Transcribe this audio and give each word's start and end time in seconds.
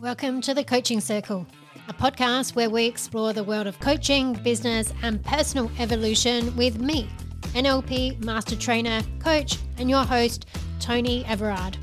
Welcome 0.00 0.40
to 0.42 0.54
the 0.54 0.64
Coaching 0.64 1.00
Circle, 1.00 1.46
a 1.88 1.94
podcast 1.94 2.56
where 2.56 2.68
we 2.68 2.84
explore 2.84 3.32
the 3.32 3.44
world 3.44 3.66
of 3.66 3.78
coaching, 3.78 4.34
business, 4.34 4.92
and 5.02 5.22
personal 5.24 5.70
evolution 5.78 6.54
with 6.56 6.78
me, 6.78 7.08
NLP 7.54 8.22
Master 8.22 8.56
Trainer, 8.56 9.02
Coach, 9.20 9.58
and 9.78 9.88
your 9.88 10.04
host, 10.04 10.46
Toni 10.80 11.24
Everard. 11.26 11.78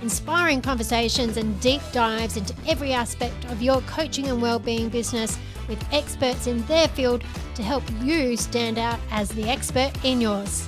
Inspiring 0.00 0.62
conversations 0.62 1.36
and 1.36 1.60
deep 1.60 1.82
dives 1.92 2.36
into 2.36 2.54
every 2.66 2.92
aspect 2.92 3.44
of 3.46 3.62
your 3.62 3.82
coaching 3.82 4.28
and 4.28 4.40
well-being 4.40 4.88
business 4.88 5.38
with 5.68 5.84
experts 5.92 6.46
in 6.46 6.64
their 6.64 6.88
field 6.88 7.22
to 7.54 7.62
help 7.62 7.84
you 8.02 8.36
stand 8.36 8.78
out 8.78 8.98
as 9.10 9.28
the 9.28 9.48
expert 9.48 9.92
in 10.02 10.20
yours. 10.20 10.66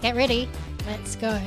Get 0.00 0.16
ready, 0.16 0.48
let's 0.86 1.16
go. 1.16 1.40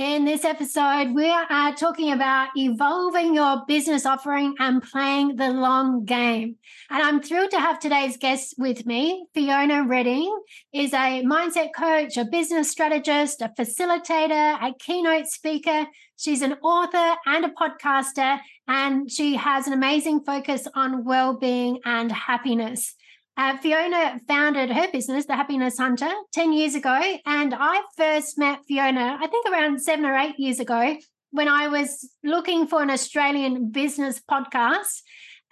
In 0.00 0.24
this 0.24 0.46
episode, 0.46 1.12
we 1.12 1.28
are 1.28 1.74
talking 1.74 2.10
about 2.10 2.48
evolving 2.56 3.34
your 3.34 3.66
business 3.68 4.06
offering 4.06 4.54
and 4.58 4.82
playing 4.82 5.36
the 5.36 5.50
long 5.50 6.06
game. 6.06 6.56
And 6.88 7.02
I'm 7.02 7.20
thrilled 7.20 7.50
to 7.50 7.60
have 7.60 7.78
today's 7.78 8.16
guest 8.16 8.54
with 8.56 8.86
me. 8.86 9.26
Fiona 9.34 9.84
Redding 9.84 10.34
is 10.72 10.94
a 10.94 11.22
mindset 11.22 11.74
coach, 11.76 12.16
a 12.16 12.24
business 12.24 12.70
strategist, 12.70 13.42
a 13.42 13.52
facilitator, 13.58 14.56
a 14.62 14.72
keynote 14.78 15.26
speaker. 15.26 15.84
She's 16.16 16.40
an 16.40 16.54
author 16.62 17.16
and 17.26 17.44
a 17.44 17.50
podcaster, 17.50 18.40
and 18.66 19.10
she 19.10 19.36
has 19.36 19.66
an 19.66 19.74
amazing 19.74 20.24
focus 20.24 20.66
on 20.74 21.04
well-being 21.04 21.80
and 21.84 22.10
happiness. 22.10 22.94
Uh, 23.36 23.56
Fiona 23.58 24.20
founded 24.28 24.70
her 24.70 24.90
business, 24.92 25.26
The 25.26 25.36
Happiness 25.36 25.78
Hunter, 25.78 26.10
10 26.32 26.52
years 26.52 26.74
ago. 26.74 27.00
And 27.24 27.54
I 27.56 27.82
first 27.96 28.38
met 28.38 28.60
Fiona, 28.66 29.18
I 29.20 29.26
think 29.26 29.46
around 29.46 29.80
seven 29.82 30.04
or 30.04 30.16
eight 30.16 30.38
years 30.38 30.60
ago, 30.60 30.96
when 31.30 31.48
I 31.48 31.68
was 31.68 32.10
looking 32.22 32.66
for 32.66 32.82
an 32.82 32.90
Australian 32.90 33.70
business 33.70 34.20
podcast 34.20 35.00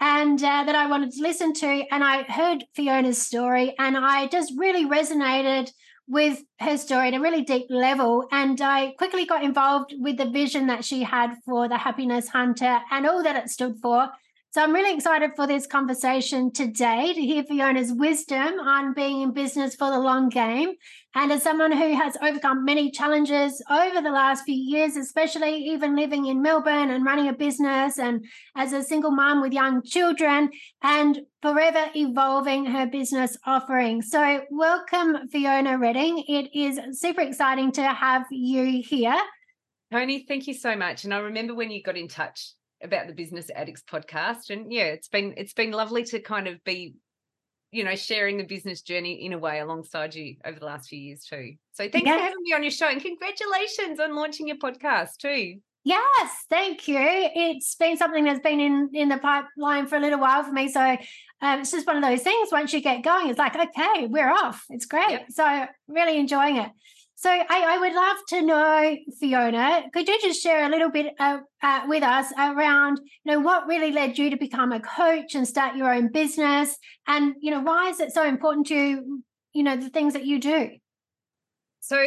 and 0.01 0.39
uh, 0.43 0.65
that 0.65 0.75
I 0.75 0.87
wanted 0.87 1.13
to 1.13 1.23
listen 1.23 1.53
to. 1.55 1.85
And 1.91 2.05
I 2.05 2.23
heard 2.25 2.65
Fiona's 2.75 3.21
story 3.21 3.75
and 3.79 3.97
I 3.97 4.27
just 4.27 4.53
really 4.57 4.85
resonated 4.87 5.71
with 6.09 6.43
her 6.61 6.77
story 6.79 7.09
at 7.09 7.15
a 7.15 7.21
really 7.21 7.43
deep 7.43 7.67
level. 7.69 8.27
And 8.33 8.61
I 8.61 8.95
quickly 8.97 9.27
got 9.27 9.45
involved 9.45 9.95
with 9.99 10.17
the 10.17 10.31
vision 10.31 10.67
that 10.69 10.85
she 10.85 11.03
had 11.03 11.35
for 11.45 11.69
the 11.69 11.79
Happiness 11.79 12.29
Hunter 12.29 12.81
and 12.91 13.07
all 13.07 13.23
that 13.23 13.37
it 13.37 13.51
stood 13.51 13.77
for. 13.83 14.11
So 14.51 14.63
I'm 14.63 14.73
really 14.73 14.95
excited 14.95 15.33
for 15.37 15.47
this 15.47 15.67
conversation 15.67 16.51
today 16.51 17.13
to 17.13 17.21
hear 17.21 17.45
Fiona's 17.45 17.93
wisdom 17.93 18.59
on 18.59 18.95
being 18.95 19.21
in 19.21 19.35
business 19.35 19.75
for 19.75 19.91
the 19.91 19.99
long 19.99 20.31
game. 20.31 20.73
And 21.15 21.31
as 21.31 21.43
someone 21.43 21.71
who 21.71 21.95
has 21.95 22.17
overcome 22.23 22.65
many 22.65 22.91
challenges 22.91 23.63
over 23.71 24.01
the 24.01 24.11
last 24.11 24.45
few 24.45 24.55
years, 24.55 24.97
especially 24.97 25.55
even 25.67 25.95
living 25.95 26.25
in 26.25 26.41
Melbourne 26.41 26.91
and 26.91 27.05
running 27.05 27.29
a 27.29 27.35
business 27.35 27.99
and 27.99 28.25
as 28.57 28.73
a 28.73 28.83
single 28.83 29.11
mom 29.11 29.43
with 29.43 29.53
young 29.53 29.83
children 29.83 30.49
and 30.83 31.21
forever 31.43 31.91
evolving 31.95 32.65
her 32.65 32.87
business 32.87 33.37
offering. 33.45 34.01
So 34.01 34.45
welcome, 34.51 35.29
Fiona 35.29 35.77
Redding. 35.77 36.25
It 36.27 36.59
is 36.59 36.99
super 36.99 37.21
exciting 37.21 37.71
to 37.73 37.83
have 37.83 38.25
you 38.31 38.83
here. 38.83 39.21
Toni, 39.93 40.25
thank 40.27 40.47
you 40.47 40.55
so 40.55 40.75
much. 40.75 41.05
And 41.05 41.13
I 41.13 41.19
remember 41.19 41.55
when 41.55 41.71
you 41.71 41.83
got 41.83 41.99
in 41.99 42.09
touch 42.09 42.55
about 42.83 43.07
the 43.07 43.13
business 43.13 43.51
addicts 43.55 43.83
podcast 43.83 44.51
and 44.51 44.73
yeah 44.73 44.85
it's 44.85 45.09
been 45.09 45.35
it's 45.37 45.53
been 45.53 45.73
lovely 45.73 46.05
to 46.05 46.21
kind 46.21 46.47
of 46.47 46.63
be 46.65 46.95
you 47.71 47.85
know 47.85 47.95
sharing 47.95 48.37
the 48.37 48.45
business 48.45 48.81
journey 48.83 49.25
in 49.25 49.33
a 49.33 49.39
way 49.39 49.61
alongside 49.61 50.15
you 50.15 50.37
over 50.45 50.59
the 50.59 50.65
last 50.65 50.89
few 50.89 50.99
years 50.99 51.25
too. 51.25 51.55
So 51.73 51.89
thanks 51.89 52.07
yes. 52.07 52.17
for 52.17 52.23
having 52.23 52.43
me 52.43 52.55
on 52.55 52.63
your 52.63 52.71
show 52.71 52.89
and 52.89 53.01
congratulations 53.01 54.01
on 54.01 54.15
launching 54.17 54.49
your 54.49 54.57
podcast 54.57 55.17
too. 55.19 55.57
Yes 55.85 56.31
thank 56.51 56.89
you. 56.89 56.99
It's 56.99 57.75
been 57.75 57.97
something 57.97 58.25
that's 58.25 58.41
been 58.41 58.61
in 58.61 58.91
in 58.95 59.09
the 59.09 59.19
pipeline 59.19 59.87
for 59.87 59.97
a 59.97 60.01
little 60.01 60.19
while 60.21 60.45
for 60.45 60.53
me 60.53 60.69
so 60.71 60.97
um, 61.41 61.61
it's 61.61 61.71
just 61.71 61.87
one 61.87 61.97
of 61.97 62.03
those 62.03 62.23
things 62.23 62.49
once 62.51 62.73
you 62.73 62.81
get 62.81 63.05
going 63.05 63.29
it's 63.29 63.39
like 63.39 63.55
okay 63.55 64.07
we're 64.07 64.31
off. 64.31 64.65
It's 64.71 64.87
great. 64.87 65.11
Yep. 65.11 65.27
so 65.31 65.67
really 65.89 66.19
enjoying 66.19 66.57
it 66.57 66.71
so 67.21 67.29
I, 67.29 67.47
I, 67.51 67.79
would 67.79 67.95
love 67.95 68.17
to 68.29 68.43
know, 68.43 68.97
Fiona, 69.19 69.83
could 69.93 70.07
you 70.07 70.21
just 70.21 70.41
share 70.41 70.65
a 70.65 70.69
little 70.69 70.89
bit 70.89 71.15
uh, 71.19 71.39
uh, 71.61 71.81
with 71.89 72.05
us 72.05 72.33
around, 72.39 73.01
you 73.25 73.33
know, 73.33 73.41
what 73.41 73.67
really 73.67 73.91
led 73.91 74.17
you 74.17 74.31
to 74.31 74.37
become 74.37 74.71
a 74.71 74.79
coach 74.79 75.35
and 75.35 75.47
start 75.47 75.75
your 75.75 75.93
own 75.93 76.13
business, 76.13 76.77
and 77.09 77.35
you 77.41 77.51
know, 77.51 77.59
why 77.59 77.89
is 77.89 77.99
it 77.99 78.13
so 78.13 78.25
important 78.25 78.69
to, 78.69 79.21
you 79.53 79.63
know, 79.65 79.77
the 79.77 79.91
things 79.91 80.13
that 80.13 80.27
you 80.27 80.39
do? 80.39 80.71
So 81.81 82.01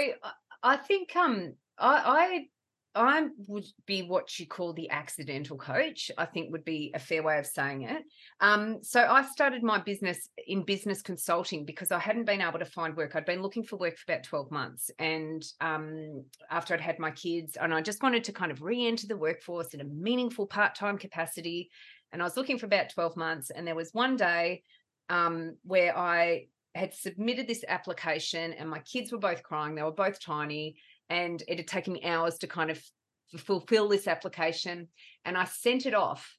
I 0.63 0.77
think 0.77 1.13
um 1.17 1.55
I, 1.77 2.45
I 2.93 3.27
would 3.47 3.65
be 3.85 4.01
what 4.01 4.37
you 4.37 4.47
call 4.47 4.73
the 4.73 4.89
accidental 4.89 5.57
coach, 5.57 6.11
I 6.17 6.25
think 6.25 6.51
would 6.51 6.65
be 6.65 6.91
a 6.93 6.99
fair 6.99 7.23
way 7.23 7.39
of 7.39 7.45
saying 7.45 7.83
it. 7.83 8.03
Um, 8.41 8.79
so 8.83 8.99
I 9.01 9.23
started 9.23 9.63
my 9.63 9.77
business 9.77 10.29
in 10.45 10.63
business 10.63 11.01
consulting 11.01 11.63
because 11.63 11.91
I 11.91 11.99
hadn't 11.99 12.25
been 12.25 12.41
able 12.41 12.59
to 12.59 12.65
find 12.65 12.95
work. 12.97 13.15
I'd 13.15 13.25
been 13.25 13.41
looking 13.41 13.63
for 13.63 13.77
work 13.77 13.97
for 13.97 14.11
about 14.11 14.23
12 14.23 14.51
months. 14.51 14.91
And 14.99 15.41
um, 15.61 16.25
after 16.49 16.73
I'd 16.73 16.81
had 16.81 16.99
my 16.99 17.11
kids, 17.11 17.57
and 17.59 17.73
I 17.73 17.81
just 17.81 18.03
wanted 18.03 18.25
to 18.25 18.33
kind 18.33 18.51
of 18.51 18.61
re 18.61 18.85
enter 18.85 19.07
the 19.07 19.17
workforce 19.17 19.73
in 19.73 19.79
a 19.79 19.85
meaningful 19.85 20.45
part 20.45 20.75
time 20.75 20.97
capacity. 20.97 21.69
And 22.11 22.21
I 22.21 22.25
was 22.25 22.35
looking 22.35 22.57
for 22.57 22.65
about 22.65 22.89
12 22.89 23.15
months. 23.15 23.51
And 23.51 23.65
there 23.65 23.75
was 23.75 23.93
one 23.93 24.17
day 24.17 24.63
um, 25.07 25.55
where 25.63 25.97
I 25.97 26.47
had 26.75 26.93
submitted 26.93 27.47
this 27.47 27.63
application, 27.67 28.53
and 28.53 28.69
my 28.69 28.79
kids 28.79 29.11
were 29.11 29.17
both 29.17 29.43
crying. 29.43 29.75
They 29.75 29.83
were 29.83 29.91
both 29.91 30.19
tiny 30.19 30.75
and 31.11 31.43
it 31.47 31.57
had 31.57 31.67
taken 31.67 31.93
me 31.93 32.03
hours 32.05 32.37
to 32.37 32.47
kind 32.47 32.71
of 32.71 32.81
fulfill 33.37 33.87
this 33.87 34.07
application 34.07 34.87
and 35.25 35.37
i 35.37 35.43
sent 35.43 35.85
it 35.85 35.93
off 35.93 36.37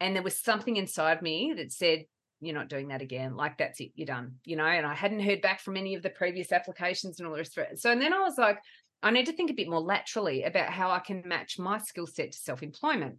and 0.00 0.16
there 0.16 0.22
was 0.22 0.36
something 0.36 0.76
inside 0.76 1.22
me 1.22 1.52
that 1.56 1.72
said 1.72 2.04
you're 2.40 2.54
not 2.54 2.68
doing 2.68 2.86
that 2.88 3.02
again. 3.02 3.36
Like 3.36 3.58
that's 3.58 3.80
it. 3.80 3.90
You're 3.94 4.06
done 4.06 4.36
you 4.44 4.56
know 4.56 4.64
and 4.64 4.86
i 4.86 4.94
hadn't 4.94 5.20
heard 5.20 5.42
back 5.42 5.60
from 5.60 5.76
any 5.76 5.94
of 5.94 6.02
the 6.02 6.10
previous 6.10 6.52
applications 6.52 7.18
and 7.18 7.26
all 7.26 7.32
the 7.32 7.40
rest 7.40 7.58
of 7.58 7.64
it 7.64 7.80
so 7.80 7.90
and 7.90 8.00
then 8.00 8.14
i 8.14 8.20
was 8.20 8.38
like 8.38 8.58
i 9.02 9.10
need 9.10 9.26
to 9.26 9.32
think 9.32 9.50
a 9.50 9.54
bit 9.54 9.68
more 9.68 9.80
laterally 9.80 10.44
about 10.44 10.70
how 10.70 10.90
i 10.90 10.98
can 11.00 11.22
match 11.26 11.58
my 11.58 11.78
skill 11.78 12.06
set 12.06 12.32
to 12.32 12.38
self-employment. 12.38 13.16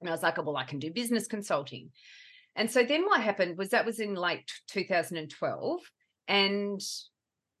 And 0.00 0.08
i 0.08 0.12
was 0.12 0.22
like 0.22 0.38
oh, 0.38 0.42
well 0.42 0.56
i 0.56 0.64
can 0.64 0.78
do 0.78 0.90
business 0.90 1.26
consulting. 1.26 1.90
And 2.56 2.68
so 2.68 2.82
then 2.82 3.04
what 3.04 3.20
happened 3.20 3.56
was 3.56 3.68
that 3.70 3.86
was 3.86 4.00
in 4.00 4.14
late 4.14 4.50
2012 4.68 5.80
and 6.26 6.80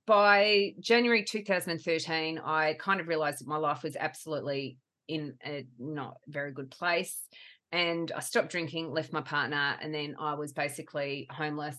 by 0.06 0.74
January 0.80 1.24
2013, 1.24 2.40
I 2.44 2.76
kind 2.78 3.00
of 3.00 3.08
realized 3.08 3.40
that 3.40 3.48
my 3.48 3.56
life 3.56 3.82
was 3.82 3.96
absolutely 3.96 4.78
in 5.08 5.34
a 5.44 5.66
not 5.78 6.16
very 6.28 6.52
good 6.52 6.70
place. 6.70 7.20
And 7.72 8.10
I 8.12 8.20
stopped 8.20 8.50
drinking, 8.50 8.90
left 8.90 9.12
my 9.12 9.20
partner, 9.20 9.76
and 9.80 9.94
then 9.94 10.16
I 10.18 10.34
was 10.34 10.52
basically 10.52 11.28
homeless. 11.30 11.78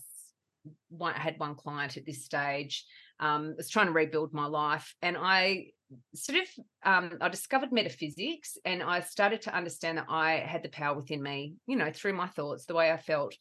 I 1.02 1.12
had 1.12 1.38
one 1.38 1.54
client 1.54 1.96
at 1.96 2.06
this 2.06 2.24
stage. 2.24 2.84
Um, 3.20 3.54
was 3.56 3.68
trying 3.68 3.86
to 3.86 3.92
rebuild 3.92 4.32
my 4.32 4.46
life, 4.46 4.94
and 5.02 5.16
I 5.16 5.66
sort 6.14 6.38
of 6.38 6.48
um, 6.84 7.18
I 7.20 7.28
discovered 7.28 7.70
metaphysics, 7.72 8.56
and 8.64 8.82
I 8.82 9.00
started 9.00 9.42
to 9.42 9.54
understand 9.54 9.98
that 9.98 10.06
I 10.08 10.36
had 10.36 10.62
the 10.62 10.70
power 10.70 10.96
within 10.96 11.22
me. 11.22 11.54
You 11.66 11.76
know, 11.76 11.92
through 11.92 12.14
my 12.14 12.26
thoughts, 12.26 12.64
the 12.64 12.74
way 12.74 12.90
I 12.90 12.96
felt, 12.96 13.34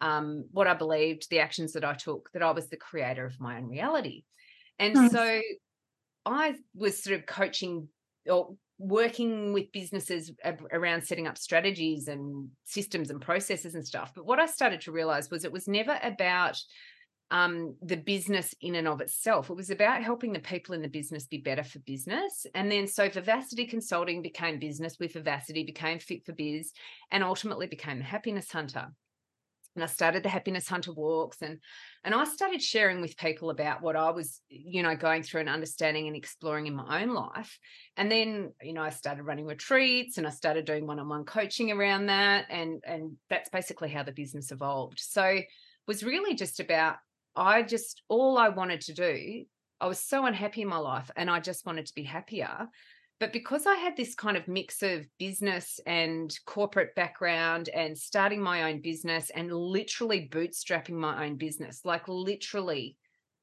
um, 0.00 0.44
what 0.50 0.66
I 0.66 0.74
believed, 0.74 1.28
the 1.30 1.40
actions 1.40 1.72
that 1.72 1.84
I 1.84 1.94
took, 1.94 2.30
that 2.32 2.42
I 2.42 2.50
was 2.50 2.68
the 2.68 2.76
creator 2.76 3.24
of 3.24 3.40
my 3.40 3.56
own 3.56 3.68
reality. 3.68 4.24
And 4.78 4.94
nice. 4.94 5.12
so 5.12 5.40
I 6.26 6.54
was 6.74 7.02
sort 7.02 7.18
of 7.18 7.26
coaching 7.26 7.88
or 8.28 8.54
working 8.78 9.52
with 9.52 9.70
businesses 9.72 10.32
around 10.72 11.04
setting 11.04 11.26
up 11.26 11.38
strategies 11.38 12.08
and 12.08 12.48
systems 12.64 13.10
and 13.10 13.20
processes 13.20 13.74
and 13.74 13.86
stuff. 13.86 14.12
But 14.14 14.26
what 14.26 14.40
I 14.40 14.46
started 14.46 14.80
to 14.82 14.92
realize 14.92 15.30
was 15.30 15.44
it 15.44 15.52
was 15.52 15.68
never 15.68 15.98
about 16.02 16.60
um, 17.30 17.76
the 17.82 17.96
business 17.96 18.54
in 18.60 18.74
and 18.74 18.88
of 18.88 19.00
itself. 19.00 19.48
It 19.48 19.56
was 19.56 19.70
about 19.70 20.02
helping 20.02 20.32
the 20.32 20.40
people 20.40 20.74
in 20.74 20.82
the 20.82 20.88
business 20.88 21.26
be 21.26 21.38
better 21.38 21.64
for 21.64 21.78
business. 21.80 22.46
And 22.54 22.70
then 22.70 22.86
so 22.86 23.08
Vivacity 23.08 23.68
Consulting 23.68 24.22
became 24.22 24.58
business 24.58 24.98
with 24.98 25.14
Vivacity, 25.14 25.64
became 25.64 25.98
Fit 25.98 26.24
for 26.24 26.32
Biz, 26.32 26.72
and 27.10 27.24
ultimately 27.24 27.66
became 27.66 27.98
the 27.98 28.04
Happiness 28.04 28.50
Hunter 28.50 28.88
and 29.74 29.84
I 29.84 29.86
started 29.86 30.22
the 30.22 30.28
happiness 30.28 30.68
hunter 30.68 30.92
walks 30.92 31.42
and 31.42 31.58
and 32.04 32.14
I 32.14 32.24
started 32.24 32.62
sharing 32.62 33.00
with 33.00 33.16
people 33.16 33.50
about 33.50 33.82
what 33.82 33.96
I 33.96 34.10
was 34.10 34.40
you 34.48 34.82
know 34.82 34.96
going 34.96 35.22
through 35.22 35.40
and 35.40 35.48
understanding 35.48 36.06
and 36.06 36.16
exploring 36.16 36.66
in 36.66 36.74
my 36.74 37.02
own 37.02 37.14
life. 37.14 37.58
And 37.96 38.10
then 38.10 38.52
you 38.62 38.72
know 38.72 38.82
I 38.82 38.90
started 38.90 39.24
running 39.24 39.46
retreats 39.46 40.18
and 40.18 40.26
I 40.26 40.30
started 40.30 40.64
doing 40.64 40.86
one-on-one 40.86 41.24
coaching 41.24 41.72
around 41.72 42.06
that 42.06 42.46
and 42.50 42.82
and 42.86 43.16
that's 43.30 43.50
basically 43.50 43.88
how 43.88 44.02
the 44.02 44.12
business 44.12 44.52
evolved. 44.52 45.00
So 45.00 45.40
was 45.86 46.04
really 46.04 46.34
just 46.34 46.60
about 46.60 46.96
I 47.36 47.62
just 47.62 48.02
all 48.08 48.38
I 48.38 48.48
wanted 48.50 48.80
to 48.82 48.94
do 48.94 49.44
I 49.80 49.86
was 49.86 49.98
so 49.98 50.24
unhappy 50.24 50.62
in 50.62 50.68
my 50.68 50.78
life 50.78 51.10
and 51.16 51.28
I 51.28 51.40
just 51.40 51.66
wanted 51.66 51.86
to 51.86 51.94
be 51.94 52.04
happier 52.04 52.68
but 53.24 53.32
because 53.32 53.66
I 53.66 53.76
had 53.76 53.96
this 53.96 54.14
kind 54.14 54.36
of 54.36 54.46
mix 54.48 54.82
of 54.82 55.06
business 55.18 55.80
and 55.86 56.30
corporate 56.44 56.94
background 56.94 57.70
and 57.70 57.96
starting 57.96 58.38
my 58.38 58.70
own 58.70 58.82
business 58.82 59.30
and 59.34 59.50
literally 59.50 60.28
bootstrapping 60.30 60.90
my 60.90 61.24
own 61.24 61.36
business, 61.36 61.80
like 61.86 62.06
literally 62.06 62.98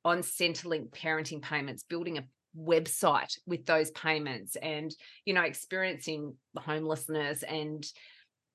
on 0.06 0.19
Centrelink 0.19 0.92
parenting 0.92 1.42
payments, 1.42 1.81
building 1.81 2.19
a 2.19 2.24
website 2.56 3.36
with 3.48 3.66
those 3.66 3.89
payments 3.92 4.56
and 4.57 4.94
you 5.25 5.33
know 5.33 5.42
experiencing 5.42 6.36
homelessness 6.57 7.42
and 7.42 7.83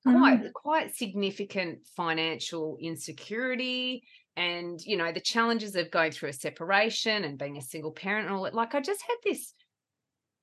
quite 0.03 0.43
mm. 0.43 0.53
quite 0.53 0.95
significant 0.95 1.79
financial 1.97 2.77
insecurity 2.79 4.01
and 4.37 4.79
you 4.85 4.95
know 4.95 5.11
the 5.11 5.19
challenges 5.19 5.75
of 5.75 5.91
going 5.91 6.11
through 6.11 6.29
a 6.29 6.33
separation 6.33 7.25
and 7.25 7.37
being 7.37 7.57
a 7.57 7.61
single 7.61 7.91
parent 7.91 8.27
and 8.27 8.35
all 8.35 8.43
that 8.43 8.53
like 8.53 8.75
i 8.75 8.79
just 8.79 9.01
had 9.01 9.17
this 9.25 9.55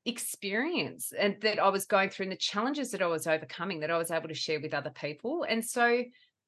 experience 0.06 1.12
and 1.18 1.36
that 1.40 1.58
i 1.58 1.68
was 1.68 1.86
going 1.86 2.10
through 2.10 2.24
and 2.24 2.32
the 2.32 2.36
challenges 2.36 2.90
that 2.90 3.00
i 3.00 3.06
was 3.06 3.26
overcoming 3.26 3.80
that 3.80 3.90
i 3.90 3.96
was 3.96 4.10
able 4.10 4.28
to 4.28 4.34
share 4.34 4.60
with 4.60 4.74
other 4.74 4.90
people 4.90 5.46
and 5.48 5.64
so 5.64 6.02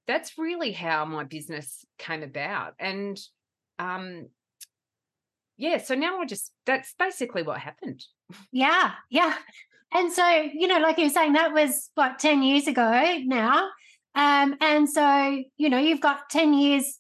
that's 0.06 0.38
really 0.38 0.73
how 0.73 1.05
my 1.05 1.25
business 1.25 1.85
came 1.99 2.23
about 2.23 2.75
and 2.79 3.19
um 3.79 4.26
yeah 5.56 5.79
so 5.79 5.94
now 5.94 6.20
i 6.20 6.26
just 6.26 6.53
that's 6.67 6.94
basically 6.99 7.43
what 7.43 7.58
happened. 7.58 8.05
Yeah 8.53 8.93
yeah 9.11 9.35
and 9.93 10.12
so 10.12 10.26
you 10.52 10.67
know 10.67 10.79
like 10.79 10.99
you 10.99 11.05
were 11.05 11.11
saying 11.11 11.32
that 11.35 11.55
was 11.55 11.91
what 11.94 12.19
10 12.19 12.43
years 12.43 12.67
ago 12.67 13.19
now 13.25 13.69
um 14.14 14.56
and 14.61 14.88
so 14.88 15.43
you 15.56 15.70
know 15.70 15.79
you've 15.79 16.00
got 16.00 16.29
10 16.31 16.52
years 16.55 16.99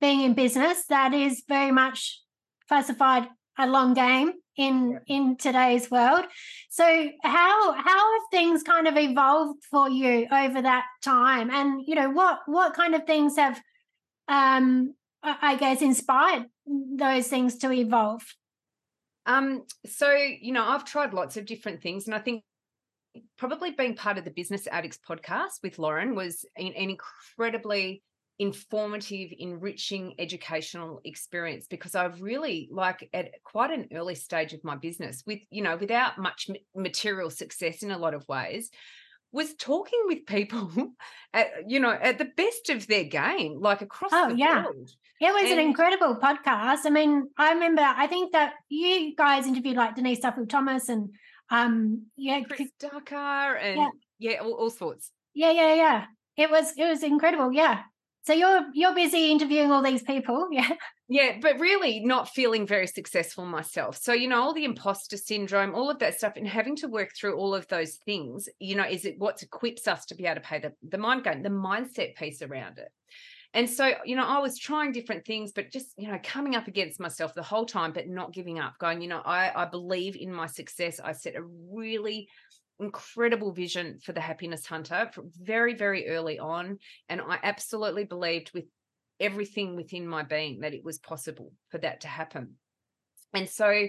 being 0.00 0.20
in 0.20 0.34
business 0.34 0.84
that 0.88 1.12
is 1.12 1.42
very 1.48 1.72
much 1.72 2.22
classified 2.68 3.28
a 3.58 3.66
long 3.66 3.92
game 3.92 4.32
in 4.58 4.90
yeah. 5.06 5.16
in 5.16 5.36
today's 5.36 5.90
world. 5.90 6.26
So 6.68 6.84
how 7.22 7.72
how 7.72 8.12
have 8.12 8.22
things 8.30 8.62
kind 8.62 8.86
of 8.86 8.96
evolved 8.98 9.64
for 9.70 9.88
you 9.88 10.26
over 10.30 10.60
that 10.60 10.84
time? 11.02 11.50
And 11.50 11.82
you 11.86 11.94
know 11.94 12.10
what 12.10 12.40
what 12.46 12.74
kind 12.74 12.94
of 12.94 13.06
things 13.06 13.36
have 13.36 13.58
um 14.28 14.94
i 15.22 15.56
guess 15.56 15.80
inspired 15.80 16.44
those 16.66 17.28
things 17.28 17.56
to 17.58 17.72
evolve? 17.72 18.22
Um 19.24 19.64
so 19.86 20.12
you 20.12 20.52
know 20.52 20.64
i've 20.64 20.84
tried 20.84 21.14
lots 21.14 21.36
of 21.36 21.46
different 21.46 21.82
things 21.82 22.06
and 22.06 22.14
i 22.14 22.18
think 22.18 22.42
probably 23.36 23.70
being 23.70 23.94
part 23.94 24.18
of 24.18 24.24
the 24.24 24.30
business 24.30 24.66
addicts 24.70 24.98
podcast 25.06 25.62
with 25.62 25.78
lauren 25.78 26.14
was 26.14 26.44
an, 26.56 26.68
an 26.68 26.90
incredibly 26.90 28.02
informative, 28.38 29.30
enriching 29.36 30.14
educational 30.18 31.00
experience 31.04 31.66
because 31.66 31.94
I've 31.94 32.20
really, 32.22 32.68
like, 32.70 33.08
at 33.12 33.30
quite 33.42 33.70
an 33.70 33.88
early 33.92 34.14
stage 34.14 34.52
of 34.52 34.62
my 34.62 34.76
business, 34.76 35.24
with, 35.26 35.40
you 35.50 35.62
know, 35.62 35.76
without 35.76 36.18
much 36.18 36.48
material 36.74 37.30
success 37.30 37.82
in 37.82 37.90
a 37.90 37.98
lot 37.98 38.14
of 38.14 38.26
ways, 38.28 38.70
was 39.32 39.54
talking 39.54 40.00
with 40.06 40.24
people 40.24 40.70
at, 41.34 41.48
you 41.66 41.80
know, 41.80 41.90
at 41.90 42.18
the 42.18 42.28
best 42.36 42.70
of 42.70 42.86
their 42.86 43.04
game, 43.04 43.60
like 43.60 43.82
across 43.82 44.12
oh, 44.14 44.30
the 44.30 44.36
yeah. 44.36 44.64
world. 44.64 44.90
It 45.20 45.34
was 45.34 45.50
and, 45.50 45.58
an 45.58 45.66
incredible 45.66 46.16
podcast. 46.16 46.86
I 46.86 46.90
mean, 46.90 47.28
I 47.36 47.52
remember, 47.52 47.82
I 47.82 48.06
think 48.06 48.32
that 48.32 48.52
you 48.68 49.16
guys 49.16 49.46
interviewed 49.46 49.76
like 49.76 49.96
Denise 49.96 50.20
Duffield 50.20 50.48
Thomas 50.48 50.88
and, 50.88 51.10
um, 51.50 52.06
yeah, 52.16 52.40
Chris 52.42 52.70
Ducker 52.78 53.14
and, 53.56 53.80
yeah, 53.80 53.88
yeah 54.18 54.38
all, 54.38 54.52
all 54.52 54.70
sorts. 54.70 55.10
Yeah, 55.34 55.50
yeah, 55.50 55.74
yeah. 55.74 56.04
It 56.36 56.50
was, 56.50 56.72
it 56.76 56.84
was 56.84 57.02
incredible. 57.02 57.52
Yeah. 57.52 57.82
So 58.22 58.32
you're 58.32 58.66
you're 58.74 58.94
busy 58.94 59.30
interviewing 59.30 59.70
all 59.70 59.82
these 59.82 60.02
people, 60.02 60.48
yeah. 60.52 60.70
Yeah, 61.08 61.38
but 61.40 61.58
really 61.58 62.00
not 62.00 62.28
feeling 62.28 62.66
very 62.66 62.86
successful 62.86 63.46
myself. 63.46 63.96
So, 63.96 64.12
you 64.12 64.28
know, 64.28 64.42
all 64.42 64.52
the 64.52 64.66
imposter 64.66 65.16
syndrome, 65.16 65.74
all 65.74 65.88
of 65.90 65.98
that 66.00 66.18
stuff, 66.18 66.34
and 66.36 66.46
having 66.46 66.76
to 66.76 66.88
work 66.88 67.10
through 67.18 67.36
all 67.36 67.54
of 67.54 67.66
those 67.68 67.94
things, 68.04 68.46
you 68.58 68.76
know, 68.76 68.84
is 68.84 69.06
it 69.06 69.18
what 69.18 69.42
equips 69.42 69.88
us 69.88 70.04
to 70.06 70.14
be 70.14 70.26
able 70.26 70.34
to 70.34 70.40
pay 70.42 70.58
the, 70.58 70.72
the 70.86 70.98
mind 70.98 71.24
game, 71.24 71.42
the 71.42 71.48
mindset 71.48 72.14
piece 72.16 72.42
around 72.42 72.78
it. 72.78 72.88
And 73.54 73.68
so, 73.68 73.94
you 74.04 74.14
know, 74.14 74.26
I 74.26 74.38
was 74.40 74.58
trying 74.58 74.92
different 74.92 75.24
things, 75.24 75.52
but 75.52 75.72
just, 75.72 75.94
you 75.96 76.08
know, 76.08 76.18
coming 76.22 76.54
up 76.54 76.68
against 76.68 77.00
myself 77.00 77.34
the 77.34 77.42
whole 77.42 77.64
time, 77.64 77.92
but 77.92 78.06
not 78.06 78.34
giving 78.34 78.58
up, 78.58 78.74
going, 78.78 79.00
you 79.00 79.08
know, 79.08 79.22
I, 79.24 79.50
I 79.54 79.64
believe 79.64 80.16
in 80.16 80.30
my 80.30 80.46
success. 80.46 81.00
I 81.02 81.12
set 81.12 81.34
a 81.34 81.42
really 81.42 82.28
incredible 82.80 83.52
vision 83.52 83.98
for 84.02 84.12
the 84.12 84.20
happiness 84.20 84.66
hunter 84.66 85.10
very 85.40 85.74
very 85.74 86.08
early 86.08 86.38
on 86.38 86.78
and 87.08 87.20
i 87.20 87.38
absolutely 87.42 88.04
believed 88.04 88.50
with 88.54 88.64
everything 89.20 89.74
within 89.74 90.06
my 90.06 90.22
being 90.22 90.60
that 90.60 90.74
it 90.74 90.84
was 90.84 90.98
possible 90.98 91.52
for 91.70 91.78
that 91.78 92.00
to 92.00 92.08
happen 92.08 92.54
and 93.34 93.48
so 93.48 93.86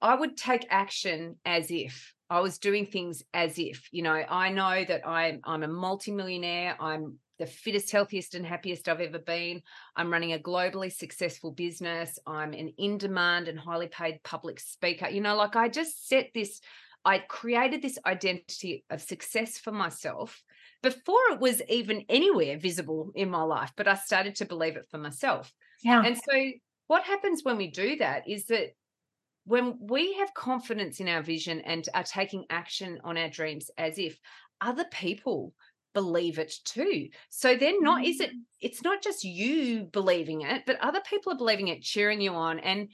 i 0.00 0.14
would 0.14 0.36
take 0.36 0.66
action 0.70 1.36
as 1.44 1.70
if 1.70 2.12
i 2.30 2.40
was 2.40 2.58
doing 2.58 2.84
things 2.84 3.22
as 3.32 3.58
if 3.58 3.88
you 3.92 4.02
know 4.02 4.24
i 4.28 4.50
know 4.50 4.84
that 4.84 5.06
i'm 5.06 5.40
i'm 5.44 5.62
a 5.62 5.68
multimillionaire 5.68 6.76
i'm 6.80 7.18
the 7.42 7.46
fittest, 7.46 7.90
healthiest, 7.90 8.36
and 8.36 8.46
happiest 8.46 8.88
I've 8.88 9.00
ever 9.00 9.18
been. 9.18 9.62
I'm 9.96 10.12
running 10.12 10.32
a 10.32 10.38
globally 10.38 10.92
successful 10.92 11.50
business. 11.50 12.16
I'm 12.24 12.52
an 12.52 12.72
in 12.78 12.98
demand 12.98 13.48
and 13.48 13.58
highly 13.58 13.88
paid 13.88 14.22
public 14.22 14.60
speaker. 14.60 15.08
You 15.08 15.22
know, 15.22 15.34
like 15.34 15.56
I 15.56 15.68
just 15.68 16.06
set 16.08 16.28
this 16.34 16.60
I 17.04 17.18
created 17.18 17.82
this 17.82 17.98
identity 18.06 18.84
of 18.90 19.02
success 19.02 19.58
for 19.58 19.72
myself 19.72 20.42
before 20.82 21.20
it 21.30 21.40
was 21.40 21.62
even 21.68 22.04
anywhere 22.08 22.58
visible 22.58 23.10
in 23.14 23.30
my 23.30 23.42
life, 23.42 23.72
but 23.76 23.88
I 23.88 23.94
started 23.94 24.36
to 24.36 24.44
believe 24.44 24.76
it 24.76 24.88
for 24.90 24.98
myself. 24.98 25.52
Yeah. 25.82 26.02
And 26.04 26.16
so 26.16 26.50
what 26.86 27.04
happens 27.04 27.42
when 27.42 27.56
we 27.56 27.70
do 27.70 27.96
that 27.96 28.28
is 28.28 28.46
that 28.46 28.74
when 29.44 29.76
we 29.80 30.14
have 30.14 30.34
confidence 30.34 31.00
in 31.00 31.08
our 31.08 31.22
vision 31.22 31.60
and 31.60 31.88
are 31.94 32.04
taking 32.04 32.44
action 32.50 33.00
on 33.02 33.18
our 33.18 33.28
dreams 33.28 33.70
as 33.76 33.98
if 33.98 34.18
other 34.60 34.84
people 34.90 35.52
believe 35.94 36.38
it 36.38 36.54
too. 36.64 37.08
So 37.28 37.56
then 37.56 37.82
not 37.82 38.04
is 38.04 38.20
it 38.20 38.30
mm. 38.30 38.40
it's 38.60 38.82
not 38.82 39.02
just 39.02 39.24
you 39.24 39.84
believing 39.84 40.42
it, 40.42 40.62
but 40.66 40.80
other 40.80 41.00
people 41.08 41.32
are 41.32 41.38
believing 41.38 41.68
it, 41.68 41.82
cheering 41.82 42.20
you 42.20 42.32
on 42.32 42.60
and 42.60 42.88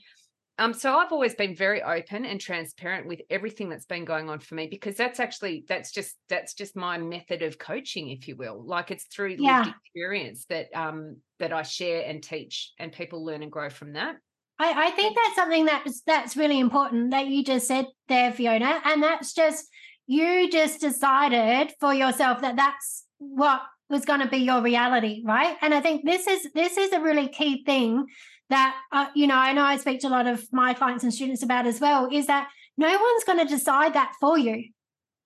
um, 0.59 0.75
so 0.75 0.97
I've 0.97 1.13
always 1.13 1.35
been 1.35 1.55
very 1.55 1.83
open 1.83 2.25
and 2.25 2.41
transparent 2.41 3.07
with 3.07 3.21
everything 3.31 3.69
that's 3.69 3.85
been 3.85 4.05
going 4.05 4.29
on 4.29 4.41
for 4.41 4.57
me 4.57 4.67
because 4.67 4.97
that's 4.97 5.21
actually 5.21 5.65
that's 5.69 5.93
just 5.93 6.17
that's 6.29 6.55
just 6.55 6.75
my 6.75 6.99
method 6.99 7.43
of 7.43 7.59
coaching, 7.59 8.11
if 8.11 8.27
you 8.27 8.35
will. 8.37 8.65
Like 8.65 8.91
it's 8.91 9.05
through 9.05 9.37
yeah. 9.39 9.59
lived 9.59 9.77
experience 9.85 10.47
that 10.47 10.67
um 10.75 11.19
that 11.39 11.53
I 11.53 11.63
share 11.63 12.05
and 12.05 12.23
teach, 12.23 12.73
and 12.79 12.93
people 12.93 13.25
learn 13.25 13.43
and 13.43 13.53
grow 13.53 13.71
from 13.71 13.93
that. 13.93 14.17
I, 14.59 14.89
I 14.89 14.91
think 14.91 15.17
that's 15.17 15.37
something 15.37 15.65
that's 15.67 16.03
that's 16.03 16.37
really 16.37 16.59
important 16.59 17.13
that 17.13 17.29
you 17.29 17.45
just 17.45 17.69
said 17.69 17.87
there, 18.09 18.33
Fiona, 18.33 18.81
and 18.85 19.01
that's 19.01 19.33
just 19.35 19.69
you 20.09 20.51
just 20.51 20.81
decided 20.81 21.73
for 21.79 21.95
yourself 21.95 22.41
that 22.41 22.57
that's 22.57 23.05
what 23.19 23.63
was 23.89 24.05
going 24.05 24.21
to 24.21 24.29
be 24.29 24.39
your 24.39 24.61
reality, 24.61 25.23
right? 25.25 25.57
And 25.63 25.73
I 25.73 25.81
think 25.81 26.05
this 26.05 26.27
is 26.27 26.49
this 26.53 26.77
is 26.77 26.93
a 26.93 27.01
really 27.01 27.29
key 27.29 27.63
thing 27.65 28.07
that 28.50 28.77
uh, 28.93 29.06
you 29.15 29.27
know 29.27 29.37
i 29.37 29.53
know 29.53 29.62
i 29.62 29.77
speak 29.77 30.00
to 30.00 30.09
a 30.09 30.11
lot 30.11 30.27
of 30.27 30.47
my 30.53 30.73
clients 30.75 31.05
and 31.05 31.12
students 31.12 31.43
about 31.43 31.67
as 31.67 31.81
well 31.81 32.09
is 32.11 32.27
that 32.27 32.49
no 32.79 32.89
one's 32.89 33.25
going 33.25 33.41
to 33.41 33.45
decide 33.45 33.95
that 33.95 34.15
for 34.21 34.39
you. 34.39 34.71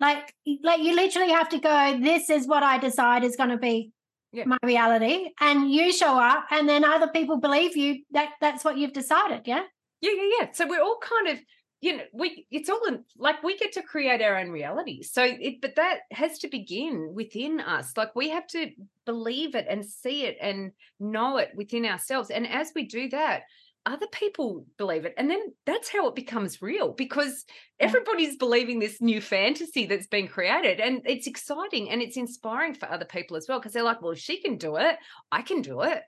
Like 0.00 0.34
like 0.64 0.80
you 0.80 0.96
literally 0.96 1.30
have 1.30 1.50
to 1.50 1.58
go 1.60 2.00
this 2.02 2.28
is 2.28 2.48
what 2.48 2.64
i 2.64 2.76
decide 2.76 3.22
is 3.22 3.36
going 3.36 3.50
to 3.50 3.56
be 3.56 3.92
yeah. 4.32 4.44
my 4.46 4.56
reality 4.64 5.28
and 5.40 5.70
you 5.70 5.92
show 5.92 6.18
up 6.18 6.46
and 6.50 6.68
then 6.68 6.84
other 6.84 7.06
people 7.06 7.36
believe 7.36 7.76
you 7.76 8.02
that 8.10 8.30
that's 8.40 8.64
what 8.64 8.76
you've 8.78 8.92
decided 8.92 9.42
yeah? 9.44 9.62
Yeah 10.00 10.10
yeah 10.16 10.30
yeah. 10.40 10.46
So 10.52 10.66
we're 10.66 10.82
all 10.82 10.98
kind 11.00 11.28
of 11.28 11.44
you 11.82 11.96
know 11.96 12.04
we 12.12 12.46
it's 12.50 12.70
all 12.70 12.84
in, 12.86 13.04
like 13.18 13.42
we 13.42 13.58
get 13.58 13.72
to 13.72 13.82
create 13.82 14.22
our 14.22 14.38
own 14.38 14.50
reality. 14.50 15.02
So 15.02 15.22
it 15.22 15.60
but 15.60 15.76
that 15.76 15.98
has 16.12 16.38
to 16.38 16.48
begin 16.48 17.12
within 17.12 17.60
us. 17.60 17.92
Like 17.96 18.14
we 18.14 18.30
have 18.30 18.46
to 18.48 18.70
believe 19.04 19.54
it 19.54 19.66
and 19.68 19.84
see 19.84 20.24
it 20.24 20.38
and 20.40 20.70
know 21.00 21.36
it 21.36 21.50
within 21.54 21.84
ourselves. 21.84 22.30
And 22.30 22.48
as 22.48 22.72
we 22.74 22.86
do 22.86 23.10
that 23.10 23.42
other 23.84 24.06
people 24.12 24.64
believe 24.78 25.04
it. 25.04 25.14
And 25.16 25.28
then 25.28 25.52
that's 25.66 25.88
how 25.88 26.06
it 26.06 26.14
becomes 26.14 26.62
real 26.62 26.92
because 26.92 27.44
everybody's 27.80 28.36
believing 28.36 28.78
this 28.78 29.00
new 29.00 29.20
fantasy 29.20 29.86
that's 29.86 30.06
been 30.06 30.28
created 30.28 30.78
and 30.78 31.02
it's 31.04 31.26
exciting 31.26 31.90
and 31.90 32.00
it's 32.00 32.16
inspiring 32.16 32.74
for 32.74 32.88
other 32.88 33.04
people 33.04 33.36
as 33.36 33.46
well 33.48 33.58
because 33.58 33.72
they're 33.72 33.82
like 33.82 34.00
well 34.00 34.12
if 34.12 34.20
she 34.20 34.40
can 34.40 34.56
do 34.56 34.76
it. 34.76 34.96
I 35.32 35.42
can 35.42 35.62
do 35.62 35.82
it 35.82 36.02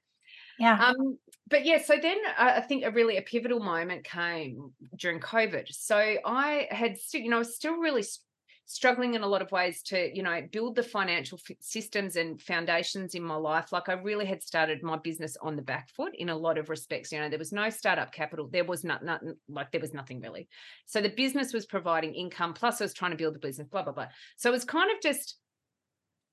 yeah. 0.58 0.86
Um, 0.86 1.18
but 1.48 1.64
yeah, 1.64 1.82
so 1.82 1.96
then 2.00 2.18
I 2.38 2.60
think 2.60 2.84
a 2.84 2.90
really 2.90 3.16
a 3.16 3.22
pivotal 3.22 3.60
moment 3.60 4.04
came 4.04 4.72
during 4.96 5.20
COVID. 5.20 5.66
So 5.70 5.96
I 5.96 6.68
had 6.70 6.98
still, 6.98 7.20
you 7.20 7.30
know, 7.30 7.36
I 7.36 7.40
was 7.40 7.54
still 7.54 7.76
really 7.76 8.02
st- 8.02 8.22
struggling 8.66 9.12
in 9.12 9.22
a 9.22 9.26
lot 9.26 9.42
of 9.42 9.52
ways 9.52 9.82
to, 9.82 10.16
you 10.16 10.22
know, 10.22 10.40
build 10.50 10.74
the 10.74 10.82
financial 10.82 11.38
f- 11.48 11.56
systems 11.60 12.16
and 12.16 12.40
foundations 12.40 13.14
in 13.14 13.22
my 13.22 13.34
life. 13.34 13.72
Like 13.72 13.90
I 13.90 13.92
really 13.92 14.24
had 14.24 14.42
started 14.42 14.82
my 14.82 14.96
business 14.96 15.36
on 15.42 15.54
the 15.54 15.62
back 15.62 15.90
foot 15.90 16.14
in 16.14 16.30
a 16.30 16.36
lot 16.36 16.56
of 16.56 16.70
respects. 16.70 17.12
You 17.12 17.20
know, 17.20 17.28
there 17.28 17.38
was 17.38 17.52
no 17.52 17.68
startup 17.68 18.10
capital. 18.10 18.48
There 18.50 18.64
was 18.64 18.82
not, 18.82 19.04
not 19.04 19.20
like 19.48 19.70
there 19.70 19.82
was 19.82 19.92
nothing 19.92 20.20
really. 20.22 20.48
So 20.86 21.02
the 21.02 21.10
business 21.10 21.52
was 21.52 21.66
providing 21.66 22.14
income. 22.14 22.54
Plus, 22.54 22.80
I 22.80 22.84
was 22.84 22.94
trying 22.94 23.10
to 23.10 23.18
build 23.18 23.34
the 23.34 23.40
business. 23.40 23.68
Blah 23.68 23.82
blah 23.82 23.92
blah. 23.92 24.08
So 24.36 24.48
it 24.48 24.52
was 24.52 24.64
kind 24.64 24.90
of 24.90 25.02
just 25.02 25.36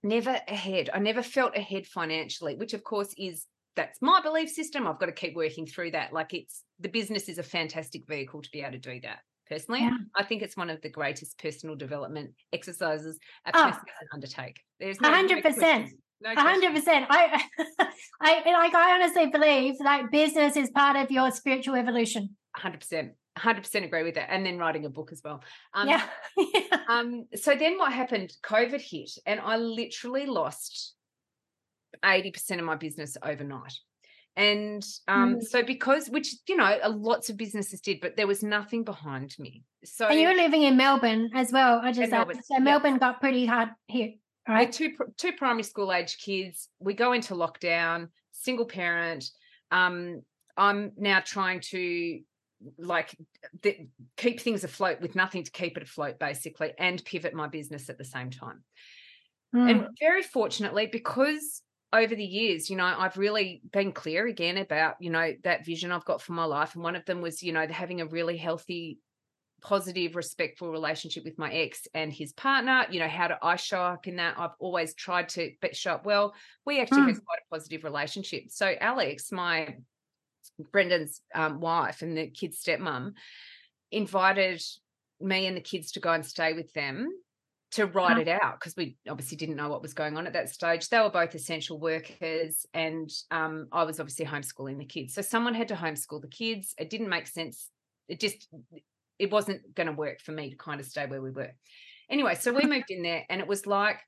never 0.04 0.40
ahead. 0.48 0.90
I 0.94 1.00
never 1.00 1.22
felt 1.22 1.56
ahead 1.56 1.86
financially, 1.86 2.56
which 2.56 2.74
of 2.74 2.84
course 2.84 3.14
is 3.18 3.46
that's 3.76 4.02
my 4.02 4.22
belief 4.22 4.50
system. 4.50 4.88
I've 4.88 5.00
got 5.00 5.08
to 5.08 5.12
keep 5.12 5.36
working 5.36 5.66
through 5.66 5.92
that. 5.92 6.14
Like 6.14 6.34
it's 6.34 6.64
the 6.80 6.90
business 6.90 7.30
is 7.30 7.38
a 7.38 7.44
fantastic 7.44 8.08
vehicle 8.08 8.42
to 8.42 8.50
be 8.52 8.62
able 8.62 8.74
to 8.74 8.78
do 8.80 9.00
that. 9.02 9.20
Personally, 9.50 9.82
yeah. 9.82 9.98
I 10.16 10.24
think 10.24 10.42
it's 10.42 10.56
one 10.56 10.70
of 10.70 10.82
the 10.82 10.90
greatest 10.90 11.38
personal 11.38 11.76
development 11.76 12.32
exercises 12.54 13.20
a 13.46 13.52
oh. 13.54 13.64
person 13.66 13.82
can 13.82 14.08
undertake. 14.14 14.60
There's 14.80 15.02
no 15.02 15.12
hundred 15.12 15.44
percent. 15.44 15.90
hundred 16.26 16.74
percent. 16.74 17.06
I, 17.10 17.44
I 18.22 18.36
like. 18.46 18.74
I 18.74 18.94
honestly 18.96 19.28
believe 19.28 19.76
like 19.84 20.10
business 20.10 20.56
is 20.56 20.70
part 20.72 20.96
of 20.96 21.12
your 21.12 21.32
spiritual 21.32 21.76
evolution. 21.76 22.36
100%. 22.58 23.12
100% 23.40 23.84
agree 23.84 24.04
with 24.04 24.16
that. 24.16 24.32
And 24.32 24.46
then 24.46 24.58
writing 24.58 24.86
a 24.86 24.90
book 24.90 25.12
as 25.12 25.22
well. 25.24 25.44
Um, 25.74 25.88
yeah. 25.88 26.06
um, 26.90 27.26
so 27.36 27.56
then 27.56 27.78
what 27.78 27.94
happened? 27.94 28.34
COVID 28.44 28.82
hit, 28.82 29.12
and 29.26 29.40
I 29.40 29.58
literally 29.58 30.26
lost 30.26 30.96
80% 32.04 32.60
of 32.60 32.66
my 32.66 32.76
business 32.76 33.18
overnight. 33.24 33.74
And 34.38 34.84
um, 35.10 35.36
mm. 35.36 35.44
so 35.44 35.62
because 35.62 36.10
which 36.10 36.36
you 36.48 36.56
know 36.56 36.78
lots 36.88 37.30
of 37.30 37.36
businesses 37.36 37.82
did, 37.82 38.00
but 38.00 38.16
there 38.16 38.28
was 38.28 38.42
nothing 38.42 38.84
behind 38.84 39.36
me. 39.38 39.66
So 39.84 40.08
and 40.08 40.20
you're 40.20 40.36
living 40.36 40.64
in 40.64 40.78
Melbourne 40.78 41.32
as 41.36 41.52
well. 41.52 41.82
I 41.84 41.92
just 41.92 42.12
Melbourne, 42.12 42.42
so 42.42 42.60
Melbourne 42.60 42.98
got 42.98 43.20
pretty 43.20 43.46
hard 43.46 43.70
hit. 43.90 44.20
Right, 44.48 44.72
two 44.72 44.94
two 45.18 45.34
primary 45.34 45.64
school 45.64 45.92
age 45.92 46.18
kids. 46.18 46.70
We 46.80 46.94
go 46.94 47.12
into 47.12 47.36
lockdown. 47.36 48.08
Single 48.32 48.66
parent. 48.66 49.30
Um, 49.70 50.22
I'm 50.56 50.94
now 50.98 51.20
trying 51.20 51.60
to 51.72 52.22
like 52.78 53.16
the, 53.62 53.88
keep 54.18 54.40
things 54.40 54.64
afloat 54.64 55.02
with 55.02 55.16
nothing 55.16 55.44
to 55.44 55.52
keep 55.52 55.78
it 55.78 55.84
afloat, 55.84 56.20
basically, 56.20 56.72
and 56.78 57.04
pivot 57.04 57.34
my 57.34 57.48
business 57.48 57.90
at 57.90 57.98
the 57.98 58.06
same 58.06 58.30
time. 58.30 58.64
Mm. 59.56 59.70
And 59.70 59.88
very 60.00 60.24
fortunately, 60.24 60.88
because 60.88 61.62
over 61.94 62.16
the 62.16 62.24
years, 62.24 62.70
you 62.70 62.78
know, 62.78 62.86
I've 62.86 63.18
really 63.18 63.62
been 63.72 63.92
clear 63.92 64.28
again 64.28 64.58
about, 64.58 64.96
you 65.00 65.10
know, 65.10 65.34
that 65.44 65.66
vision 65.66 65.92
I've 65.92 66.06
got 66.06 66.22
for 66.22 66.34
my 66.34 66.46
life. 66.46 66.76
And 66.76 66.84
one 66.84 66.96
of 66.96 67.06
them 67.06 67.22
was, 67.22 67.44
you 67.44 67.52
know, 67.52 67.68
having 67.68 68.00
a 68.00 68.06
really 68.06 68.38
healthy, 68.38 69.00
positive, 69.62 70.16
respectful 70.16 70.72
relationship 70.72 71.26
with 71.26 71.38
my 71.38 71.52
ex 71.52 71.88
and 71.94 72.12
his 72.12 72.32
partner. 72.32 72.86
You 72.90 73.02
know, 73.02 73.10
how 73.10 73.28
do 73.28 73.34
I 73.42 73.58
show 73.58 73.82
up 73.82 74.08
in 74.08 74.16
that? 74.18 74.36
I've 74.38 74.56
always 74.60 74.94
tried 74.94 75.30
to 75.30 75.52
show 75.74 75.94
up 75.94 76.06
well. 76.06 76.34
We 76.66 76.80
actually 76.80 77.02
mm. 77.02 77.08
have 77.10 77.26
quite 77.26 77.40
a 77.40 77.54
positive 77.54 77.84
relationship. 77.84 78.44
So, 78.50 78.74
Alex, 78.80 79.32
my 79.32 79.76
Brendan's 80.72 81.22
um, 81.36 81.60
wife 81.60 82.02
and 82.02 82.18
the 82.18 82.28
kid's 82.28 82.64
stepmom, 82.64 83.14
invited 83.92 84.64
me 85.20 85.46
and 85.46 85.58
the 85.58 85.62
kids 85.62 85.92
to 85.92 86.00
go 86.00 86.14
and 86.14 86.26
stay 86.26 86.54
with 86.54 86.72
them 86.74 87.10
to 87.72 87.86
write 87.86 88.12
uh-huh. 88.12 88.22
it 88.22 88.28
out 88.28 88.60
because 88.60 88.76
we 88.76 88.98
obviously 89.10 89.38
didn't 89.38 89.56
know 89.56 89.70
what 89.70 89.82
was 89.82 89.94
going 89.94 90.18
on 90.18 90.28
at 90.28 90.34
that 90.34 90.50
stage. 90.50 90.90
They 90.90 91.00
were 91.00 91.10
both 91.10 91.34
essential 91.34 91.80
workers, 91.80 92.66
and 92.74 93.10
um, 93.32 93.68
I 93.72 93.84
was 93.84 94.00
obviously 94.00 94.26
homeschooling 94.26 94.78
the 94.78 94.86
kids. 94.86 95.14
So 95.14 95.22
someone 95.22 95.54
had 95.54 95.70
to 95.70 95.76
homeschool 95.76 96.22
the 96.22 96.28
kids. 96.28 96.76
It 96.78 96.90
didn't 96.90 97.10
make 97.10 97.28
sense. 97.28 97.70
It 98.10 98.20
just 98.20 98.48
it 99.20 99.32
wasn't 99.32 99.74
going 99.76 99.88
to 99.88 99.94
work 99.94 100.20
for 100.20 100.32
me 100.32 100.50
to 100.50 100.58
kind 100.58 100.80
of 100.80 100.86
stay 100.86 101.06
where 101.06 101.22
we 101.22 101.32
were. 101.32 101.52
Anyway, 102.10 102.36
so 102.36 102.52
we 102.52 102.66
moved 102.66 102.90
in 102.92 103.04
there, 103.04 103.24
and 103.30 103.40
it 103.40 103.48
was 103.48 103.66
like 103.66 104.00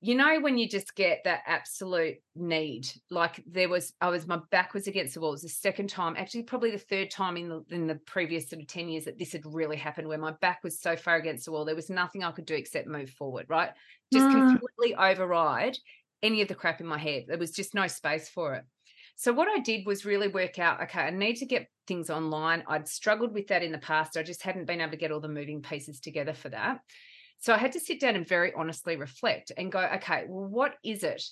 you 0.00 0.14
know 0.14 0.40
when 0.40 0.58
you 0.58 0.68
just 0.68 0.94
get 0.94 1.22
that 1.24 1.40
absolute 1.46 2.16
need 2.34 2.86
like 3.10 3.42
there 3.46 3.68
was 3.68 3.94
i 4.00 4.08
was 4.08 4.26
my 4.26 4.38
back 4.50 4.74
was 4.74 4.86
against 4.86 5.14
the 5.14 5.20
wall. 5.20 5.30
It 5.30 5.32
was 5.32 5.42
the 5.42 5.48
second 5.48 5.88
time 5.88 6.16
actually 6.16 6.42
probably 6.42 6.70
the 6.70 6.78
third 6.78 7.10
time 7.10 7.36
in 7.36 7.48
the 7.48 7.64
in 7.70 7.86
the 7.86 7.94
previous 7.94 8.48
sort 8.48 8.60
of 8.60 8.68
10 8.68 8.88
years 8.88 9.04
that 9.06 9.18
this 9.18 9.32
had 9.32 9.42
really 9.46 9.76
happened 9.76 10.08
where 10.08 10.18
my 10.18 10.32
back 10.40 10.60
was 10.62 10.80
so 10.80 10.96
far 10.96 11.16
against 11.16 11.46
the 11.46 11.52
wall 11.52 11.64
there 11.64 11.74
was 11.74 11.88
nothing 11.88 12.22
i 12.22 12.30
could 12.30 12.46
do 12.46 12.54
except 12.54 12.86
move 12.86 13.10
forward 13.10 13.46
right? 13.48 13.70
Just 14.12 14.26
mm. 14.26 14.32
completely 14.32 14.94
override 14.94 15.78
any 16.22 16.42
of 16.42 16.48
the 16.48 16.54
crap 16.54 16.80
in 16.80 16.86
my 16.86 16.98
head. 16.98 17.24
There 17.26 17.38
was 17.38 17.50
just 17.50 17.74
no 17.74 17.86
space 17.86 18.28
for 18.28 18.54
it. 18.54 18.64
So 19.16 19.32
what 19.32 19.48
i 19.48 19.60
did 19.60 19.86
was 19.86 20.04
really 20.04 20.28
work 20.28 20.58
out 20.58 20.82
okay 20.82 21.00
i 21.00 21.10
need 21.10 21.36
to 21.36 21.46
get 21.46 21.68
things 21.86 22.10
online. 22.10 22.64
I'd 22.68 22.88
struggled 22.88 23.32
with 23.32 23.46
that 23.48 23.62
in 23.62 23.72
the 23.72 23.78
past. 23.78 24.16
I 24.16 24.22
just 24.22 24.42
hadn't 24.42 24.66
been 24.66 24.80
able 24.80 24.90
to 24.90 24.96
get 24.96 25.12
all 25.12 25.20
the 25.20 25.28
moving 25.28 25.62
pieces 25.62 26.00
together 26.00 26.34
for 26.34 26.48
that 26.50 26.80
so 27.38 27.52
I 27.52 27.58
had 27.58 27.72
to 27.72 27.80
sit 27.80 28.00
down 28.00 28.16
and 28.16 28.26
very 28.26 28.52
honestly 28.54 28.96
reflect 28.96 29.52
and 29.56 29.70
go, 29.70 29.80
okay, 29.96 30.24
well, 30.28 30.48
what 30.48 30.74
is 30.84 31.04
it 31.04 31.22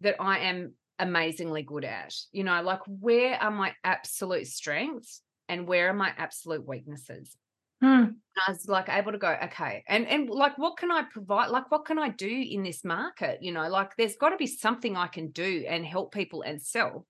that 0.00 0.16
I 0.20 0.40
am 0.40 0.74
amazingly 0.98 1.62
good 1.62 1.84
at? 1.84 2.14
You 2.32 2.44
know, 2.44 2.62
like 2.62 2.80
where 2.86 3.40
are 3.40 3.50
my 3.50 3.74
absolute 3.84 4.46
strengths 4.46 5.22
and 5.48 5.66
where 5.66 5.88
are 5.88 5.94
my 5.94 6.12
absolute 6.16 6.66
weaknesses? 6.66 7.36
Hmm. 7.80 8.04
I 8.46 8.50
was 8.50 8.68
like 8.68 8.88
able 8.88 9.12
to 9.12 9.18
go, 9.18 9.36
okay, 9.44 9.84
and 9.86 10.06
and 10.06 10.30
like 10.30 10.56
what 10.56 10.78
can 10.78 10.90
I 10.90 11.02
provide? 11.10 11.48
Like 11.48 11.70
what 11.70 11.84
can 11.84 11.98
I 11.98 12.08
do 12.08 12.28
in 12.28 12.62
this 12.62 12.84
market? 12.84 13.38
You 13.42 13.52
know, 13.52 13.68
like 13.68 13.96
there's 13.96 14.16
got 14.16 14.30
to 14.30 14.36
be 14.36 14.46
something 14.46 14.96
I 14.96 15.08
can 15.08 15.30
do 15.30 15.64
and 15.68 15.84
help 15.84 16.12
people 16.12 16.42
and 16.42 16.60
sell 16.60 17.06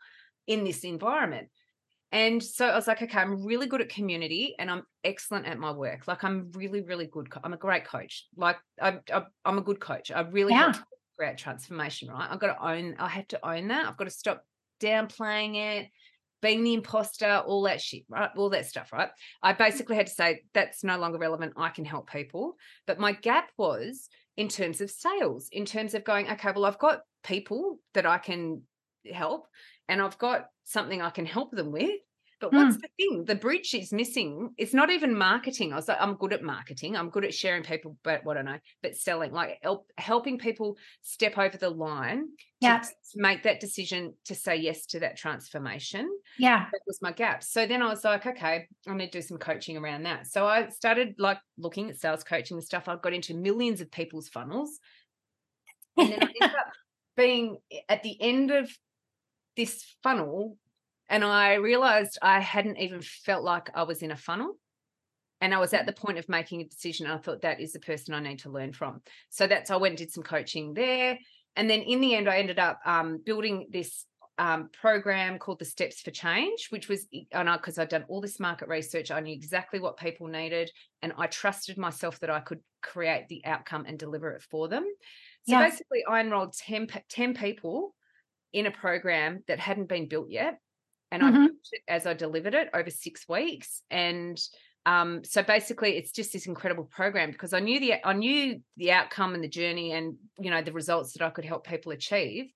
in 0.47 0.65
this 0.65 0.83
environment. 0.85 1.49
And 2.13 2.43
so 2.43 2.69
I 2.69 2.77
was 2.77 2.87
like, 2.87 3.03
okay, 3.03 3.19
I'm 3.19 3.45
really 3.45 3.67
good 3.67 3.81
at 3.81 3.89
community 3.89 4.55
and 4.59 4.71
I'm 4.71 4.83
excellent 5.03 5.47
at 5.47 5.59
my 5.59 5.73
work. 5.73 6.07
Like 6.07 6.23
I'm 6.25 6.51
really, 6.55 6.81
really 6.81 7.07
good. 7.07 7.31
Co- 7.31 7.41
I'm 7.43 7.53
a 7.53 7.59
great 7.59 7.85
coach. 7.85 8.27
Like 8.37 8.59
I, 8.81 8.99
am 9.45 9.59
a 9.59 9.63
good 9.63 9.81
coach. 9.81 10.11
I 10.11 10.21
really 10.21 10.53
yeah. 10.53 10.73
create 11.19 11.37
transformation, 11.37 12.09
right? 12.09 12.29
I've 12.31 12.39
got 12.39 12.55
to 12.55 12.67
own, 12.67 12.95
I 12.99 13.09
have 13.09 13.29
to 13.29 13.49
own 13.49 13.69
that. 13.69 13.87
I've 13.87 13.97
got 13.97 14.05
to 14.05 14.11
stop 14.11 14.45
downplaying 14.81 15.57
it, 15.57 15.89
being 16.43 16.63
the 16.63 16.75
imposter, 16.75 17.43
all 17.45 17.63
that 17.63 17.81
shit, 17.81 18.05
right? 18.09 18.31
All 18.37 18.51
that 18.51 18.67
stuff, 18.67 18.93
right? 18.93 19.11
I 19.43 19.53
mm. 19.53 19.59
basically 19.59 19.97
had 19.97 20.07
to 20.07 20.15
say 20.15 20.43
that's 20.55 20.85
no 20.85 20.99
longer 20.99 21.19
relevant. 21.19 21.55
I 21.57 21.71
can 21.71 21.85
help 21.85 22.11
people. 22.11 22.57
But 22.87 23.01
my 23.01 23.13
gap 23.13 23.51
was 23.59 24.09
in 24.37 24.49
terms 24.49 24.81
of 24.81 24.91
sales, 24.91 25.49
in 25.51 25.65
terms 25.65 25.95
of 25.95 26.05
going, 26.05 26.31
okay, 26.31 26.53
well, 26.55 26.67
I've 26.67 26.79
got 26.79 27.01
people 27.25 27.81
that 27.95 28.07
I 28.07 28.19
can 28.19 28.63
help 29.13 29.47
and 29.89 30.01
I've 30.01 30.19
got 30.19 30.47
something 30.65 31.01
I 31.01 31.11
can 31.11 31.27
help 31.27 31.53
them 31.53 31.73
with. 31.73 32.01
But 32.39 32.53
what's 32.53 32.77
mm. 32.77 32.83
the 32.83 32.89
thing? 32.99 33.25
The 33.25 33.35
bridge 33.35 33.73
is 33.73 33.95
missing. 33.95 34.51
It's 34.59 34.75
not 34.75 34.91
even 34.91 35.17
marketing. 35.17 35.73
I 35.73 35.77
was 35.77 35.89
like, 35.89 35.97
I'm 35.99 36.17
good 36.17 36.35
at 36.35 36.43
marketing. 36.43 36.95
I'm 36.95 37.09
good 37.09 37.25
at 37.25 37.33
sharing 37.33 37.63
people, 37.63 37.97
but 38.03 38.27
what 38.27 38.37
I 38.37 38.43
know, 38.43 38.59
but 38.83 38.95
selling, 38.95 39.33
like 39.33 39.59
help, 39.63 39.91
helping 39.97 40.37
people 40.37 40.77
step 41.01 41.39
over 41.39 41.57
the 41.57 41.71
line 41.71 42.29
yeah. 42.61 42.81
to 42.81 42.91
make 43.15 43.45
that 43.45 43.61
decision 43.61 44.13
to 44.27 44.35
say 44.35 44.57
yes 44.57 44.85
to 44.87 45.01
that 45.01 45.17
transformation. 45.17 46.11
Yeah. 46.39 46.67
That 46.71 46.81
was 46.87 47.01
my 47.01 47.13
gap. 47.13 47.43
So 47.43 47.67
then 47.67 47.81
I 47.81 47.89
was 47.89 48.05
like, 48.05 48.27
okay, 48.27 48.69
I'm 48.87 48.99
going 48.99 49.11
to 49.11 49.19
do 49.19 49.23
some 49.23 49.39
coaching 49.39 49.79
around 49.79 50.03
that. 50.03 50.27
So 50.27 50.47
I 50.47 50.69
started 50.69 51.15
like 51.19 51.39
looking 51.57 51.89
at 51.89 51.99
sales 51.99 52.23
coaching 52.23 52.59
and 52.59 52.65
stuff. 52.65 52.87
I 52.87 52.97
got 52.97 53.15
into 53.15 53.33
millions 53.33 53.81
of 53.81 53.91
people's 53.91 54.29
funnels. 54.29 54.79
And 55.97 56.13
then 56.13 56.23
I 56.23 56.27
ended 56.43 56.43
up 56.59 56.73
being 57.17 57.57
at 57.89 58.03
the 58.03 58.21
end 58.21 58.51
of 58.51 58.71
this 59.57 59.97
funnel 60.03 60.59
and 61.09 61.25
I 61.25 61.55
realized 61.55 62.19
I 62.21 62.41
hadn't 62.41 62.79
even 62.79 63.01
felt 63.01 63.45
like 63.45 63.71
I 63.75 63.85
was 63.85 64.03
in 64.03 64.11
a 64.11 64.17
funnel. 64.17 64.57
And 65.41 65.55
I 65.55 65.59
was 65.59 65.75
at 65.75 65.85
the 65.85 65.93
point 65.93 66.19
of 66.19 66.29
making 66.31 66.63
a 66.63 66.65
decision. 66.65 67.07
I 67.07 67.19
thought 67.19 67.43
that 67.43 67.61
is 67.61 67.73
the 67.73 67.79
person 67.79 68.15
I 68.15 68.21
need 68.21 68.39
to 68.41 68.51
learn 68.51 68.73
from. 68.73 69.03
So 69.29 69.47
that's 69.47 69.71
I 69.71 69.77
went 69.77 69.93
and 69.93 69.99
did 69.99 70.11
some 70.11 70.23
coaching 70.23 70.73
there. 70.73 71.19
And 71.57 71.69
then 71.69 71.83
in 71.83 72.01
the 72.01 72.15
end, 72.15 72.29
I 72.29 72.39
ended 72.39 72.59
up 72.59 72.81
um, 72.87 73.21
building 73.25 73.67
this 73.71 74.07
um, 74.39 74.71
program 74.73 75.39
called 75.39 75.59
the 75.59 75.67
Steps 75.67 76.01
for 76.01 76.11
Change, 76.11 76.69
which 76.71 76.89
was 76.89 77.07
I 77.35 77.43
know 77.43 77.57
because 77.57 77.79
I'd 77.79 77.91
done 77.91 78.05
all 78.09 78.21
this 78.21 78.41
market 78.41 78.69
research, 78.69 79.11
I 79.11 79.21
knew 79.21 79.33
exactly 79.33 79.79
what 79.81 79.97
people 79.97 80.27
needed, 80.27 80.71
and 81.01 81.13
I 81.17 81.27
trusted 81.27 81.79
myself 81.79 82.21
that 82.21 82.31
I 82.31 82.41
could 82.41 82.61
create 82.83 83.29
the 83.29 83.43
outcome 83.47 83.85
and 83.87 83.99
deliver 83.99 84.33
it 84.33 84.43
for 84.43 84.69
them. 84.69 84.85
So 85.49 85.59
yes. 85.59 85.73
basically, 85.73 86.05
I 86.07 86.21
enrolled 86.21 86.53
10, 86.55 86.89
10 87.09 87.35
people 87.35 87.95
in 88.53 88.67
a 88.67 88.71
program 88.71 89.43
that 89.49 89.59
hadn't 89.59 89.89
been 89.89 90.09
built 90.09 90.31
yet. 90.31 90.59
And 91.11 91.23
mm-hmm. 91.23 91.45
I 91.45 91.93
as 91.95 92.07
I 92.07 92.15
delivered 92.15 92.55
it 92.55 92.69
over 92.75 92.91
six 92.91 93.29
weeks. 93.29 93.83
And 93.91 94.41
um, 94.87 95.25
so 95.25 95.43
basically 95.43 95.97
it's 95.97 96.13
just 96.13 96.33
this 96.33 96.47
incredible 96.47 96.85
program 96.85 97.31
because 97.31 97.53
I 97.53 97.61
knew 97.61 97.81
the 97.81 97.95
I 98.07 98.13
knew 98.13 98.61
the 98.77 98.93
outcome 98.93 99.35
and 99.35 99.43
the 99.43 99.49
journey 99.49 99.93
and 99.93 100.17
you 100.39 100.51
know 100.51 100.63
the 100.63 100.73
results 100.73 101.13
that 101.13 101.25
I 101.25 101.31
could 101.31 101.45
help 101.45 101.67
people 101.67 101.93
achieve. 101.93 102.47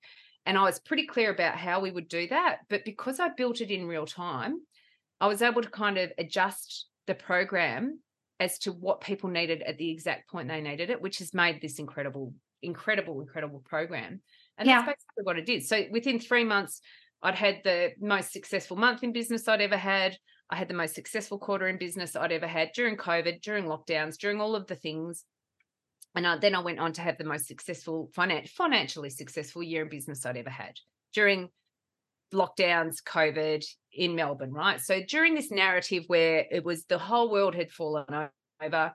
And 0.45 0.57
I 0.57 0.63
was 0.63 0.79
pretty 0.79 1.05
clear 1.05 1.31
about 1.31 1.55
how 1.55 1.79
we 1.81 1.91
would 1.91 2.07
do 2.07 2.27
that. 2.29 2.59
But 2.69 2.83
because 2.83 3.19
I 3.19 3.29
built 3.29 3.61
it 3.61 3.69
in 3.69 3.85
real 3.85 4.05
time, 4.05 4.59
I 5.19 5.27
was 5.27 5.41
able 5.41 5.61
to 5.61 5.69
kind 5.69 5.97
of 5.97 6.11
adjust 6.17 6.87
the 7.05 7.13
program 7.13 7.99
as 8.39 8.57
to 8.57 8.71
what 8.71 9.01
people 9.01 9.29
needed 9.29 9.61
at 9.61 9.77
the 9.77 9.91
exact 9.91 10.27
point 10.29 10.47
they 10.47 10.61
needed 10.61 10.89
it, 10.89 10.99
which 10.99 11.19
has 11.19 11.33
made 11.33 11.61
this 11.61 11.77
incredible, 11.77 12.33
incredible, 12.63 13.21
incredible 13.21 13.61
program. 13.63 14.21
And 14.61 14.69
yeah. 14.69 14.85
that's 14.85 15.03
basically 15.03 15.23
what 15.23 15.39
it 15.39 15.45
did. 15.47 15.65
So 15.65 15.85
within 15.91 16.19
three 16.19 16.43
months, 16.43 16.81
I'd 17.23 17.33
had 17.33 17.61
the 17.63 17.93
most 17.99 18.31
successful 18.31 18.77
month 18.77 19.03
in 19.03 19.11
business 19.11 19.47
I'd 19.47 19.59
ever 19.59 19.77
had. 19.77 20.15
I 20.51 20.55
had 20.55 20.67
the 20.67 20.75
most 20.75 20.93
successful 20.93 21.39
quarter 21.39 21.67
in 21.67 21.79
business 21.79 22.15
I'd 22.15 22.31
ever 22.31 22.45
had 22.45 22.69
during 22.75 22.95
COVID, 22.95 23.41
during 23.41 23.65
lockdowns, 23.65 24.17
during 24.17 24.39
all 24.39 24.55
of 24.55 24.67
the 24.67 24.75
things. 24.75 25.25
And 26.13 26.27
I, 26.27 26.37
then 26.37 26.53
I 26.53 26.59
went 26.59 26.79
on 26.79 26.93
to 26.93 27.01
have 27.01 27.17
the 27.17 27.23
most 27.23 27.47
successful, 27.47 28.11
finan- 28.15 28.47
financially 28.49 29.09
successful 29.09 29.63
year 29.63 29.81
in 29.81 29.89
business 29.89 30.25
I'd 30.25 30.37
ever 30.37 30.49
had 30.51 30.73
during 31.13 31.49
lockdowns, 32.33 32.97
COVID 33.03 33.65
in 33.93 34.15
Melbourne, 34.15 34.53
right? 34.53 34.79
So 34.79 35.01
during 35.07 35.33
this 35.33 35.49
narrative 35.49 36.03
where 36.05 36.45
it 36.51 36.63
was 36.63 36.85
the 36.85 36.99
whole 36.99 37.31
world 37.31 37.55
had 37.55 37.71
fallen 37.71 38.05
over, 38.61 38.93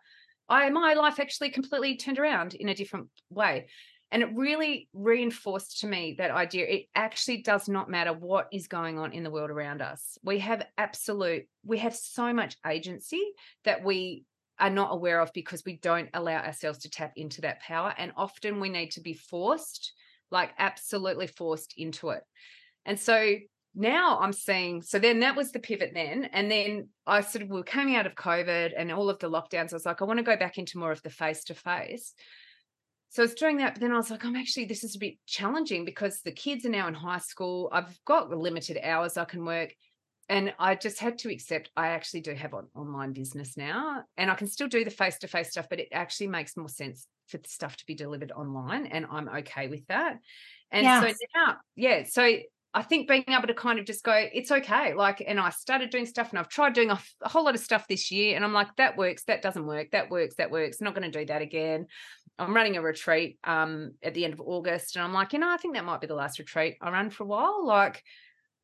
I 0.48 0.70
my 0.70 0.94
life 0.94 1.18
actually 1.18 1.50
completely 1.50 1.96
turned 1.96 2.18
around 2.18 2.54
in 2.54 2.68
a 2.68 2.74
different 2.74 3.08
way. 3.30 3.66
And 4.12 4.22
it 4.22 4.28
really 4.34 4.88
reinforced 4.92 5.80
to 5.80 5.86
me 5.86 6.14
that 6.18 6.30
idea. 6.30 6.66
It 6.66 6.84
actually 6.94 7.42
does 7.42 7.68
not 7.68 7.90
matter 7.90 8.12
what 8.12 8.46
is 8.52 8.68
going 8.68 8.98
on 8.98 9.12
in 9.12 9.24
the 9.24 9.30
world 9.30 9.50
around 9.50 9.82
us. 9.82 10.16
We 10.22 10.38
have 10.38 10.64
absolute, 10.78 11.46
we 11.64 11.78
have 11.78 11.94
so 11.94 12.32
much 12.32 12.56
agency 12.66 13.22
that 13.64 13.84
we 13.84 14.24
are 14.58 14.70
not 14.70 14.92
aware 14.92 15.20
of 15.20 15.32
because 15.34 15.64
we 15.66 15.78
don't 15.78 16.08
allow 16.14 16.38
ourselves 16.38 16.78
to 16.78 16.90
tap 16.90 17.12
into 17.16 17.40
that 17.42 17.60
power. 17.60 17.92
And 17.98 18.12
often 18.16 18.60
we 18.60 18.68
need 18.68 18.92
to 18.92 19.00
be 19.00 19.12
forced, 19.12 19.92
like 20.30 20.52
absolutely 20.56 21.26
forced 21.26 21.74
into 21.76 22.10
it. 22.10 22.22
And 22.84 22.98
so 22.98 23.34
now 23.74 24.18
I'm 24.20 24.32
seeing, 24.32 24.82
so 24.82 24.98
then 24.98 25.20
that 25.20 25.36
was 25.36 25.52
the 25.52 25.58
pivot 25.58 25.90
then. 25.92 26.30
And 26.32 26.50
then 26.50 26.88
I 27.06 27.20
sort 27.20 27.42
of, 27.42 27.50
we 27.50 27.56
were 27.56 27.64
coming 27.64 27.96
out 27.96 28.06
of 28.06 28.14
COVID 28.14 28.72
and 28.76 28.90
all 28.92 29.10
of 29.10 29.18
the 29.18 29.28
lockdowns. 29.28 29.72
I 29.72 29.76
was 29.76 29.84
like, 29.84 30.00
I 30.00 30.06
want 30.06 30.18
to 30.18 30.24
go 30.24 30.36
back 30.36 30.56
into 30.56 30.78
more 30.78 30.92
of 30.92 31.02
the 31.02 31.10
face 31.10 31.44
to 31.44 31.54
face. 31.54 32.14
So 33.16 33.22
I 33.22 33.24
was 33.24 33.34
doing 33.34 33.56
that, 33.56 33.72
but 33.72 33.80
then 33.80 33.92
I 33.92 33.96
was 33.96 34.10
like, 34.10 34.26
I'm 34.26 34.36
actually, 34.36 34.66
this 34.66 34.84
is 34.84 34.94
a 34.94 34.98
bit 34.98 35.14
challenging 35.24 35.86
because 35.86 36.20
the 36.20 36.32
kids 36.32 36.66
are 36.66 36.68
now 36.68 36.86
in 36.86 36.92
high 36.92 37.16
school. 37.16 37.70
I've 37.72 37.98
got 38.04 38.28
limited 38.28 38.78
hours 38.82 39.16
I 39.16 39.24
can 39.24 39.46
work. 39.46 39.74
And 40.28 40.52
I 40.58 40.74
just 40.74 41.00
had 41.00 41.16
to 41.20 41.32
accept 41.32 41.70
I 41.78 41.88
actually 41.88 42.20
do 42.20 42.34
have 42.34 42.52
an 42.52 42.66
online 42.74 43.14
business 43.14 43.56
now 43.56 44.02
and 44.18 44.30
I 44.30 44.34
can 44.34 44.48
still 44.48 44.68
do 44.68 44.84
the 44.84 44.90
face 44.90 45.16
to 45.20 45.28
face 45.28 45.52
stuff, 45.52 45.66
but 45.70 45.80
it 45.80 45.88
actually 45.92 46.26
makes 46.26 46.58
more 46.58 46.68
sense 46.68 47.06
for 47.28 47.38
the 47.38 47.48
stuff 47.48 47.74
to 47.78 47.86
be 47.86 47.94
delivered 47.94 48.32
online. 48.32 48.84
And 48.84 49.06
I'm 49.10 49.30
okay 49.30 49.68
with 49.68 49.86
that. 49.86 50.18
And 50.70 50.84
yes. 50.84 51.02
so 51.02 51.26
now, 51.34 51.56
yeah, 51.74 52.02
so 52.04 52.36
I 52.74 52.82
think 52.82 53.08
being 53.08 53.24
able 53.28 53.46
to 53.46 53.54
kind 53.54 53.78
of 53.78 53.86
just 53.86 54.04
go, 54.04 54.12
it's 54.12 54.52
okay. 54.52 54.92
Like, 54.92 55.24
and 55.26 55.40
I 55.40 55.48
started 55.48 55.88
doing 55.88 56.04
stuff 56.04 56.28
and 56.28 56.38
I've 56.38 56.50
tried 56.50 56.74
doing 56.74 56.90
a, 56.90 57.00
whole 57.22 57.44
lot 57.44 57.54
of 57.54 57.62
stuff 57.62 57.88
this 57.88 58.10
year. 58.10 58.36
And 58.36 58.44
I'm 58.44 58.52
like, 58.52 58.76
that 58.76 58.98
works, 58.98 59.24
that 59.24 59.40
doesn't 59.40 59.64
work, 59.64 59.92
that 59.92 60.10
works, 60.10 60.34
that 60.34 60.50
works. 60.50 60.82
Not 60.82 60.94
going 60.94 61.10
to 61.10 61.18
do 61.18 61.24
that 61.24 61.40
again. 61.40 61.86
I'm 62.38 62.54
running 62.54 62.76
a 62.76 62.82
retreat 62.82 63.38
um, 63.44 63.92
at 64.02 64.14
the 64.14 64.24
end 64.24 64.34
of 64.34 64.40
August. 64.40 64.96
And 64.96 65.04
I'm 65.04 65.12
like, 65.12 65.32
you 65.32 65.38
know, 65.38 65.50
I 65.50 65.56
think 65.56 65.74
that 65.74 65.84
might 65.84 66.00
be 66.00 66.06
the 66.06 66.14
last 66.14 66.38
retreat 66.38 66.76
I 66.80 66.90
run 66.90 67.10
for 67.10 67.24
a 67.24 67.26
while. 67.26 67.66
Like, 67.66 68.02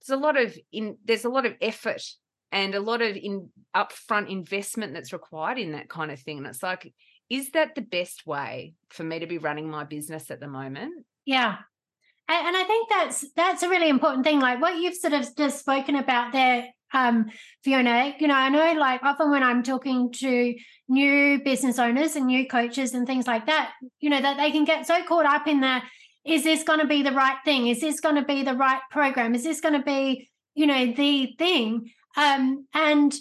there's 0.00 0.18
a 0.18 0.22
lot 0.22 0.36
of 0.36 0.56
in 0.72 0.98
there's 1.04 1.24
a 1.24 1.30
lot 1.30 1.46
of 1.46 1.54
effort 1.60 2.02
and 2.50 2.74
a 2.74 2.80
lot 2.80 3.00
of 3.00 3.16
in 3.16 3.48
upfront 3.74 4.30
investment 4.30 4.92
that's 4.92 5.12
required 5.12 5.58
in 5.58 5.72
that 5.72 5.88
kind 5.88 6.10
of 6.10 6.20
thing. 6.20 6.38
And 6.38 6.46
it's 6.46 6.62
like, 6.62 6.92
is 7.30 7.50
that 7.52 7.74
the 7.74 7.82
best 7.82 8.26
way 8.26 8.74
for 8.90 9.04
me 9.04 9.20
to 9.20 9.26
be 9.26 9.38
running 9.38 9.70
my 9.70 9.84
business 9.84 10.30
at 10.30 10.40
the 10.40 10.48
moment? 10.48 11.06
Yeah, 11.24 11.56
and 12.28 12.56
I 12.56 12.64
think 12.64 12.88
that's 12.88 13.24
that's 13.34 13.62
a 13.62 13.68
really 13.68 13.88
important 13.88 14.24
thing. 14.24 14.40
Like 14.40 14.60
what 14.60 14.76
you've 14.76 14.94
sort 14.94 15.12
of 15.12 15.34
just 15.36 15.60
spoken 15.60 15.96
about 15.96 16.32
there, 16.32 16.68
um, 16.92 17.26
Fiona. 17.62 18.14
You 18.18 18.28
know, 18.28 18.34
I 18.34 18.48
know 18.48 18.72
like 18.78 19.02
often 19.02 19.30
when 19.30 19.42
I'm 19.42 19.62
talking 19.62 20.12
to 20.12 20.54
new 20.88 21.42
business 21.42 21.78
owners 21.78 22.16
and 22.16 22.26
new 22.26 22.46
coaches 22.46 22.94
and 22.94 23.06
things 23.06 23.26
like 23.26 23.46
that, 23.46 23.72
you 24.00 24.10
know, 24.10 24.20
that 24.20 24.36
they 24.36 24.50
can 24.50 24.64
get 24.64 24.86
so 24.86 25.02
caught 25.04 25.26
up 25.26 25.46
in 25.46 25.60
the 25.60 25.80
is 26.24 26.44
this 26.44 26.62
going 26.62 26.78
to 26.78 26.86
be 26.86 27.02
the 27.02 27.12
right 27.12 27.36
thing? 27.44 27.66
Is 27.66 27.80
this 27.80 28.00
going 28.00 28.14
to 28.14 28.24
be 28.24 28.44
the 28.44 28.54
right 28.54 28.80
program? 28.90 29.34
Is 29.34 29.42
this 29.42 29.60
going 29.60 29.74
to 29.74 29.82
be, 29.82 30.30
you 30.54 30.66
know, 30.66 30.92
the 30.92 31.34
thing? 31.36 31.90
Um, 32.16 32.66
and 32.74 33.12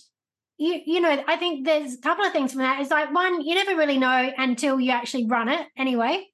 you, 0.57 0.79
you 0.85 1.01
know, 1.01 1.23
I 1.27 1.37
think 1.37 1.65
there's 1.65 1.95
a 1.95 2.01
couple 2.01 2.25
of 2.25 2.33
things 2.33 2.53
from 2.53 2.61
that. 2.61 2.79
Is 2.79 2.91
like 2.91 3.13
one, 3.13 3.41
you 3.41 3.55
never 3.55 3.75
really 3.75 3.97
know 3.97 4.31
until 4.37 4.79
you 4.79 4.91
actually 4.91 5.25
run 5.25 5.49
it 5.49 5.65
anyway. 5.75 6.27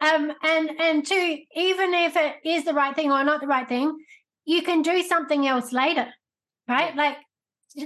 Um, 0.00 0.30
and 0.42 0.70
and 0.78 1.06
two, 1.06 1.38
even 1.54 1.94
if 1.94 2.16
it 2.16 2.34
is 2.44 2.64
the 2.64 2.74
right 2.74 2.94
thing 2.94 3.10
or 3.10 3.24
not 3.24 3.40
the 3.40 3.46
right 3.46 3.66
thing, 3.66 3.96
you 4.44 4.62
can 4.62 4.82
do 4.82 5.02
something 5.02 5.46
else 5.46 5.72
later, 5.72 6.08
right? 6.68 6.94
Like 6.94 7.18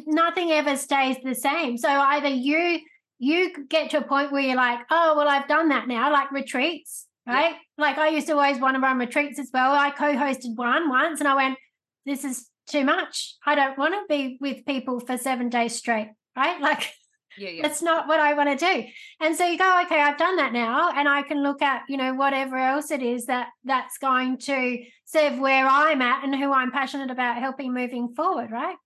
nothing 0.07 0.51
ever 0.53 0.77
stays 0.77 1.17
the 1.23 1.35
same. 1.35 1.77
So 1.77 1.89
either 1.89 2.29
you 2.29 2.81
you 3.19 3.67
get 3.69 3.91
to 3.91 3.99
a 3.99 4.03
point 4.03 4.33
where 4.33 4.41
you're 4.43 4.57
like, 4.57 4.81
oh 4.91 5.15
well, 5.17 5.29
I've 5.29 5.49
done 5.49 5.69
that 5.69 5.89
now, 5.89 6.11
like 6.13 6.33
retreats, 6.33 7.07
right? 7.27 7.51
Yeah. 7.51 7.57
Like 7.77 7.99
I 7.99 8.09
used 8.09 8.27
to 8.29 8.33
always 8.33 8.59
want 8.59 8.77
to 8.77 8.81
run 8.81 8.99
retreats 8.99 9.39
as 9.39 9.51
well. 9.53 9.73
I 9.73 9.91
co-hosted 9.91 10.57
one 10.57 10.89
once, 10.89 11.21
and 11.21 11.29
I 11.29 11.35
went, 11.35 11.59
this 12.07 12.25
is 12.25 12.49
too 12.67 12.85
much. 12.85 13.35
I 13.45 13.55
don't 13.55 13.77
want 13.77 13.95
to 13.95 14.03
be 14.09 14.39
with 14.41 14.65
people 14.65 15.01
for 15.01 15.19
seven 15.19 15.49
days 15.49 15.77
straight, 15.77 16.11
right? 16.37 16.61
Like 16.71 16.93
yeah, 17.41 17.51
yeah. 17.51 17.63
That's 17.63 17.81
not 17.81 18.07
what 18.07 18.21
I 18.21 18.35
want 18.35 18.59
to 18.59 18.67
do. 18.67 18.85
And 19.21 19.35
so 19.35 19.47
you 19.47 19.57
go, 19.57 19.81
okay, 19.87 20.01
I've 20.01 20.19
done 20.19 20.37
that 20.37 20.53
now, 20.53 20.91
and 20.95 21.09
I 21.09 21.23
can 21.23 21.43
look 21.43 21.63
at, 21.63 21.83
you 21.89 21.97
know, 21.97 22.13
whatever 22.13 22.57
else 22.59 22.91
it 22.91 23.03
is 23.03 23.27
that 23.27 23.49
that's 23.65 23.97
going 23.97 24.39
to 24.41 24.85
serve 25.07 25.39
where 25.39 25.67
I'm 25.67 26.03
at 26.03 26.23
and 26.23 26.35
who 26.35 26.53
I'm 26.53 26.71
passionate 26.71 27.11
about 27.11 27.39
helping 27.39 27.73
moving 27.73 28.15
forward, 28.15 28.51
right? 28.51 28.77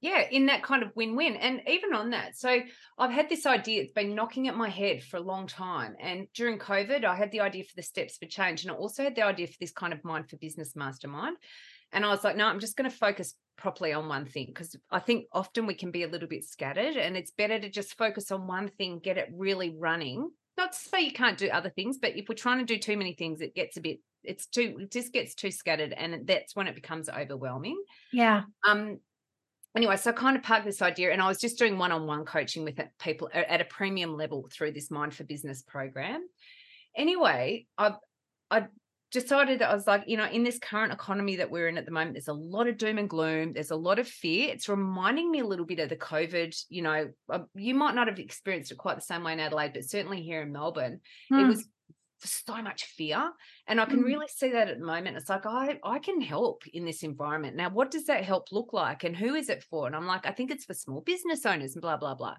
Yeah, 0.00 0.24
in 0.30 0.46
that 0.46 0.62
kind 0.62 0.82
of 0.84 0.92
win-win. 0.94 1.36
And 1.36 1.62
even 1.66 1.94
on 1.94 2.10
that, 2.10 2.36
so 2.36 2.60
I've 2.98 3.10
had 3.10 3.28
this 3.28 3.46
idea, 3.46 3.82
it's 3.82 3.92
been 3.92 4.14
knocking 4.14 4.46
at 4.46 4.54
my 4.54 4.68
head 4.68 5.02
for 5.02 5.16
a 5.16 5.20
long 5.20 5.48
time. 5.48 5.96
And 5.98 6.28
during 6.34 6.58
COVID, 6.58 7.04
I 7.04 7.16
had 7.16 7.32
the 7.32 7.40
idea 7.40 7.64
for 7.64 7.74
the 7.74 7.82
steps 7.82 8.18
for 8.18 8.26
change. 8.26 8.62
And 8.62 8.70
I 8.70 8.74
also 8.74 9.02
had 9.02 9.16
the 9.16 9.24
idea 9.24 9.48
for 9.48 9.56
this 9.58 9.72
kind 9.72 9.92
of 9.92 10.04
mind 10.04 10.28
for 10.28 10.36
business 10.36 10.76
mastermind. 10.76 11.38
And 11.96 12.04
I 12.04 12.10
was 12.10 12.22
like, 12.22 12.36
no, 12.36 12.46
I'm 12.46 12.60
just 12.60 12.76
going 12.76 12.88
to 12.88 12.94
focus 12.94 13.34
properly 13.56 13.94
on 13.94 14.06
one 14.06 14.26
thing 14.26 14.48
because 14.48 14.76
I 14.90 14.98
think 14.98 15.24
often 15.32 15.64
we 15.64 15.72
can 15.72 15.90
be 15.90 16.02
a 16.02 16.08
little 16.08 16.28
bit 16.28 16.44
scattered 16.44 16.98
and 16.98 17.16
it's 17.16 17.30
better 17.30 17.58
to 17.58 17.70
just 17.70 17.96
focus 17.96 18.30
on 18.30 18.46
one 18.46 18.68
thing, 18.68 18.98
get 18.98 19.16
it 19.16 19.30
really 19.32 19.74
running. 19.78 20.28
Not 20.58 20.72
to 20.72 20.78
say 20.78 21.00
you 21.00 21.12
can't 21.12 21.38
do 21.38 21.48
other 21.48 21.70
things, 21.70 21.96
but 21.96 22.14
if 22.14 22.28
we're 22.28 22.34
trying 22.34 22.58
to 22.58 22.66
do 22.66 22.78
too 22.78 22.98
many 22.98 23.14
things, 23.14 23.40
it 23.40 23.54
gets 23.54 23.78
a 23.78 23.80
bit, 23.80 24.00
it's 24.22 24.44
too, 24.44 24.76
it 24.78 24.92
just 24.92 25.10
gets 25.10 25.34
too 25.34 25.50
scattered 25.50 25.94
and 25.94 26.26
that's 26.26 26.54
when 26.54 26.66
it 26.66 26.74
becomes 26.74 27.08
overwhelming. 27.08 27.82
Yeah. 28.12 28.42
Um, 28.68 29.00
anyway, 29.74 29.96
so 29.96 30.10
I 30.10 30.12
kind 30.12 30.36
of 30.36 30.42
parked 30.42 30.66
this 30.66 30.82
idea 30.82 31.12
and 31.12 31.22
I 31.22 31.28
was 31.28 31.38
just 31.38 31.58
doing 31.58 31.78
one 31.78 31.92
on 31.92 32.06
one 32.06 32.26
coaching 32.26 32.62
with 32.62 32.78
people 33.00 33.30
at 33.32 33.62
a 33.62 33.64
premium 33.64 34.18
level 34.18 34.50
through 34.52 34.72
this 34.72 34.90
Mind 34.90 35.14
for 35.14 35.24
Business 35.24 35.62
program. 35.62 36.26
Anyway, 36.94 37.66
I 37.78 37.94
I 38.50 38.66
decided 39.20 39.60
that 39.60 39.70
I 39.70 39.74
was 39.74 39.86
like, 39.86 40.04
you 40.06 40.16
know, 40.16 40.26
in 40.26 40.42
this 40.42 40.58
current 40.58 40.92
economy 40.92 41.36
that 41.36 41.50
we're 41.50 41.68
in 41.68 41.78
at 41.78 41.86
the 41.86 41.90
moment, 41.90 42.14
there's 42.14 42.28
a 42.28 42.34
lot 42.34 42.68
of 42.68 42.76
doom 42.76 42.98
and 42.98 43.08
gloom. 43.08 43.52
There's 43.52 43.70
a 43.70 43.76
lot 43.76 43.98
of 43.98 44.06
fear. 44.06 44.50
It's 44.52 44.68
reminding 44.68 45.30
me 45.30 45.40
a 45.40 45.46
little 45.46 45.64
bit 45.64 45.78
of 45.78 45.88
the 45.88 45.96
COVID. 45.96 46.54
You 46.68 46.82
know, 46.82 47.08
uh, 47.30 47.40
you 47.54 47.74
might 47.74 47.94
not 47.94 48.08
have 48.08 48.18
experienced 48.18 48.72
it 48.72 48.78
quite 48.78 48.96
the 48.96 49.02
same 49.02 49.24
way 49.24 49.32
in 49.32 49.40
Adelaide, 49.40 49.72
but 49.72 49.84
certainly 49.84 50.22
here 50.22 50.42
in 50.42 50.52
Melbourne, 50.52 51.00
mm. 51.32 51.38
it 51.38 51.42
hmm. 51.42 51.48
was 51.48 51.66
so 52.24 52.62
much 52.62 52.86
fear 52.86 53.30
and 53.68 53.78
i 53.78 53.84
can 53.84 54.00
mm. 54.00 54.06
really 54.06 54.26
see 54.26 54.50
that 54.50 54.68
at 54.68 54.78
the 54.78 54.84
moment 54.84 55.18
it's 55.18 55.28
like 55.28 55.44
i 55.44 55.78
i 55.84 55.98
can 55.98 56.18
help 56.18 56.62
in 56.72 56.86
this 56.86 57.02
environment 57.02 57.54
now 57.54 57.68
what 57.68 57.90
does 57.90 58.06
that 58.06 58.24
help 58.24 58.50
look 58.50 58.72
like 58.72 59.04
and 59.04 59.14
who 59.14 59.34
is 59.34 59.50
it 59.50 59.62
for 59.62 59.86
and 59.86 59.94
i'm 59.94 60.06
like 60.06 60.24
i 60.24 60.32
think 60.32 60.50
it's 60.50 60.64
for 60.64 60.72
small 60.72 61.02
business 61.02 61.44
owners 61.44 61.74
and 61.74 61.82
blah 61.82 61.98
blah 61.98 62.14
blah 62.14 62.34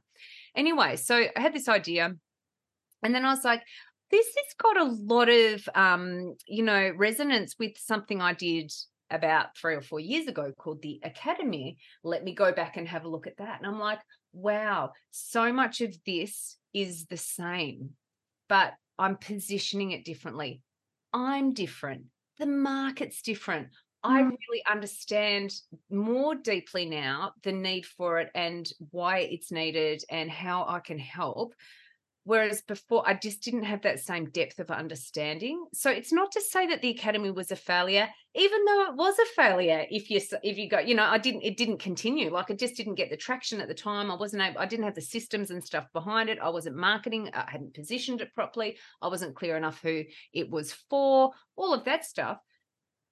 anyway 0.56 0.96
so 0.96 1.16
i 1.16 1.40
had 1.40 1.54
this 1.54 1.70
idea 1.70 2.12
and 3.04 3.14
then 3.14 3.24
i 3.24 3.30
was 3.30 3.46
like 3.46 3.62
this 4.10 4.28
has 4.28 4.56
got 4.62 4.78
a 4.78 4.92
lot 4.92 5.30
of 5.30 5.68
um, 5.76 6.36
you 6.48 6.64
know 6.64 6.92
resonance 6.96 7.56
with 7.60 7.78
something 7.78 8.22
i 8.22 8.34
did 8.34 8.72
about 9.10 9.56
three 9.58 9.76
or 9.76 9.82
four 9.82 10.00
years 10.00 10.28
ago 10.28 10.52
called 10.58 10.82
the 10.82 11.00
academy 11.04 11.78
let 12.04 12.24
me 12.24 12.34
go 12.34 12.52
back 12.52 12.76
and 12.76 12.88
have 12.88 13.06
a 13.06 13.10
look 13.10 13.26
at 13.26 13.38
that 13.38 13.58
and 13.58 13.66
i'm 13.66 13.80
like 13.80 14.00
wow 14.34 14.92
so 15.12 15.54
much 15.54 15.80
of 15.82 15.96
this 16.06 16.58
is 16.74 17.06
the 17.06 17.18
same 17.18 17.92
but 18.50 18.74
i'm 19.00 19.16
positioning 19.16 19.92
it 19.92 20.04
differently 20.04 20.62
i'm 21.14 21.54
different 21.54 22.04
the 22.38 22.46
market's 22.46 23.22
different 23.22 23.70
I 24.04 24.22
mm. 24.22 24.30
really 24.30 24.64
understand 24.70 25.54
more 25.90 26.36
deeply 26.36 26.86
now 26.86 27.34
the 27.44 27.52
need 27.52 27.86
for 27.86 28.20
it 28.20 28.30
and 28.36 28.70
why 28.92 29.20
it's 29.20 29.52
needed 29.52 30.04
and 30.10 30.30
how 30.30 30.66
I 30.68 30.80
can 30.80 31.00
help. 31.00 31.54
Whereas 32.28 32.62
before, 32.62 33.08
I 33.08 33.14
just 33.14 33.42
didn't 33.42 33.64
have 33.64 33.84
that 33.84 34.02
same 34.02 34.30
depth 34.32 34.60
of 34.60 34.70
understanding. 34.70 35.66
So 35.74 35.90
it's 35.90 36.12
not 36.12 36.30
to 36.34 36.42
say 36.42 36.68
that 36.68 36.82
the 36.82 36.90
academy 36.90 37.32
was 37.32 37.52
a 37.52 37.56
failure, 37.56 38.06
even 38.36 38.66
though 38.66 38.82
it 38.90 38.96
was 38.98 39.18
a 39.18 39.26
failure. 39.34 39.86
If 39.90 40.10
you 40.10 40.20
if 40.44 40.58
you 40.58 40.68
got, 40.68 40.90
you 40.90 40.96
know, 40.96 41.06
I 41.06 41.20
didn't, 41.20 41.44
it 41.44 41.56
didn't 41.56 41.78
continue. 41.78 42.30
Like 42.30 42.52
I 42.52 42.56
just 42.56 42.76
didn't 42.76 42.96
get 42.96 43.10
the 43.10 43.16
traction 43.16 43.62
at 43.62 43.70
the 43.70 43.74
time. 43.74 44.12
I 44.12 44.16
wasn't 44.16 44.44
able, 44.44 44.60
I 44.60 44.66
didn't 44.66 44.84
have 44.84 44.96
the 44.96 45.02
systems 45.02 45.52
and 45.52 45.64
stuff 45.64 45.86
behind 45.94 46.28
it. 46.28 46.38
I 46.42 46.50
wasn't 46.50 46.76
marketing. 46.76 47.30
I 47.34 47.50
hadn't 47.50 47.74
positioned 47.74 48.20
it 48.20 48.36
properly. 48.36 48.78
I 49.02 49.08
wasn't 49.08 49.38
clear 49.38 49.56
enough 49.56 49.80
who 49.82 50.04
it 50.34 50.50
was 50.50 50.74
for. 50.90 51.32
All 51.56 51.74
of 51.74 51.86
that 51.86 52.04
stuff. 52.04 52.40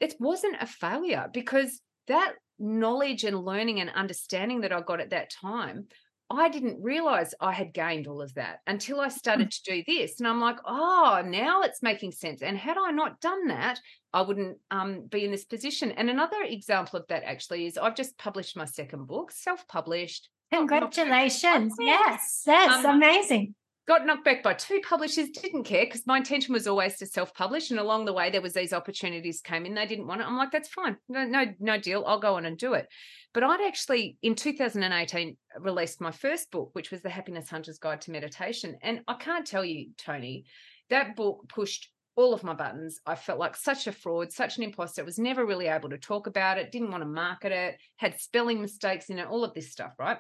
It 0.02 0.16
wasn't 0.20 0.58
a 0.60 0.68
failure 0.68 1.30
because 1.34 1.80
that 2.10 2.34
knowledge 2.60 3.24
and 3.24 3.46
learning 3.46 3.80
and 3.80 3.92
understanding 3.92 4.60
that 4.62 4.74
I 4.74 4.82
got 4.82 5.00
at 5.00 5.12
that 5.12 5.30
time 5.30 5.88
I 6.30 6.50
didn't 6.50 6.82
realize 6.82 7.34
I 7.40 7.52
had 7.52 7.74
gained 7.74 8.08
all 8.08 8.22
of 8.22 8.34
that 8.34 8.60
until 8.66 9.00
I 9.00 9.08
mm. 9.08 9.12
started 9.12 9.52
to 9.52 9.64
do 9.64 9.84
this. 9.86 10.20
And 10.20 10.28
I'm 10.28 10.42
like, 10.42 10.58
oh, 10.66 11.22
now 11.26 11.62
it's 11.62 11.84
making 11.84 12.14
sense. 12.14 12.42
And 12.42 12.58
had 12.58 12.78
I 12.78 12.92
not 12.92 13.22
done 13.22 13.48
that, 13.48 13.80
I 14.14 14.22
wouldn't 14.22 14.58
um, 14.72 15.08
be 15.10 15.26
in 15.26 15.32
this 15.32 15.46
position. 15.46 15.92
And 15.92 16.10
another 16.10 16.42
example 16.44 17.00
of 17.00 17.08
that 17.10 17.24
actually 17.24 17.68
is 17.68 17.78
I've 17.78 17.96
just 17.96 18.18
published 18.18 18.58
my 18.58 18.66
second 18.66 19.08
book, 19.08 19.32
self 19.32 19.68
published. 19.68 20.30
Congratulations. 20.52 21.76
Yes, 21.80 22.44
that's 22.46 22.86
um, 22.86 22.96
amazing 22.96 23.56
got 23.88 24.06
knocked 24.06 24.26
back 24.26 24.42
by 24.42 24.54
two 24.54 24.82
publishers 24.88 25.30
didn't 25.30 25.64
care 25.64 25.86
because 25.86 26.08
my 26.08 26.18
intention 26.18 26.54
was 26.54 26.68
always 26.68 26.98
to 26.98 27.06
self-publish 27.06 27.72
and 27.72 27.80
along 27.80 28.06
the 28.06 28.14
way 28.14 28.30
there 28.30 28.42
was 28.42 28.54
these 28.54 28.74
opportunities 28.74 29.42
came 29.42 29.66
in 29.66 29.74
they 29.74 29.86
didn't 29.86 30.08
want 30.08 30.22
it 30.22 30.28
i'm 30.28 30.38
like 30.38 30.52
that's 30.52 30.70
fine 30.70 30.98
no 31.08 31.24
no 31.26 31.46
no 31.60 31.78
deal 31.78 32.04
i'll 32.08 32.20
go 32.20 32.36
on 32.36 32.46
and 32.46 32.58
do 32.58 32.74
it 32.74 32.88
but 33.34 33.44
i'd 33.44 33.66
actually 33.66 34.18
in 34.22 34.36
2018 34.36 35.38
released 35.60 36.02
my 36.02 36.12
first 36.12 36.50
book 36.52 36.70
which 36.74 36.92
was 36.92 37.02
the 37.02 37.10
happiness 37.10 37.50
hunter's 37.50 37.80
guide 37.80 38.02
to 38.02 38.12
meditation 38.12 38.76
and 38.82 39.02
i 39.08 39.14
can't 39.14 39.48
tell 39.48 39.64
you 39.64 39.90
Toni 39.98 40.46
that 40.90 41.16
book 41.16 41.46
pushed 41.50 41.90
all 42.18 42.34
of 42.34 42.46
my 42.46 42.54
buttons. 42.54 43.02
I 43.06 43.16
felt 43.16 43.40
like 43.40 43.58
such 43.58 43.88
a 43.88 43.92
fraud, 43.92 44.32
such 44.32 44.56
an 44.56 44.64
imposter. 44.64 45.04
was 45.04 45.20
never 45.20 45.46
really 45.46 45.68
able 45.68 45.90
to 45.90 45.98
talk 45.98 46.28
about 46.28 46.58
it, 46.58 46.72
didn't 46.72 46.92
want 46.92 47.02
to 47.02 47.08
market 47.10 47.52
it, 47.52 47.78
had 47.98 48.22
spelling 48.22 48.62
mistakes 48.62 49.10
in 49.10 49.20
it, 49.20 49.28
all 49.28 49.44
of 49.44 49.54
this 49.54 49.74
stuff, 49.74 49.92
right? 50.00 50.20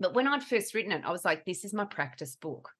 But 0.00 0.14
when 0.14 0.26
I'd 0.26 0.42
first 0.42 0.74
written 0.74 0.90
it, 0.90 1.04
I 1.04 1.12
was 1.12 1.24
like, 1.24 1.44
this 1.44 1.64
is 1.64 1.72
my 1.72 1.84
practice 1.84 2.34
book 2.34 2.70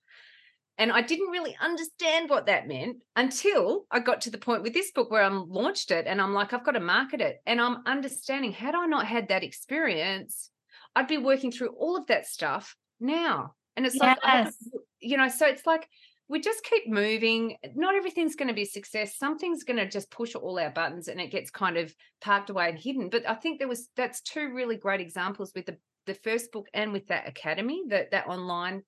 And 0.79 0.91
I 0.91 1.03
didn't 1.03 1.31
really 1.31 1.57
understand 1.61 2.31
what 2.31 2.47
that 2.47 2.67
meant 2.67 2.97
until 3.15 3.85
I 3.91 4.01
got 4.01 4.23
to 4.23 4.31
the 4.31 4.39
point 4.39 4.63
with 4.63 4.73
this 4.73 4.91
book 4.91 5.11
where 5.11 5.23
I'm 5.23 5.49
launched 5.49 5.91
it 5.91 6.07
and 6.07 6.21
I'm 6.21 6.33
like, 6.33 6.53
I've 6.53 6.65
got 6.65 6.73
to 6.73 6.81
market 6.81 7.21
it. 7.21 7.41
And 7.47 7.61
I'm 7.61 7.83
understanding, 7.87 8.53
had 8.53 8.75
I 8.75 8.87
not 8.87 9.07
had 9.07 9.29
that 9.29 9.45
experience, 9.45 10.51
I'd 10.97 11.09
be 11.09 11.19
working 11.19 11.53
through 11.53 11.75
all 11.79 11.97
of 11.97 12.07
that 12.07 12.27
stuff 12.27 12.75
now. 13.01 13.55
And 13.77 13.87
it's 13.87 13.97
yes. 14.01 14.19
like, 14.25 14.53
you 15.01 15.17
know, 15.17 15.29
so 15.29 15.47
it's 15.47 15.67
like 15.67 15.89
we 16.29 16.41
just 16.41 16.65
keep 16.65 16.89
moving. 16.89 17.57
Not 17.75 17.95
everything's 17.95 18.37
going 18.37 18.49
to 18.49 18.55
be 18.55 18.65
success. 18.65 19.19
Something's 19.19 19.65
going 19.65 19.79
to 19.79 19.89
just 19.89 20.11
push 20.11 20.35
all 20.35 20.59
our 20.59 20.71
buttons 20.71 21.09
and 21.09 21.21
it 21.21 21.31
gets 21.31 21.51
kind 21.51 21.77
of 21.77 21.95
parked 22.23 22.49
away 22.51 22.71
and 22.71 22.79
hidden. 22.79 23.11
But 23.11 23.29
I 23.29 23.35
think 23.35 23.59
there 23.59 23.69
was 23.69 23.89
that's 23.97 24.23
two 24.23 24.53
really 24.55 24.77
great 24.77 25.01
examples 25.01 25.53
with 25.55 25.67
the 25.67 25.77
the 26.07 26.15
first 26.15 26.51
book 26.51 26.67
and 26.75 26.93
with 26.93 27.07
that 27.09 27.29
academy, 27.29 27.83
that 27.89 28.11
that 28.11 28.27
online 28.27 28.83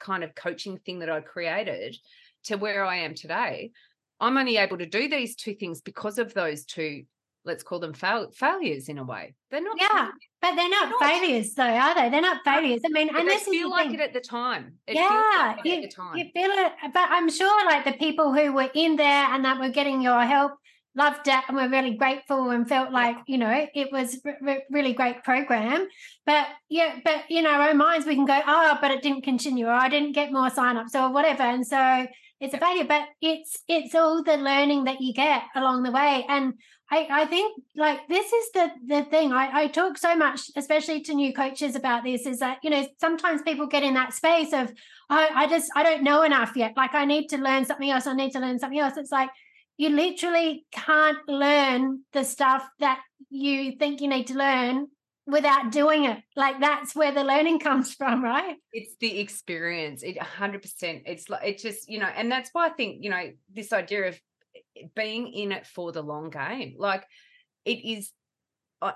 kind 0.00 0.24
of 0.24 0.34
coaching 0.34 0.78
thing 0.78 0.98
that 1.00 1.10
I 1.10 1.20
created 1.20 1.96
to 2.44 2.56
where 2.56 2.84
I 2.84 2.96
am 2.96 3.14
today. 3.14 3.70
I'm 4.18 4.36
only 4.36 4.56
able 4.56 4.78
to 4.78 4.86
do 4.86 5.08
these 5.08 5.36
two 5.36 5.54
things 5.54 5.80
because 5.80 6.18
of 6.18 6.34
those 6.34 6.64
two 6.64 7.04
let's 7.44 7.62
call 7.62 7.78
them 7.78 7.94
fail- 7.94 8.30
failures 8.32 8.88
in 8.88 8.98
a 8.98 9.04
way. 9.04 9.34
They're 9.50 9.62
not. 9.62 9.76
Yeah, 9.78 9.88
failures. 9.88 10.12
but 10.42 10.54
they're 10.56 10.68
not, 10.68 10.88
they're 10.88 11.08
not, 11.08 11.20
failures, 11.20 11.54
though, 11.54 11.62
are 11.62 11.94
they? 11.94 12.08
They're 12.10 12.20
not 12.20 12.44
failures. 12.44 12.80
I 12.84 12.88
mean, 12.90 13.08
but 13.08 13.20
and 13.20 13.28
they 13.28 13.34
this 13.34 13.44
feel 13.44 13.70
like 13.70 13.86
thing. 13.86 13.94
it 13.94 14.00
at 14.00 14.12
the 14.12 14.20
time. 14.20 14.74
It 14.86 14.96
yeah, 14.96 15.54
like 15.56 15.64
you, 15.64 15.74
at 15.74 15.82
the 15.82 15.88
time. 15.88 16.16
you 16.16 16.24
feel 16.34 16.50
it. 16.50 16.72
But 16.92 17.08
I'm 17.10 17.30
sure, 17.30 17.66
like 17.66 17.84
the 17.84 17.92
people 17.92 18.34
who 18.34 18.52
were 18.52 18.70
in 18.74 18.96
there 18.96 19.26
and 19.34 19.44
that 19.44 19.58
were 19.58 19.70
getting 19.70 20.02
your 20.02 20.22
help 20.22 20.52
loved 20.96 21.28
it 21.28 21.44
and 21.48 21.56
were 21.56 21.68
really 21.68 21.94
grateful 21.94 22.50
and 22.50 22.68
felt 22.68 22.90
like 22.90 23.16
you 23.26 23.38
know 23.38 23.66
it 23.74 23.92
was 23.92 24.20
a 24.24 24.58
really 24.70 24.92
great 24.92 25.22
program. 25.22 25.86
But 26.26 26.48
yeah 26.68 26.96
but 27.04 27.24
in 27.28 27.46
our 27.46 27.70
own 27.70 27.76
minds 27.76 28.06
we 28.06 28.14
can 28.14 28.26
go 28.26 28.40
oh 28.46 28.78
but 28.80 28.90
it 28.90 29.02
didn't 29.02 29.22
continue 29.22 29.66
or 29.66 29.72
i 29.72 29.88
didn't 29.88 30.12
get 30.12 30.32
more 30.32 30.50
sign-ups 30.50 30.94
or 30.94 31.12
whatever. 31.12 31.42
And 31.42 31.66
so 31.66 32.06
it's 32.40 32.54
a 32.54 32.58
failure 32.58 32.84
but 32.84 33.04
it's 33.20 33.58
it's 33.68 33.94
all 33.94 34.22
the 34.22 34.36
learning 34.36 34.84
that 34.84 35.00
you 35.00 35.12
get 35.12 35.42
along 35.54 35.82
the 35.82 35.92
way. 35.92 36.24
And 36.28 36.54
I, 36.92 37.06
I 37.10 37.26
think 37.26 37.62
like 37.76 38.08
this 38.08 38.32
is 38.32 38.50
the 38.52 38.70
the 38.86 39.04
thing. 39.04 39.32
I, 39.32 39.62
I 39.62 39.66
talk 39.68 39.96
so 39.96 40.16
much 40.16 40.50
especially 40.56 41.02
to 41.02 41.14
new 41.14 41.32
coaches 41.32 41.76
about 41.76 42.02
this 42.02 42.26
is 42.26 42.40
that 42.40 42.58
you 42.64 42.70
know 42.70 42.86
sometimes 43.00 43.42
people 43.42 43.68
get 43.68 43.84
in 43.84 43.94
that 43.94 44.12
space 44.12 44.52
of 44.52 44.72
I, 45.08 45.28
I 45.34 45.46
just 45.46 45.70
I 45.76 45.84
don't 45.84 46.02
know 46.02 46.22
enough 46.22 46.56
yet. 46.56 46.76
Like 46.76 46.94
I 46.94 47.04
need 47.04 47.28
to 47.28 47.38
learn 47.38 47.64
something 47.64 47.90
else. 47.90 48.08
I 48.08 48.14
need 48.14 48.32
to 48.32 48.40
learn 48.40 48.58
something 48.58 48.80
else. 48.80 48.96
It's 48.96 49.12
like 49.12 49.30
you 49.80 49.88
literally 49.88 50.66
can't 50.72 51.26
learn 51.28 52.00
the 52.12 52.24
stuff 52.24 52.68
that 52.80 53.00
you 53.30 53.72
think 53.72 54.00
you 54.00 54.08
need 54.08 54.26
to 54.26 54.34
learn 54.34 54.86
without 55.26 55.70
doing 55.70 56.04
it 56.04 56.18
like 56.34 56.58
that's 56.60 56.94
where 56.94 57.12
the 57.12 57.22
learning 57.22 57.58
comes 57.68 57.94
from 57.94 58.22
right 58.22 58.56
it's 58.72 58.96
the 59.00 59.20
experience 59.20 60.02
it 60.02 60.16
100% 60.18 61.02
it's 61.06 61.28
like 61.28 61.46
it 61.46 61.58
just 61.58 61.88
you 61.88 61.98
know 61.98 62.08
and 62.16 62.32
that's 62.32 62.50
why 62.52 62.66
i 62.66 62.70
think 62.70 62.98
you 63.00 63.10
know 63.10 63.30
this 63.54 63.72
idea 63.72 64.08
of 64.08 64.18
being 64.94 65.32
in 65.32 65.52
it 65.52 65.66
for 65.66 65.92
the 65.92 66.02
long 66.02 66.30
game. 66.30 66.74
Like 66.78 67.04
it 67.64 67.84
is 67.84 68.12
uh, 68.82 68.92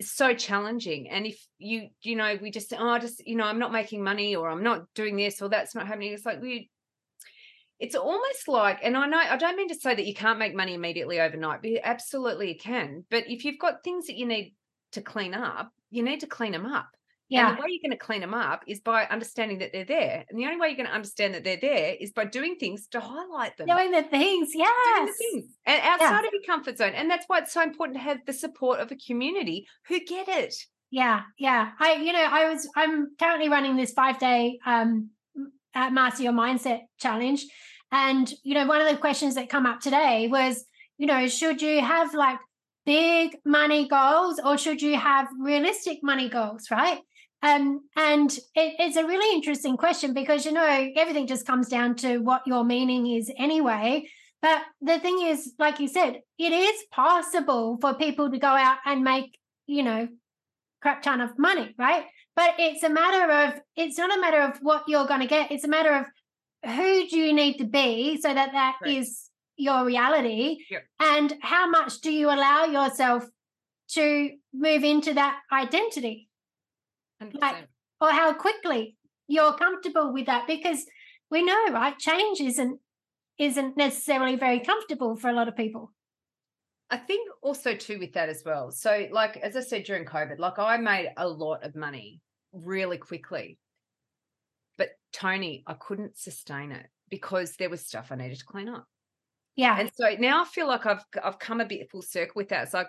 so 0.00 0.34
challenging. 0.34 1.08
And 1.08 1.26
if 1.26 1.44
you, 1.58 1.88
you 2.02 2.16
know, 2.16 2.36
we 2.40 2.50
just, 2.50 2.72
oh, 2.76 2.98
just, 2.98 3.26
you 3.26 3.36
know, 3.36 3.44
I'm 3.44 3.58
not 3.58 3.72
making 3.72 4.02
money 4.02 4.36
or 4.36 4.48
I'm 4.48 4.62
not 4.62 4.84
doing 4.94 5.16
this 5.16 5.40
or 5.42 5.48
that's 5.48 5.74
not 5.74 5.86
happening. 5.86 6.12
It's 6.12 6.26
like 6.26 6.40
we, 6.40 6.70
it's 7.78 7.94
almost 7.94 8.48
like, 8.48 8.80
and 8.82 8.96
I 8.96 9.06
know 9.06 9.18
I 9.18 9.36
don't 9.36 9.56
mean 9.56 9.68
to 9.68 9.74
say 9.74 9.94
that 9.94 10.06
you 10.06 10.14
can't 10.14 10.38
make 10.38 10.54
money 10.54 10.74
immediately 10.74 11.20
overnight, 11.20 11.62
but 11.62 11.70
absolutely 11.82 12.48
you 12.48 12.58
can. 12.58 13.04
But 13.10 13.24
if 13.28 13.44
you've 13.44 13.58
got 13.58 13.84
things 13.84 14.06
that 14.06 14.16
you 14.16 14.26
need 14.26 14.54
to 14.92 15.00
clean 15.00 15.34
up, 15.34 15.70
you 15.90 16.02
need 16.02 16.20
to 16.20 16.26
clean 16.26 16.52
them 16.52 16.66
up. 16.66 16.88
Yeah. 17.28 17.50
And 17.50 17.58
the 17.58 17.62
way 17.62 17.68
you're 17.68 17.86
going 17.86 17.98
to 17.98 18.04
clean 18.04 18.22
them 18.22 18.32
up 18.32 18.64
is 18.66 18.80
by 18.80 19.04
understanding 19.04 19.58
that 19.58 19.70
they're 19.72 19.84
there. 19.84 20.24
And 20.28 20.38
the 20.38 20.46
only 20.46 20.56
way 20.56 20.68
you're 20.68 20.76
going 20.76 20.88
to 20.88 20.94
understand 20.94 21.34
that 21.34 21.44
they're 21.44 21.58
there 21.60 21.94
is 22.00 22.10
by 22.10 22.24
doing 22.24 22.56
things 22.56 22.86
to 22.88 23.00
highlight 23.00 23.56
them. 23.58 23.66
Doing 23.66 23.90
the 23.90 24.02
things, 24.02 24.48
yes. 24.54 24.96
Doing 24.96 25.06
the 25.06 25.12
things. 25.12 25.44
And 25.66 25.82
outside 25.82 26.24
of 26.24 26.32
your 26.32 26.42
comfort 26.46 26.78
zone. 26.78 26.94
And 26.94 27.10
that's 27.10 27.26
why 27.26 27.40
it's 27.40 27.52
so 27.52 27.62
important 27.62 27.98
to 27.98 28.02
have 28.02 28.18
the 28.26 28.32
support 28.32 28.80
of 28.80 28.90
a 28.90 28.96
community 28.96 29.66
who 29.88 30.00
get 30.00 30.28
it. 30.28 30.54
Yeah, 30.90 31.20
yeah. 31.38 31.72
I, 31.78 31.96
you 31.96 32.14
know, 32.14 32.26
I 32.30 32.50
was, 32.50 32.66
I'm 32.74 33.08
currently 33.18 33.50
running 33.50 33.76
this 33.76 33.92
five 33.92 34.18
day 34.18 34.58
um, 34.64 35.10
Master 35.90 36.24
Your 36.24 36.32
Mindset 36.32 36.80
challenge. 36.98 37.44
And, 37.90 38.32
you 38.42 38.54
know, 38.54 38.66
one 38.66 38.80
of 38.80 38.88
the 38.88 38.96
questions 38.96 39.34
that 39.36 39.48
come 39.48 39.66
up 39.66 39.80
today 39.80 40.28
was, 40.28 40.64
you 40.98 41.06
know, 41.06 41.26
should 41.28 41.62
you 41.62 41.80
have 41.80 42.14
like 42.14 42.38
big 42.84 43.36
money 43.44 43.88
goals 43.88 44.40
or 44.44 44.58
should 44.58 44.82
you 44.82 44.96
have 44.96 45.28
realistic 45.40 45.98
money 46.02 46.28
goals, 46.28 46.70
right? 46.70 47.00
Um, 47.42 47.82
and 47.96 48.30
it, 48.32 48.74
it's 48.78 48.96
a 48.96 49.06
really 49.06 49.34
interesting 49.36 49.76
question 49.76 50.12
because 50.12 50.44
you 50.44 50.52
know 50.52 50.88
everything 50.96 51.26
just 51.26 51.46
comes 51.46 51.68
down 51.68 51.94
to 51.96 52.18
what 52.18 52.42
your 52.46 52.64
meaning 52.64 53.06
is 53.06 53.30
anyway. 53.38 54.08
But 54.42 54.62
the 54.80 54.98
thing 54.98 55.22
is, 55.22 55.52
like 55.58 55.80
you 55.80 55.88
said, 55.88 56.20
it 56.38 56.52
is 56.52 56.82
possible 56.92 57.78
for 57.80 57.94
people 57.94 58.30
to 58.30 58.38
go 58.38 58.48
out 58.48 58.78
and 58.84 59.02
make, 59.02 59.38
you 59.66 59.82
know, 59.82 60.08
crap 60.80 61.02
ton 61.02 61.20
of 61.20 61.38
money, 61.38 61.74
right? 61.78 62.04
But 62.38 62.54
it's 62.56 62.84
a 62.84 62.88
matter 62.88 63.32
of 63.32 63.60
it's 63.74 63.98
not 63.98 64.16
a 64.16 64.20
matter 64.20 64.40
of 64.40 64.58
what 64.62 64.84
you're 64.86 65.08
going 65.08 65.22
to 65.22 65.26
get. 65.26 65.50
It's 65.50 65.64
a 65.64 65.68
matter 65.68 65.92
of 65.92 66.06
who 66.70 67.08
do 67.08 67.18
you 67.18 67.32
need 67.32 67.58
to 67.58 67.64
be 67.64 68.16
so 68.20 68.32
that 68.32 68.52
that 68.52 68.76
right. 68.80 68.96
is 68.96 69.28
your 69.56 69.84
reality, 69.84 70.58
yep. 70.70 70.84
and 71.00 71.34
how 71.42 71.68
much 71.68 72.00
do 72.00 72.12
you 72.12 72.28
allow 72.28 72.64
yourself 72.66 73.24
to 73.94 74.30
move 74.54 74.84
into 74.84 75.14
that 75.14 75.40
identity? 75.52 76.28
100%. 77.20 77.40
like 77.40 77.66
or 78.00 78.12
how 78.12 78.32
quickly 78.34 78.96
you're 79.26 79.54
comfortable 79.54 80.12
with 80.12 80.26
that 80.26 80.46
because 80.46 80.86
we 81.32 81.42
know 81.42 81.72
right 81.72 81.98
change 81.98 82.40
isn't 82.40 82.78
isn't 83.36 83.76
necessarily 83.76 84.36
very 84.36 84.60
comfortable 84.60 85.16
for 85.16 85.28
a 85.28 85.32
lot 85.32 85.48
of 85.48 85.56
people 85.56 85.90
I 86.90 86.98
think 86.98 87.28
also 87.42 87.74
too 87.74 87.98
with 87.98 88.14
that 88.14 88.30
as 88.30 88.42
well. 88.46 88.70
So, 88.70 89.08
like 89.10 89.36
as 89.36 89.56
I 89.56 89.60
said 89.60 89.84
during 89.84 90.06
COVID, 90.06 90.38
like 90.38 90.58
I 90.58 90.78
made 90.78 91.10
a 91.18 91.28
lot 91.28 91.62
of 91.62 91.76
money 91.76 92.22
really 92.52 92.98
quickly, 92.98 93.58
but 94.76 94.90
Toni, 95.12 95.64
I 95.66 95.74
couldn't 95.74 96.18
sustain 96.18 96.72
it 96.72 96.86
because 97.10 97.56
there 97.56 97.70
was 97.70 97.86
stuff 97.86 98.08
I 98.10 98.16
needed 98.16 98.38
to 98.38 98.44
clean 98.44 98.68
up. 98.68 98.86
Yeah, 99.56 99.78
and 99.78 99.90
so 99.94 100.14
now 100.18 100.42
I 100.42 100.44
feel 100.44 100.68
like 100.68 100.86
I've 100.86 101.04
I've 101.22 101.38
come 101.38 101.60
a 101.60 101.66
bit 101.66 101.90
full 101.90 102.02
circle 102.02 102.34
with 102.36 102.50
that. 102.50 102.64
It's 102.64 102.74
like 102.74 102.88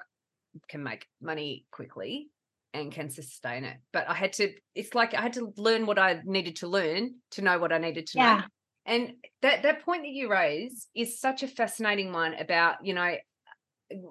can 0.68 0.84
make 0.84 1.08
money 1.22 1.66
quickly, 1.72 2.30
and 2.74 2.92
can 2.92 3.10
sustain 3.10 3.64
it. 3.64 3.78
But 3.92 4.10
I 4.10 4.14
had 4.14 4.34
to, 4.34 4.52
it's 4.76 4.94
like 4.94 5.14
I 5.14 5.22
had 5.22 5.34
to 5.34 5.52
learn 5.58 5.86
what 5.86 6.00
I 6.00 6.22
needed 6.26 6.58
to 6.58 6.68
learn 6.68 7.16
to 7.32 7.42
know 7.42 7.60
what 7.60 7.74
I 7.74 7.78
needed 7.78 8.08
to 8.08 8.18
yeah. 8.18 8.36
know. 8.36 8.44
And 8.86 9.14
that 9.42 9.64
that 9.64 9.84
point 9.84 10.04
that 10.04 10.10
you 10.10 10.30
raise 10.30 10.88
is 10.96 11.20
such 11.20 11.44
a 11.44 11.48
fascinating 11.48 12.12
one 12.12 12.34
about, 12.36 12.78
you 12.84 12.94
know, 12.94 13.16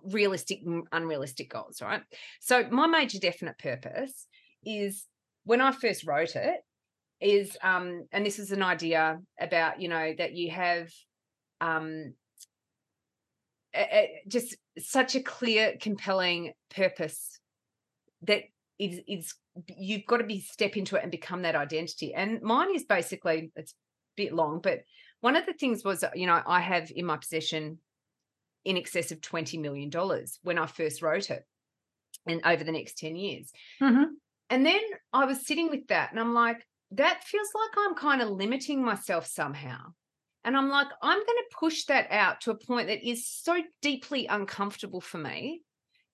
realistic 0.05 0.61
unrealistic 0.93 1.51
goals, 1.51 1.81
right? 1.81 2.03
So 2.41 2.69
my 2.71 2.87
major 2.87 3.19
definite 3.19 3.59
purpose 3.59 4.27
is 4.65 5.07
when 5.49 5.63
I 5.63 5.73
first 5.73 6.07
wrote 6.07 6.37
it 6.37 6.61
is 7.21 7.57
um 7.63 8.07
and 8.13 8.25
this 8.25 8.39
is 8.39 8.53
an 8.53 8.63
idea 8.63 9.19
about, 9.41 9.81
you 9.81 9.89
know, 9.89 10.13
that 10.19 10.35
you 10.35 10.51
have 10.51 10.91
um 11.63 12.13
a, 13.75 13.81
a, 13.81 14.23
just 14.29 14.57
such 14.79 15.15
a 15.15 15.23
clear 15.23 15.75
compelling 15.81 16.53
purpose 16.75 17.41
that 18.23 18.43
is 18.79 19.01
is 19.09 19.35
you've 19.77 20.07
got 20.07 20.19
to 20.19 20.25
be 20.25 20.41
step 20.41 20.77
into 20.77 20.97
it 20.97 21.03
and 21.03 21.11
become 21.11 21.43
that 21.43 21.57
identity. 21.57 22.13
And 22.13 22.43
mine 22.43 22.75
is 22.75 22.85
basically 22.85 23.51
it's 23.57 23.73
a 23.73 24.23
bit 24.23 24.35
long, 24.35 24.61
but 24.63 24.81
one 25.21 25.35
of 25.35 25.47
the 25.47 25.55
things 25.55 25.83
was 25.83 26.05
you 26.15 26.27
know 26.27 26.43
I 26.47 26.61
have 26.61 26.91
in 26.95 27.07
my 27.07 27.17
possession 27.17 27.79
in 28.67 28.77
excess 28.77 29.13
of 29.13 29.23
twenty 29.23 29.57
million 29.57 29.89
dollars 29.89 30.39
when 30.43 30.59
I 30.59 30.67
first 30.67 31.01
wrote 31.01 31.31
it, 31.31 31.43
and 32.27 32.43
over 32.45 32.65
the 32.65 32.73
next 32.73 32.99
ten 32.99 33.17
years. 33.17 33.51
Mm-hmm. 33.81 34.13
And 34.51 34.65
then 34.65 34.81
I 35.13 35.25
was 35.25 35.47
sitting 35.47 35.71
with 35.71 35.87
that, 35.89 36.11
and 36.11 36.21
I'm 36.21 36.35
like, 36.35 36.67
that 36.93 37.25
feels 37.25 37.49
like 37.55 37.87
I'm 37.87 37.95
kind 37.95 38.23
of 38.23 38.31
limiting 38.31 38.83
myself 38.83 39.27
somehow. 39.27 39.79
And 40.45 40.57
I'm 40.57 40.71
like, 40.71 40.87
I'm 41.03 41.19
going 41.19 41.27
to 41.27 41.57
push 41.59 41.85
that 41.85 42.11
out 42.11 42.41
to 42.43 42.53
a 42.53 42.55
point 42.55 42.89
that 42.89 43.07
is 43.07 43.29
so 43.29 43.61
deeply 43.83 44.27
uncomfortable 44.27 45.01
for 45.01 45.19
me 45.19 45.63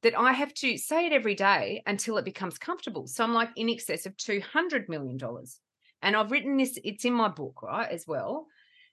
that 0.03 0.18
I 0.18 0.33
have 0.33 0.53
to 0.55 0.77
say 0.77 1.07
it 1.07 1.12
every 1.12 1.35
day 1.35 1.83
until 1.87 2.18
it 2.18 2.25
becomes 2.25 2.59
comfortable. 2.59 3.07
So 3.07 3.23
I'm 3.23 3.33
like 3.33 3.51
in 3.57 3.70
excess 3.70 4.07
of 4.07 4.16
$200 4.16 4.88
million. 4.88 5.18
And 6.03 6.16
I've 6.16 6.31
written 6.31 6.57
this, 6.57 6.79
it's 6.83 7.05
in 7.05 7.12
my 7.12 7.29
book, 7.29 7.62
right, 7.62 7.90
as 7.90 8.05
well. 8.07 8.47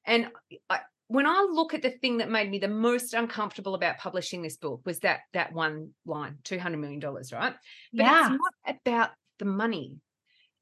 And 0.06 0.30
I, 0.70 0.80
when 1.08 1.26
I 1.26 1.46
look 1.52 1.74
at 1.74 1.82
the 1.82 1.90
thing 1.90 2.20
that 2.20 2.30
made 2.30 2.50
me 2.50 2.60
the 2.60 2.70
most 2.70 3.14
uncomfortable 3.14 3.76
about 3.76 3.98
publishing 3.98 4.42
this 4.42 4.56
book 4.56 4.82
was 4.86 5.00
that 5.00 5.20
that 5.34 5.52
one 5.52 5.90
line, 6.06 6.38
$200 6.44 6.80
million, 6.80 7.02
right? 7.02 7.26
But 7.32 7.56
yeah. 7.92 8.20
it's 8.20 8.30
not 8.30 8.76
about 8.86 9.10
the 9.42 9.46
money. 9.46 9.98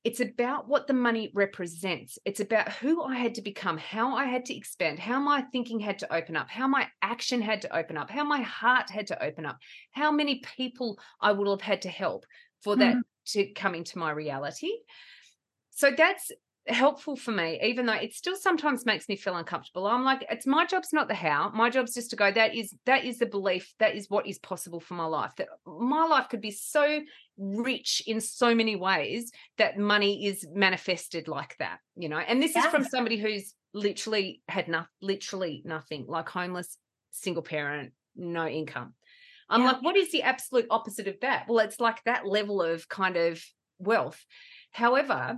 It's 0.05 0.21
about 0.21 0.69
what 0.69 0.87
the 0.87 0.93
money 0.93 1.29
represents. 1.35 2.17
It's 2.23 2.39
about 2.39 2.71
who 2.71 3.03
I 3.03 3.15
had 3.15 3.35
to 3.35 3.41
become, 3.41 3.77
how 3.77 4.15
I 4.15 4.23
had 4.23 4.45
to 4.45 4.55
expand, 4.55 4.97
how 4.97 5.19
my 5.19 5.41
thinking 5.51 5.81
had 5.81 5.99
to 5.99 6.13
open 6.13 6.37
up, 6.37 6.49
how 6.49 6.69
my 6.69 6.87
action 7.01 7.41
had 7.41 7.61
to 7.63 7.77
open 7.77 7.97
up, 7.97 8.09
how 8.09 8.23
my 8.23 8.41
heart 8.41 8.89
had 8.89 9.07
to 9.07 9.21
open 9.21 9.45
up, 9.45 9.57
how 9.91 10.09
many 10.09 10.41
people 10.55 10.97
I 11.19 11.33
would 11.33 11.49
have 11.49 11.59
had 11.59 11.81
to 11.81 11.89
help 11.89 12.25
for 12.63 12.77
that 12.77 12.95
mm-hmm. 12.95 13.39
to 13.39 13.51
come 13.53 13.75
into 13.75 13.97
my 13.97 14.11
reality. 14.11 14.71
So 15.71 15.91
that's 15.91 16.31
helpful 16.69 17.15
for 17.15 17.31
me, 17.31 17.59
even 17.63 17.85
though 17.85 17.93
it 17.93 18.13
still 18.13 18.35
sometimes 18.35 18.85
makes 18.85 19.09
me 19.09 19.15
feel 19.15 19.35
uncomfortable. 19.35 19.87
I'm 19.87 20.03
like, 20.03 20.25
it's 20.29 20.47
my 20.47 20.65
job's 20.65 20.93
not 20.93 21.07
the 21.07 21.15
how. 21.15 21.49
My 21.53 21.69
job's 21.69 21.93
just 21.93 22.09
to 22.11 22.15
go, 22.15 22.31
that 22.31 22.55
is 22.55 22.73
that 22.85 23.05
is 23.05 23.19
the 23.19 23.25
belief, 23.25 23.73
that 23.79 23.95
is 23.95 24.09
what 24.09 24.27
is 24.27 24.39
possible 24.39 24.79
for 24.79 24.93
my 24.93 25.05
life. 25.05 25.31
That 25.37 25.47
my 25.65 26.05
life 26.05 26.29
could 26.29 26.41
be 26.41 26.51
so 26.51 27.01
rich 27.37 28.01
in 28.05 28.21
so 28.21 28.53
many 28.53 28.75
ways 28.75 29.31
that 29.57 29.77
money 29.77 30.25
is 30.27 30.47
manifested 30.53 31.27
like 31.27 31.55
that, 31.59 31.79
you 31.95 32.09
know. 32.09 32.19
And 32.19 32.41
this 32.41 32.55
yeah. 32.55 32.65
is 32.65 32.71
from 32.71 32.83
somebody 32.83 33.17
who's 33.17 33.53
literally 33.73 34.41
had 34.47 34.67
nothing, 34.67 34.89
literally 35.01 35.61
nothing, 35.65 36.05
like 36.07 36.29
homeless, 36.29 36.77
single 37.11 37.43
parent, 37.43 37.93
no 38.15 38.47
income. 38.47 38.93
I'm 39.49 39.61
yeah. 39.61 39.67
like, 39.67 39.81
what 39.81 39.97
is 39.97 40.11
the 40.11 40.23
absolute 40.23 40.67
opposite 40.69 41.07
of 41.07 41.19
that? 41.21 41.45
Well, 41.47 41.59
it's 41.59 41.79
like 41.79 42.03
that 42.03 42.27
level 42.27 42.61
of 42.61 42.87
kind 42.87 43.17
of 43.17 43.43
wealth. 43.79 44.23
However, 44.71 45.37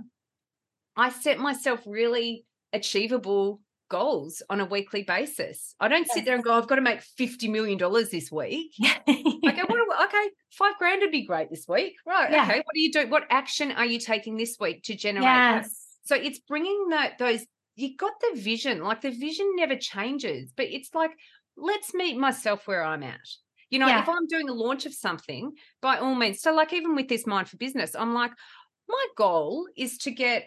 I 0.96 1.10
set 1.10 1.38
myself 1.38 1.80
really 1.86 2.44
achievable 2.72 3.60
goals 3.92 4.42
on 4.48 4.58
a 4.60 4.64
weekly 4.64 5.02
basis. 5.02 5.74
I 5.78 5.88
don't 5.88 6.10
sit 6.10 6.24
there 6.24 6.34
and 6.34 6.42
go, 6.42 6.54
I've 6.54 6.66
got 6.66 6.76
to 6.76 6.80
make 6.80 7.00
$50 7.20 7.50
million 7.50 7.78
this 8.10 8.32
week. 8.32 8.72
I 8.80 9.34
go, 9.42 9.64
what, 9.66 10.08
okay, 10.08 10.30
five 10.50 10.78
grand 10.78 11.02
would 11.02 11.12
be 11.12 11.26
great 11.26 11.50
this 11.50 11.66
week. 11.68 11.94
Right. 12.06 12.30
Yeah. 12.30 12.44
Okay. 12.44 12.56
What 12.56 12.74
are 12.74 12.78
you 12.78 12.90
doing? 12.90 13.10
What 13.10 13.26
action 13.28 13.70
are 13.72 13.84
you 13.84 13.98
taking 13.98 14.36
this 14.36 14.56
week 14.58 14.82
to 14.84 14.96
generate 14.96 15.24
yes. 15.24 15.64
that? 15.64 15.70
So 16.04 16.16
it's 16.16 16.38
bringing 16.40 16.88
that, 16.88 17.18
those, 17.18 17.44
you 17.76 17.96
got 17.96 18.12
the 18.20 18.40
vision, 18.40 18.82
like 18.82 19.02
the 19.02 19.10
vision 19.10 19.50
never 19.56 19.76
changes, 19.76 20.52
but 20.56 20.66
it's 20.66 20.94
like, 20.94 21.12
let's 21.56 21.92
meet 21.92 22.16
myself 22.16 22.66
where 22.66 22.82
I'm 22.82 23.02
at. 23.02 23.20
You 23.68 23.78
know, 23.78 23.88
yeah. 23.88 24.02
if 24.02 24.08
I'm 24.08 24.26
doing 24.26 24.48
a 24.48 24.54
launch 24.54 24.86
of 24.86 24.94
something, 24.94 25.52
by 25.80 25.98
all 25.98 26.14
means, 26.14 26.40
so 26.40 26.54
like 26.54 26.72
even 26.72 26.94
with 26.94 27.08
this 27.08 27.26
Mind 27.26 27.48
for 27.48 27.58
Business, 27.58 27.94
I'm 27.94 28.14
like, 28.14 28.32
my 28.88 29.06
goal 29.16 29.66
is 29.76 29.98
to 29.98 30.10
get 30.10 30.44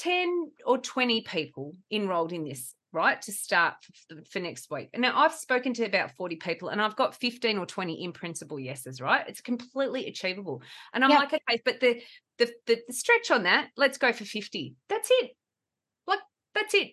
10 0.00 0.50
or 0.64 0.78
20 0.78 1.20
people 1.22 1.76
enrolled 1.90 2.32
in 2.32 2.42
this 2.42 2.74
right 2.90 3.20
to 3.20 3.32
start 3.32 3.74
for, 4.08 4.16
for, 4.30 4.40
next 4.40 4.70
week. 4.70 4.88
Now 4.96 5.12
i've 5.14 5.34
spoken 5.34 5.74
to 5.74 5.84
about 5.84 6.16
40 6.16 6.36
people 6.36 6.70
and 6.70 6.80
i've 6.80 6.96
got 6.96 7.14
15 7.14 7.58
or 7.58 7.66
20 7.66 8.02
in 8.02 8.12
principle 8.12 8.58
yeses 8.58 9.00
right? 9.00 9.24
It's 9.28 9.42
completely 9.42 10.06
achievable. 10.06 10.62
And 10.94 11.04
i'm 11.04 11.10
like 11.10 11.32
okay 11.34 11.60
but 11.64 11.80
the, 11.80 12.00
the 12.38 12.50
the 12.66 12.80
the 12.88 12.94
stretch 12.94 13.30
on 13.30 13.42
that 13.42 13.68
let's 13.76 13.98
go 13.98 14.12
for 14.12 14.24
50 14.24 14.74
that's 14.88 15.08
it. 15.12 15.32
Like 16.06 16.20
that's 16.54 16.72
it. 16.74 16.92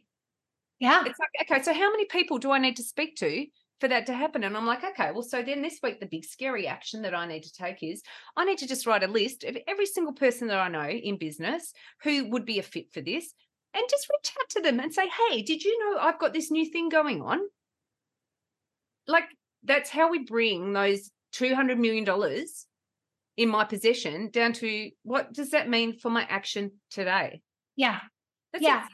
Yeah. 0.79 1.03
It's 1.05 1.17
like 1.17 1.49
okay 1.49 1.63
so 1.63 1.73
how 1.73 1.89
many 1.89 2.05
people 2.05 2.39
do 2.39 2.51
i 2.51 2.59
need 2.59 2.75
to 2.75 2.83
speak 2.83 3.15
to 3.17 3.45
for 3.79 3.87
that 3.87 4.05
to 4.07 4.13
happen. 4.13 4.43
And 4.43 4.57
I'm 4.57 4.65
like, 4.65 4.83
okay, 4.83 5.11
well, 5.11 5.23
so 5.23 5.41
then 5.41 5.61
this 5.61 5.79
week, 5.83 5.99
the 5.99 6.05
big 6.05 6.25
scary 6.25 6.67
action 6.67 7.03
that 7.03 7.13
I 7.13 7.27
need 7.27 7.43
to 7.43 7.53
take 7.53 7.83
is 7.83 8.01
I 8.35 8.45
need 8.45 8.57
to 8.59 8.67
just 8.67 8.87
write 8.87 9.03
a 9.03 9.07
list 9.07 9.43
of 9.43 9.57
every 9.67 9.85
single 9.85 10.13
person 10.13 10.47
that 10.47 10.59
I 10.59 10.69
know 10.69 10.87
in 10.87 11.17
business 11.17 11.73
who 12.03 12.29
would 12.29 12.45
be 12.45 12.59
a 12.59 12.63
fit 12.63 12.91
for 12.91 13.01
this 13.01 13.33
and 13.73 13.83
just 13.89 14.07
reach 14.09 14.33
out 14.39 14.49
to 14.49 14.61
them 14.61 14.79
and 14.79 14.93
say, 14.93 15.07
hey, 15.07 15.41
did 15.41 15.63
you 15.63 15.77
know 15.79 15.99
I've 15.99 16.19
got 16.19 16.33
this 16.33 16.49
new 16.49 16.65
thing 16.65 16.89
going 16.89 17.21
on? 17.21 17.39
Like, 19.07 19.25
that's 19.63 19.89
how 19.89 20.09
we 20.09 20.19
bring 20.19 20.73
those 20.73 21.11
$200 21.35 21.77
million 21.77 22.05
in 23.37 23.49
my 23.49 23.63
possession 23.63 24.29
down 24.31 24.53
to 24.53 24.89
what 25.03 25.31
does 25.31 25.51
that 25.51 25.69
mean 25.69 25.99
for 25.99 26.09
my 26.09 26.23
action 26.23 26.71
today? 26.89 27.41
Yeah. 27.75 27.99
That's 28.51 28.63
yeah. 28.63 28.87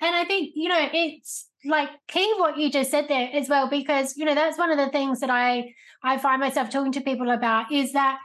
And 0.00 0.14
I 0.14 0.24
think, 0.24 0.52
you 0.54 0.68
know, 0.68 0.88
it's 0.92 1.48
like 1.64 1.90
key 2.08 2.34
what 2.38 2.56
you 2.56 2.70
just 2.70 2.90
said 2.90 3.06
there 3.08 3.30
as 3.32 3.48
well, 3.48 3.68
because, 3.68 4.16
you 4.16 4.24
know, 4.24 4.34
that's 4.34 4.58
one 4.58 4.70
of 4.70 4.78
the 4.78 4.88
things 4.88 5.20
that 5.20 5.30
I 5.30 5.74
I 6.02 6.18
find 6.18 6.40
myself 6.40 6.70
talking 6.70 6.92
to 6.92 7.00
people 7.00 7.30
about 7.30 7.70
is 7.70 7.92
that 7.92 8.18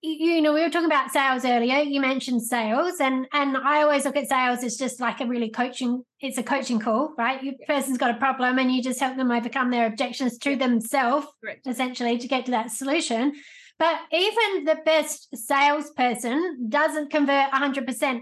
you 0.00 0.40
know 0.40 0.54
we 0.54 0.62
were 0.62 0.70
talking 0.70 0.86
about 0.86 1.10
sales 1.10 1.44
earlier 1.44 1.78
you 1.78 2.00
mentioned 2.00 2.40
sales 2.40 3.00
and 3.00 3.26
and 3.32 3.56
i 3.56 3.82
always 3.82 4.04
look 4.04 4.14
at 4.14 4.28
sales 4.28 4.62
as 4.62 4.76
just 4.76 5.00
like 5.00 5.20
a 5.20 5.26
really 5.26 5.50
coaching 5.50 6.04
it's 6.20 6.38
a 6.38 6.42
coaching 6.42 6.80
call 6.80 7.14
right? 7.16 7.42
Your 7.42 7.54
person's 7.66 7.98
got 7.98 8.10
a 8.10 8.18
problem 8.18 8.58
and 8.58 8.72
you 8.72 8.82
just 8.82 9.00
help 9.00 9.16
them 9.16 9.30
overcome 9.30 9.70
their 9.70 9.86
objections 9.86 10.38
to 10.38 10.56
themselves 10.56 11.26
essentially 11.66 12.18
to 12.18 12.28
get 12.28 12.46
to 12.46 12.50
that 12.50 12.70
solution. 12.70 13.34
But 13.78 14.00
even 14.12 14.64
the 14.64 14.78
best 14.84 15.28
salesperson 15.36 16.66
doesn't 16.68 17.10
convert 17.10 17.52
100% 17.52 18.20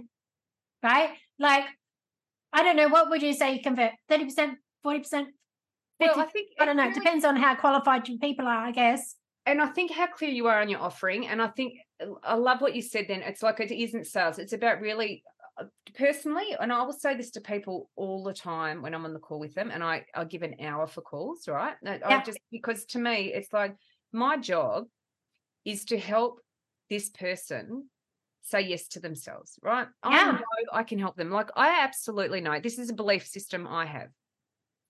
right? 0.82 1.10
Like 1.38 1.64
I 2.56 2.62
don't 2.62 2.76
know. 2.76 2.88
What 2.88 3.10
would 3.10 3.22
you 3.22 3.34
say 3.34 3.54
you 3.54 3.62
convert? 3.62 3.92
30%, 4.10 4.52
40%? 4.84 5.26
Well, 6.00 6.18
I 6.18 6.24
think 6.24 6.48
I 6.58 6.64
don't 6.64 6.76
know. 6.76 6.88
It 6.88 6.94
depends 6.94 7.24
on 7.24 7.36
how 7.36 7.54
qualified 7.54 8.08
your 8.08 8.18
people 8.18 8.46
are, 8.46 8.64
I 8.64 8.72
guess. 8.72 9.14
And 9.44 9.60
I 9.60 9.66
think 9.66 9.92
how 9.92 10.06
clear 10.06 10.30
you 10.30 10.46
are 10.46 10.60
on 10.60 10.68
your 10.70 10.80
offering. 10.80 11.26
And 11.26 11.40
I 11.40 11.48
think 11.48 11.74
I 12.22 12.34
love 12.34 12.62
what 12.62 12.74
you 12.74 12.80
said 12.80 13.06
then. 13.08 13.20
It's 13.20 13.42
like 13.42 13.60
it 13.60 13.70
isn't 13.70 14.06
sales. 14.06 14.38
It's 14.38 14.54
about 14.54 14.80
really 14.80 15.22
uh, 15.58 15.64
personally, 15.94 16.56
and 16.58 16.72
I 16.72 16.82
will 16.82 16.92
say 16.92 17.14
this 17.14 17.30
to 17.32 17.40
people 17.40 17.90
all 17.94 18.24
the 18.24 18.32
time 18.32 18.82
when 18.82 18.94
I'm 18.94 19.04
on 19.04 19.12
the 19.14 19.20
call 19.20 19.38
with 19.38 19.54
them, 19.54 19.70
and 19.70 19.82
I 19.82 20.04
I 20.14 20.24
give 20.24 20.42
an 20.42 20.56
hour 20.62 20.86
for 20.86 21.02
calls, 21.02 21.48
right? 21.48 21.74
Yeah. 21.82 21.98
I 22.04 22.22
just 22.22 22.38
because 22.50 22.84
to 22.86 22.98
me 22.98 23.32
it's 23.32 23.52
like 23.52 23.74
my 24.12 24.36
job 24.36 24.84
is 25.64 25.84
to 25.86 25.98
help 25.98 26.40
this 26.90 27.10
person 27.10 27.88
say 28.46 28.60
yes 28.60 28.86
to 28.88 29.00
themselves, 29.00 29.58
right? 29.62 29.88
Yeah. 30.04 30.10
I 30.10 30.32
know 30.32 30.44
I 30.72 30.84
can 30.84 30.98
help 30.98 31.16
them. 31.16 31.30
Like 31.30 31.50
I 31.56 31.82
absolutely 31.82 32.40
know 32.40 32.60
this 32.60 32.78
is 32.78 32.90
a 32.90 32.94
belief 32.94 33.26
system 33.26 33.66
I 33.66 33.86
have. 33.86 34.08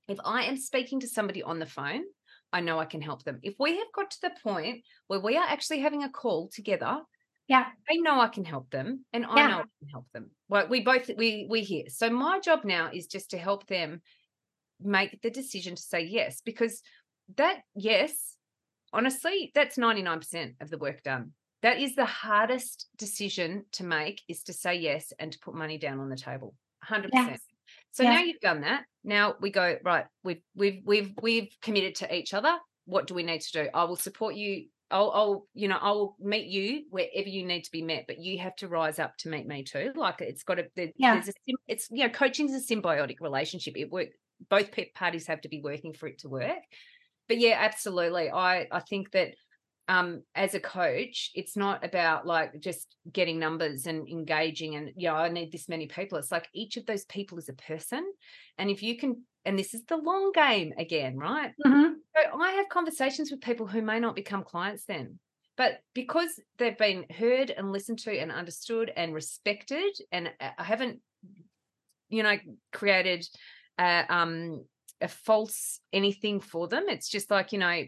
If 0.08 0.18
I 0.24 0.44
am 0.44 0.56
speaking 0.56 1.00
to 1.00 1.08
somebody 1.08 1.42
on 1.42 1.58
the 1.58 1.66
phone, 1.66 2.02
I 2.52 2.60
know 2.60 2.78
I 2.78 2.84
can 2.84 3.00
help 3.00 3.24
them. 3.24 3.40
If 3.42 3.54
we 3.58 3.78
have 3.78 3.92
got 3.94 4.10
to 4.10 4.20
the 4.22 4.32
point 4.42 4.84
where 5.08 5.20
we 5.20 5.36
are 5.36 5.46
actually 5.48 5.80
having 5.80 6.04
a 6.04 6.10
call 6.10 6.48
together, 6.48 7.00
yeah, 7.48 7.66
I 7.88 7.96
know 7.96 8.20
I 8.20 8.28
can 8.28 8.44
help 8.44 8.70
them, 8.70 9.04
and 9.12 9.24
I 9.24 9.36
yeah. 9.36 9.46
know 9.48 9.58
I 9.58 9.62
can 9.80 9.88
help 9.90 10.06
them. 10.12 10.30
Well, 10.48 10.68
we 10.68 10.80
both 10.80 11.10
we 11.16 11.46
we 11.48 11.62
here. 11.62 11.84
So 11.88 12.10
my 12.10 12.40
job 12.40 12.64
now 12.64 12.90
is 12.92 13.06
just 13.06 13.30
to 13.30 13.38
help 13.38 13.66
them 13.66 14.02
make 14.80 15.22
the 15.22 15.30
decision 15.30 15.76
to 15.76 15.82
say 15.82 16.02
yes, 16.04 16.42
because 16.44 16.82
that 17.36 17.60
yes, 17.74 18.36
honestly, 18.92 19.52
that's 19.54 19.78
ninety 19.78 20.02
nine 20.02 20.18
percent 20.18 20.56
of 20.60 20.70
the 20.70 20.78
work 20.78 21.02
done 21.02 21.32
that 21.62 21.80
is 21.80 21.94
the 21.94 22.04
hardest 22.04 22.88
decision 22.96 23.64
to 23.72 23.84
make 23.84 24.22
is 24.28 24.42
to 24.44 24.52
say 24.52 24.74
yes 24.74 25.12
and 25.18 25.32
to 25.32 25.38
put 25.38 25.54
money 25.54 25.78
down 25.78 26.00
on 26.00 26.08
the 26.08 26.16
table 26.16 26.54
100% 26.88 27.08
yes. 27.12 27.40
so 27.92 28.02
yeah. 28.02 28.14
now 28.14 28.20
you've 28.20 28.40
done 28.40 28.60
that 28.60 28.84
now 29.04 29.34
we 29.40 29.50
go 29.50 29.76
right 29.84 30.06
we've 30.22 30.42
we've 30.54 30.82
we've 30.84 31.12
we've 31.20 31.48
committed 31.62 31.94
to 31.96 32.14
each 32.14 32.34
other 32.34 32.56
what 32.84 33.06
do 33.06 33.14
we 33.14 33.22
need 33.22 33.40
to 33.40 33.52
do 33.52 33.68
i 33.74 33.84
will 33.84 33.96
support 33.96 34.34
you 34.34 34.66
I'll, 34.90 35.10
I'll, 35.10 35.46
you 35.54 35.68
know, 35.68 35.78
I'll 35.80 36.16
meet 36.20 36.46
you 36.46 36.84
wherever 36.90 37.28
you 37.28 37.44
need 37.44 37.62
to 37.62 37.72
be 37.72 37.82
met, 37.82 38.04
but 38.06 38.20
you 38.20 38.38
have 38.38 38.54
to 38.56 38.68
rise 38.68 38.98
up 38.98 39.16
to 39.18 39.28
meet 39.28 39.46
me 39.46 39.64
too. 39.64 39.92
Like 39.96 40.20
it's 40.20 40.44
got 40.44 40.54
to, 40.56 40.66
there, 40.76 40.90
yeah. 40.96 41.14
there's 41.14 41.28
a, 41.28 41.32
it's, 41.66 41.88
you 41.90 42.04
know, 42.04 42.10
coaching 42.10 42.48
is 42.48 42.54
a 42.54 42.74
symbiotic 42.74 43.16
relationship. 43.20 43.76
It 43.76 43.90
work, 43.90 44.10
both 44.48 44.70
parties 44.94 45.26
have 45.26 45.40
to 45.40 45.48
be 45.48 45.60
working 45.60 45.92
for 45.92 46.06
it 46.06 46.20
to 46.20 46.28
work. 46.28 46.62
But 47.26 47.38
yeah, 47.38 47.56
absolutely. 47.58 48.30
I, 48.30 48.68
I 48.70 48.80
think 48.80 49.10
that 49.10 49.34
um, 49.88 50.22
as 50.34 50.54
a 50.54 50.60
coach, 50.60 51.30
it's 51.34 51.56
not 51.56 51.84
about 51.84 52.26
like 52.26 52.60
just 52.60 52.96
getting 53.12 53.38
numbers 53.38 53.86
and 53.86 54.08
engaging 54.08 54.74
and, 54.74 54.90
you 54.96 55.08
know, 55.08 55.14
I 55.14 55.28
need 55.28 55.52
this 55.52 55.68
many 55.68 55.86
people. 55.86 56.18
It's 56.18 56.32
like 56.32 56.48
each 56.52 56.76
of 56.76 56.86
those 56.86 57.04
people 57.04 57.38
is 57.38 57.48
a 57.48 57.54
person. 57.54 58.04
And 58.58 58.68
if 58.68 58.82
you 58.82 58.96
can, 58.96 59.22
and 59.44 59.56
this 59.56 59.74
is 59.74 59.84
the 59.84 59.96
long 59.96 60.32
game 60.32 60.72
again, 60.76 61.16
right? 61.16 61.52
Mm-hmm. 61.64 61.92
So 62.16 62.40
I 62.40 62.50
have 62.52 62.68
conversations 62.68 63.30
with 63.30 63.40
people 63.40 63.66
who 63.66 63.80
may 63.80 64.00
not 64.00 64.16
become 64.16 64.42
clients 64.42 64.84
then. 64.86 65.20
But 65.56 65.78
because 65.94 66.38
they've 66.58 66.76
been 66.76 67.06
heard 67.08 67.50
and 67.50 67.72
listened 67.72 68.00
to 68.00 68.18
and 68.18 68.30
understood 68.30 68.92
and 68.94 69.14
respected, 69.14 69.96
and 70.12 70.30
uh, 70.40 70.50
I 70.58 70.64
haven't, 70.64 71.00
you 72.08 72.22
know, 72.22 72.36
created 72.72 73.26
a, 73.78 74.04
um, 74.08 74.64
a 75.00 75.08
false 75.08 75.80
anything 75.92 76.40
for 76.40 76.68
them. 76.68 76.84
It's 76.88 77.08
just 77.08 77.30
like, 77.30 77.52
you 77.52 77.58
know, 77.58 77.84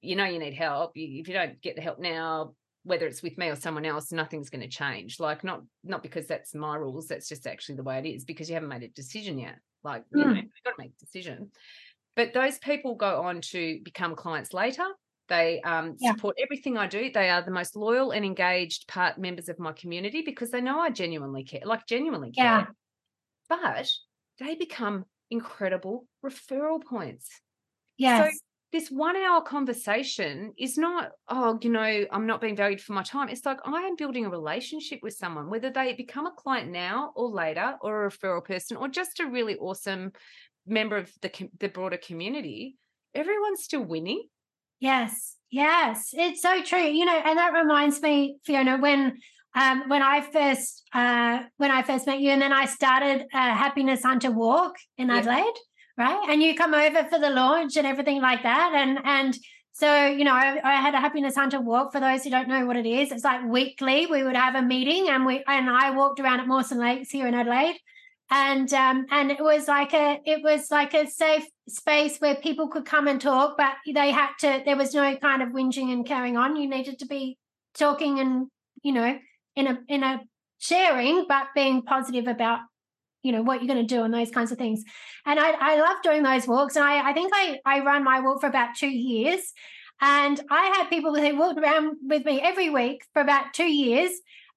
you 0.00 0.16
know 0.16 0.24
you 0.24 0.38
need 0.38 0.54
help 0.54 0.96
you, 0.96 1.20
if 1.20 1.28
you 1.28 1.34
don't 1.34 1.60
get 1.60 1.76
the 1.76 1.82
help 1.82 1.98
now 1.98 2.52
whether 2.84 3.06
it's 3.06 3.22
with 3.22 3.36
me 3.36 3.48
or 3.48 3.56
someone 3.56 3.84
else 3.84 4.12
nothing's 4.12 4.50
going 4.50 4.62
to 4.62 4.68
change 4.68 5.20
like 5.20 5.44
not 5.44 5.62
not 5.84 6.02
because 6.02 6.26
that's 6.26 6.54
my 6.54 6.76
rules 6.76 7.06
that's 7.06 7.28
just 7.28 7.46
actually 7.46 7.76
the 7.76 7.82
way 7.82 7.98
it 7.98 8.06
is 8.06 8.24
because 8.24 8.48
you 8.48 8.54
haven't 8.54 8.68
made 8.68 8.82
a 8.82 8.88
decision 8.88 9.38
yet 9.38 9.56
like 9.84 10.04
you 10.12 10.22
mm. 10.22 10.26
know 10.26 10.34
you've 10.34 10.64
got 10.64 10.70
to 10.70 10.76
make 10.78 10.92
a 11.00 11.04
decision 11.04 11.50
but 12.16 12.32
those 12.32 12.58
people 12.58 12.94
go 12.94 13.22
on 13.22 13.40
to 13.40 13.80
become 13.84 14.14
clients 14.14 14.52
later 14.54 14.86
they 15.30 15.60
um, 15.62 15.96
yeah. 16.00 16.10
support 16.10 16.36
everything 16.42 16.76
I 16.76 16.88
do. 16.88 17.08
They 17.08 17.30
are 17.30 17.40
the 17.40 17.52
most 17.52 17.76
loyal 17.76 18.10
and 18.10 18.24
engaged 18.24 18.88
part 18.88 19.16
members 19.16 19.48
of 19.48 19.60
my 19.60 19.70
community 19.72 20.22
because 20.22 20.50
they 20.50 20.60
know 20.60 20.80
I 20.80 20.90
genuinely 20.90 21.44
care, 21.44 21.62
like 21.64 21.86
genuinely 21.86 22.32
care. 22.32 22.44
Yeah. 22.44 22.66
But 23.48 23.88
they 24.40 24.56
become 24.56 25.04
incredible 25.30 26.06
referral 26.24 26.82
points. 26.82 27.28
Yes. 27.96 28.32
So 28.32 28.38
this 28.72 28.88
one 28.88 29.16
hour 29.16 29.40
conversation 29.42 30.52
is 30.56 30.78
not, 30.78 31.10
oh, 31.28 31.58
you 31.60 31.70
know, 31.70 32.04
I'm 32.10 32.26
not 32.26 32.40
being 32.40 32.56
valued 32.56 32.80
for 32.80 32.92
my 32.92 33.02
time. 33.02 33.28
It's 33.28 33.44
like 33.44 33.58
I 33.64 33.82
am 33.82 33.96
building 33.96 34.26
a 34.26 34.30
relationship 34.30 35.00
with 35.02 35.14
someone, 35.14 35.50
whether 35.50 35.70
they 35.70 35.92
become 35.94 36.26
a 36.26 36.32
client 36.32 36.70
now 36.70 37.12
or 37.16 37.30
later, 37.30 37.76
or 37.80 38.06
a 38.06 38.10
referral 38.10 38.44
person, 38.44 38.76
or 38.76 38.88
just 38.88 39.18
a 39.20 39.26
really 39.26 39.56
awesome 39.56 40.12
member 40.66 40.96
of 40.96 41.10
the, 41.20 41.30
the 41.58 41.68
broader 41.68 41.96
community. 41.96 42.76
Everyone's 43.14 43.64
still 43.64 43.82
winning. 43.82 44.22
Yes, 44.78 45.36
yes, 45.50 46.10
it's 46.12 46.40
so 46.40 46.62
true. 46.62 46.78
You 46.78 47.04
know, 47.04 47.20
and 47.24 47.38
that 47.38 47.52
reminds 47.52 48.00
me, 48.00 48.36
Fiona, 48.44 48.78
when 48.78 49.18
um, 49.54 49.88
when 49.88 50.00
I 50.00 50.20
first 50.20 50.84
uh, 50.94 51.40
when 51.56 51.72
I 51.72 51.82
first 51.82 52.06
met 52.06 52.20
you, 52.20 52.30
and 52.30 52.40
then 52.40 52.52
I 52.52 52.66
started 52.66 53.26
a 53.34 53.52
Happiness 53.52 54.04
Hunter 54.04 54.30
Walk 54.30 54.76
in 54.96 55.10
Adelaide, 55.10 55.58
right? 55.96 56.28
And 56.28 56.42
you 56.42 56.54
come 56.54 56.74
over 56.74 57.04
for 57.08 57.18
the 57.18 57.30
launch 57.30 57.76
and 57.76 57.86
everything 57.86 58.20
like 58.20 58.42
that, 58.42 58.72
and 58.74 58.98
and 59.04 59.36
so 59.72 60.06
you 60.06 60.24
know 60.24 60.34
I, 60.34 60.60
I, 60.62 60.74
had 60.76 60.94
a 60.94 61.00
Happiness 61.00 61.36
Hunter 61.36 61.60
Walk. 61.60 61.92
For 61.92 62.00
those 62.00 62.24
who 62.24 62.30
don't 62.30 62.48
know 62.48 62.66
what 62.66 62.76
it 62.76 62.86
is, 62.86 63.12
it's 63.12 63.24
like 63.24 63.44
weekly 63.44 64.06
we 64.06 64.22
would 64.22 64.36
have 64.36 64.54
a 64.54 64.62
meeting, 64.62 65.08
and 65.08 65.24
we 65.24 65.42
and 65.46 65.70
I 65.70 65.90
walked 65.90 66.20
around 66.20 66.40
at 66.40 66.46
Mawson 66.46 66.78
Lakes 66.78 67.10
here 67.10 67.26
in 67.26 67.34
Adelaide, 67.34 67.76
and 68.30 68.72
um, 68.72 69.06
and 69.10 69.30
it 69.30 69.40
was 69.40 69.68
like 69.68 69.92
a 69.92 70.20
it 70.24 70.42
was 70.42 70.70
like 70.70 70.94
a 70.94 71.06
safe 71.06 71.46
space 71.68 72.18
where 72.18 72.36
people 72.36 72.68
could 72.68 72.84
come 72.84 73.08
and 73.08 73.20
talk, 73.20 73.56
but 73.56 73.74
they 73.92 74.10
had 74.10 74.30
to. 74.40 74.62
There 74.64 74.76
was 74.76 74.94
no 74.94 75.16
kind 75.16 75.42
of 75.42 75.50
whinging 75.50 75.92
and 75.92 76.06
carrying 76.06 76.36
on. 76.36 76.56
You 76.56 76.68
needed 76.68 76.98
to 77.00 77.06
be 77.06 77.38
talking 77.74 78.18
and 78.18 78.48
you 78.82 78.92
know 78.92 79.18
in 79.56 79.66
a 79.66 79.78
in 79.88 80.02
a 80.02 80.20
sharing, 80.58 81.26
but 81.28 81.48
being 81.54 81.82
positive 81.82 82.26
about 82.26 82.60
you 83.22 83.32
know 83.32 83.42
what 83.42 83.62
you're 83.62 83.72
going 83.72 83.86
to 83.86 83.94
do 83.94 84.02
and 84.02 84.12
those 84.12 84.30
kinds 84.30 84.52
of 84.52 84.58
things. 84.58 84.82
And 85.26 85.38
I 85.38 85.50
I 85.50 85.80
love 85.80 85.96
doing 86.02 86.22
those 86.22 86.46
walks, 86.46 86.76
and 86.76 86.84
I 86.84 87.10
I 87.10 87.12
think 87.12 87.32
I 87.34 87.58
I 87.64 87.80
run 87.80 88.04
my 88.04 88.20
walk 88.20 88.40
for 88.40 88.48
about 88.48 88.74
two 88.76 88.90
years. 88.90 89.52
And 90.02 90.40
I 90.50 90.72
had 90.76 90.88
people 90.88 91.14
who 91.14 91.36
walked 91.36 91.58
around 91.58 91.96
with 92.02 92.24
me 92.24 92.40
every 92.40 92.70
week 92.70 93.02
for 93.12 93.20
about 93.20 93.52
two 93.52 93.70
years 93.70 94.10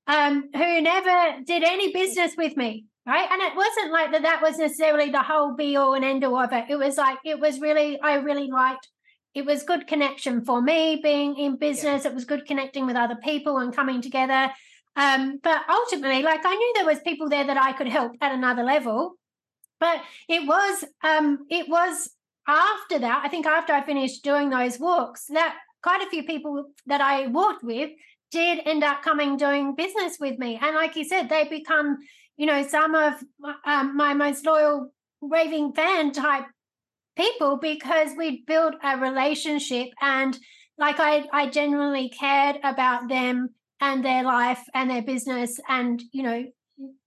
um, 0.07 0.49
who 0.53 0.81
never 0.81 1.43
did 1.43 1.63
any 1.63 1.91
business 1.91 2.33
with 2.37 2.55
me 2.57 2.85
right 3.05 3.27
and 3.31 3.41
it 3.41 3.55
wasn't 3.55 3.91
like 3.91 4.11
that 4.11 4.21
that 4.21 4.41
was 4.41 4.57
necessarily 4.57 5.09
the 5.09 5.21
whole 5.21 5.53
be 5.55 5.75
all 5.75 5.93
and 5.93 6.05
end 6.05 6.23
all 6.23 6.37
of 6.37 6.53
it 6.53 6.65
it 6.69 6.77
was 6.77 6.97
like 6.97 7.17
it 7.25 7.39
was 7.39 7.59
really 7.59 7.99
i 8.01 8.15
really 8.15 8.47
liked 8.47 8.87
it 9.33 9.45
was 9.45 9.63
good 9.63 9.87
connection 9.87 10.43
for 10.45 10.61
me 10.61 10.99
being 11.01 11.37
in 11.37 11.57
business 11.57 12.03
yeah. 12.03 12.11
it 12.11 12.15
was 12.15 12.25
good 12.25 12.45
connecting 12.45 12.85
with 12.85 12.95
other 12.95 13.17
people 13.23 13.57
and 13.57 13.75
coming 13.75 14.01
together 14.01 14.51
um, 14.95 15.39
but 15.43 15.61
ultimately 15.69 16.21
like 16.23 16.45
i 16.45 16.55
knew 16.55 16.73
there 16.75 16.85
was 16.85 16.99
people 16.99 17.29
there 17.29 17.45
that 17.45 17.57
i 17.57 17.73
could 17.73 17.87
help 17.87 18.13
at 18.21 18.33
another 18.33 18.63
level. 18.63 19.15
But 19.79 20.01
it 20.29 20.47
was 20.47 20.85
um, 21.03 21.39
it 21.49 21.67
was 21.67 22.09
after 22.47 22.99
that 22.99 23.21
i 23.25 23.29
think 23.29 23.45
after 23.45 23.73
i 23.73 23.81
finished 23.83 24.23
doing 24.23 24.49
those 24.49 24.79
walks 24.79 25.25
that 25.27 25.55
quite 25.81 26.05
a 26.05 26.09
few 26.09 26.23
people 26.23 26.65
that 26.85 27.01
i 27.01 27.27
walked 27.27 27.63
with 27.63 27.89
did 28.31 28.59
end 28.65 28.83
up 28.83 29.01
coming 29.01 29.37
doing 29.37 29.75
business 29.75 30.17
with 30.19 30.39
me. 30.39 30.59
And 30.61 30.75
like 30.75 30.95
you 30.95 31.05
said 31.05 31.29
they 31.29 31.47
become 31.47 31.99
you 32.37 32.45
know, 32.45 32.65
some 32.67 32.95
of 32.95 33.13
um, 33.65 33.95
my 33.95 34.13
most 34.13 34.45
loyal 34.45 34.91
raving 35.21 35.73
fan 35.73 36.11
type 36.11 36.45
people 37.15 37.57
because 37.57 38.11
we 38.17 38.43
built 38.45 38.75
a 38.83 38.97
relationship 38.97 39.89
and 40.01 40.37
like 40.77 40.99
I, 40.99 41.25
I 41.31 41.49
genuinely 41.49 42.09
cared 42.09 42.57
about 42.63 43.07
them 43.07 43.49
and 43.81 44.03
their 44.03 44.23
life 44.23 44.61
and 44.73 44.89
their 44.89 45.01
business 45.01 45.59
and, 45.67 46.01
you 46.11 46.23
know, 46.23 46.45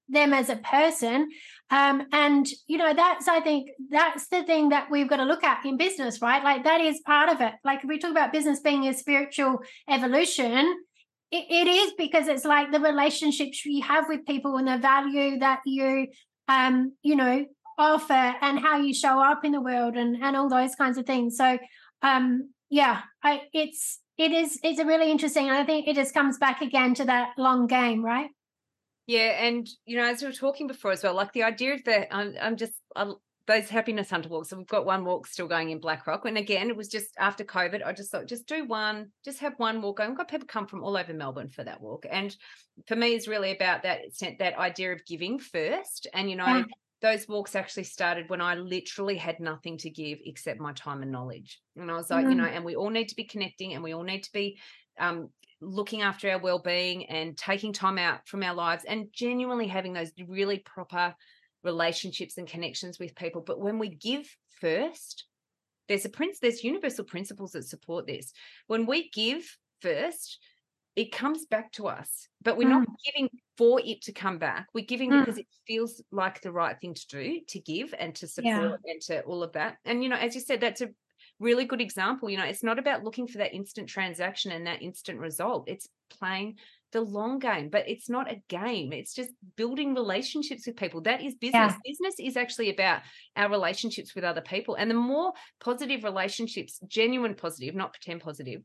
them 0.09 0.33
as 0.33 0.49
a 0.49 0.57
person. 0.57 1.29
Um, 1.71 2.07
and, 2.13 2.47
you 2.69 2.79
know, 2.79 2.95
that's, 2.95 3.27
I 3.27 3.41
think, 3.41 3.71
that's 3.91 4.29
the 4.29 4.45
thing 4.45 4.69
that 4.69 4.89
we've 4.91 5.09
got 5.09 5.17
to 5.17 5.25
look 5.25 5.43
at 5.43 5.65
in 5.67 5.77
business, 5.77 6.23
right? 6.23 6.45
Like 6.45 6.65
that 6.65 6.81
is 6.81 7.01
part 7.05 7.29
of 7.29 7.41
it. 7.41 7.55
Like 7.65 7.81
if 7.83 7.89
we 7.89 7.99
talk 7.99 8.13
about 8.13 8.33
business 8.33 8.61
being 8.61 8.87
a 8.87 8.95
spiritual 8.95 9.61
evolution, 9.89 10.77
it, 11.31 11.47
it 11.51 11.69
is 11.69 11.93
because 11.99 12.29
it's 12.29 12.45
like 12.45 12.71
the 12.71 12.81
relationships 12.81 13.65
you 13.65 13.83
have 13.83 14.09
with 14.09 14.27
people 14.27 14.57
and 14.57 14.69
the 14.69 14.79
value 14.79 15.39
that 15.39 15.61
you 15.67 16.07
um 16.49 16.93
you 17.03 17.17
know 17.17 17.45
offer 17.79 18.35
and 18.41 18.59
how 18.61 18.79
you 18.79 18.95
show 18.95 19.21
up 19.21 19.45
in 19.45 19.53
the 19.53 19.61
world 19.61 19.97
and 19.97 20.23
and 20.23 20.37
all 20.37 20.49
those 20.49 20.75
kinds 20.75 20.97
of 20.97 21.05
things 21.05 21.37
so 21.37 21.59
um 22.03 22.51
yeah 22.71 23.03
I, 23.23 23.43
it's 23.53 24.01
it 24.19 24.33
is 24.33 24.59
it's 24.63 24.81
a 24.81 24.87
really 24.87 25.11
interesting 25.11 25.49
and 25.49 25.57
i 25.57 25.65
think 25.65 25.87
it 25.87 25.95
just 25.95 26.15
comes 26.15 26.39
back 26.39 26.63
again 26.63 26.95
to 26.95 27.05
that 27.05 27.31
long 27.37 27.67
game 27.67 28.05
right 28.05 28.31
yeah 29.07 29.45
and 29.45 29.69
you 29.85 29.97
know 29.97 30.05
as 30.05 30.23
we 30.23 30.29
were 30.29 30.33
talking 30.33 30.67
before 30.67 30.93
as 30.93 31.03
well 31.03 31.15
like 31.15 31.33
the 31.33 31.43
idea 31.43 31.75
of 31.75 31.85
that 31.85 32.09
i'm, 32.15 32.35
I'm 32.41 32.57
just 32.57 32.75
I, 32.95 33.13
those 33.47 33.69
happiness 33.69 34.11
hunter 34.11 34.29
walks. 34.29 34.51
So 34.51 34.57
we've 34.57 34.67
got 34.67 34.87
one 34.87 35.05
walk 35.05 35.27
still 35.27 35.47
going 35.47 35.71
in 35.71 35.81
Blackrock. 35.81 36.25
And 36.25 36.37
again, 36.37 36.69
it 36.69 36.77
was 36.77 36.89
just 36.89 37.11
after 37.19 37.45
COVID, 37.45 37.85
I 37.85 37.93
just 37.93 38.11
thought, 38.11 38.27
just 38.27 38.47
do 38.47 38.65
one, 38.65 39.13
just 39.25 39.39
have 39.39 39.55
one 39.59 39.81
walk 39.81 39.99
going. 39.99 40.11
We've 40.11 40.19
got 40.19 40.29
people 40.29 40.49
come 40.49 40.67
from 40.67 40.83
all 40.83 40.97
over 40.97 41.15
Melbourne 41.15 41.49
for 41.49 41.65
that 41.65 41.81
walk. 41.81 42.07
And 42.11 42.35
for 42.87 42.97
me, 42.97 43.15
it's 43.15 43.29
really 43.29 43.53
about 43.53 43.85
that 43.85 44.01
that 44.39 44.59
idea 44.59 44.93
of 44.93 45.05
giving 45.07 45.39
first. 45.39 46.09
And 46.13 46.29
you 46.29 46.37
know, 46.37 46.47
yeah. 46.47 46.65
Those 47.03 47.29
walks 47.29 47.55
actually 47.55 47.85
started 47.85 48.31
when 48.31 48.41
I 48.41 48.55
literally 48.55 49.17
had 49.17 49.39
nothing 49.39 49.77
to 49.79 49.91
give 49.91 50.19
except 50.25 50.61
my 50.61 50.73
time 50.73 51.03
and 51.03 51.13
knowledge. 51.13 51.61
And 51.77 51.91
I 51.91 51.95
was 51.95 52.11
like, 52.11 52.25
mm. 52.25 52.31
you 52.31 52.35
know, 52.37 52.45
and 52.45 52.65
we 52.65 52.75
all 52.75 52.91
need 52.91 53.09
to 53.09 53.17
be 53.17 53.25
connecting 53.25 53.75
and 53.75 53.83
we 53.83 53.93
all 53.93 54.03
need 54.03 54.23
to 54.23 54.33
be 54.33 54.59
um, 54.99 55.29
looking 55.61 56.03
after 56.03 56.31
our 56.31 56.39
well-being 56.39 57.07
and 57.07 57.37
taking 57.37 57.73
time 57.73 57.99
out 57.99 58.27
from 58.27 58.43
our 58.43 58.55
lives 58.55 58.85
and 58.85 59.09
genuinely 59.13 59.67
having 59.67 59.93
those 59.93 60.11
really 60.27 60.59
proper 60.59 61.15
relationships 61.63 62.39
and 62.39 62.49
connections 62.49 62.99
with 62.99 63.15
people. 63.15 63.43
But 63.43 63.61
when 63.61 63.79
we 63.79 63.91
give 63.91 64.35
first, 64.61 65.25
there's 65.89 66.05
a 66.05 66.11
prince, 66.11 66.39
there's 66.41 66.65
universal 66.65 67.05
principles 67.05 67.53
that 67.53 67.65
support 67.65 68.07
this. 68.07 68.33
When 68.67 68.87
we 68.87 69.11
give 69.11 69.59
first, 69.81 70.39
it 70.97 71.13
comes 71.13 71.45
back 71.45 71.71
to 71.73 71.87
us, 71.87 72.29
but 72.43 72.57
we're 72.57 72.67
mm. 72.67 72.71
not 72.71 72.89
giving 73.05 73.29
for 73.59 73.81
it 73.85 74.03
to 74.03 74.13
come 74.13 74.39
back. 74.39 74.67
We're 74.75 74.87
giving 74.87 75.11
mm. 75.11 75.21
because 75.21 75.39
it 75.39 75.47
feels 75.67 76.03
like 76.11 76.41
the 76.41 76.53
right 76.53 76.77
thing 76.81 76.95
to 76.95 77.07
do 77.09 77.41
to 77.49 77.61
give 77.61 77.95
and 77.99 78.15
to 78.17 78.27
support 78.27 78.81
yeah. 78.85 78.93
and 78.93 79.01
to 79.03 79.21
all 79.23 79.43
of 79.43 79.53
that. 79.53 79.77
And, 79.85 80.03
you 80.03 80.09
know, 80.09 80.17
as 80.17 80.35
you 80.35 80.41
said, 80.41 80.61
that's 80.61 80.81
a 80.81 80.89
really 81.39 81.67
good 81.67 81.83
example. 81.83 82.31
You 82.31 82.39
know, 82.39 82.45
it's 82.45 82.65
not 82.65 82.79
about 82.79 83.05
looking 83.05 83.29
for 83.29 83.39
that 83.39 83.55
instant 83.55 83.89
transaction 83.89 84.53
and 84.53 84.67
that 84.67 84.83
instant 84.83 85.21
result, 85.21 85.69
it's 85.69 85.87
playing 86.09 86.57
the 86.93 87.01
long 87.03 87.39
game, 87.39 87.69
but 87.69 87.89
it's 87.89 88.09
not 88.09 88.31
a 88.31 88.41
game. 88.49 88.93
It's 88.93 89.13
just 89.13 89.31
building 89.57 89.95
relationships 89.95 90.67
with 90.67 90.77
people. 90.77 91.03
That 91.03 91.23
is 91.23 91.35
business. 91.35 91.75
Yeah. 91.75 91.79
Business 91.85 92.15
is 92.19 92.37
actually 92.39 92.71
about 92.71 93.03
our 93.37 93.51
relationships 93.51 94.15
with 94.15 94.25
other 94.25 94.41
people. 94.41 94.77
And 94.77 94.91
the 94.91 94.95
more 94.95 95.33
positive 95.61 96.05
relationships, 96.05 96.81
genuine 96.87 97.35
positive, 97.35 97.75
not 97.75 97.93
pretend 97.93 98.23
positive, 98.23 98.63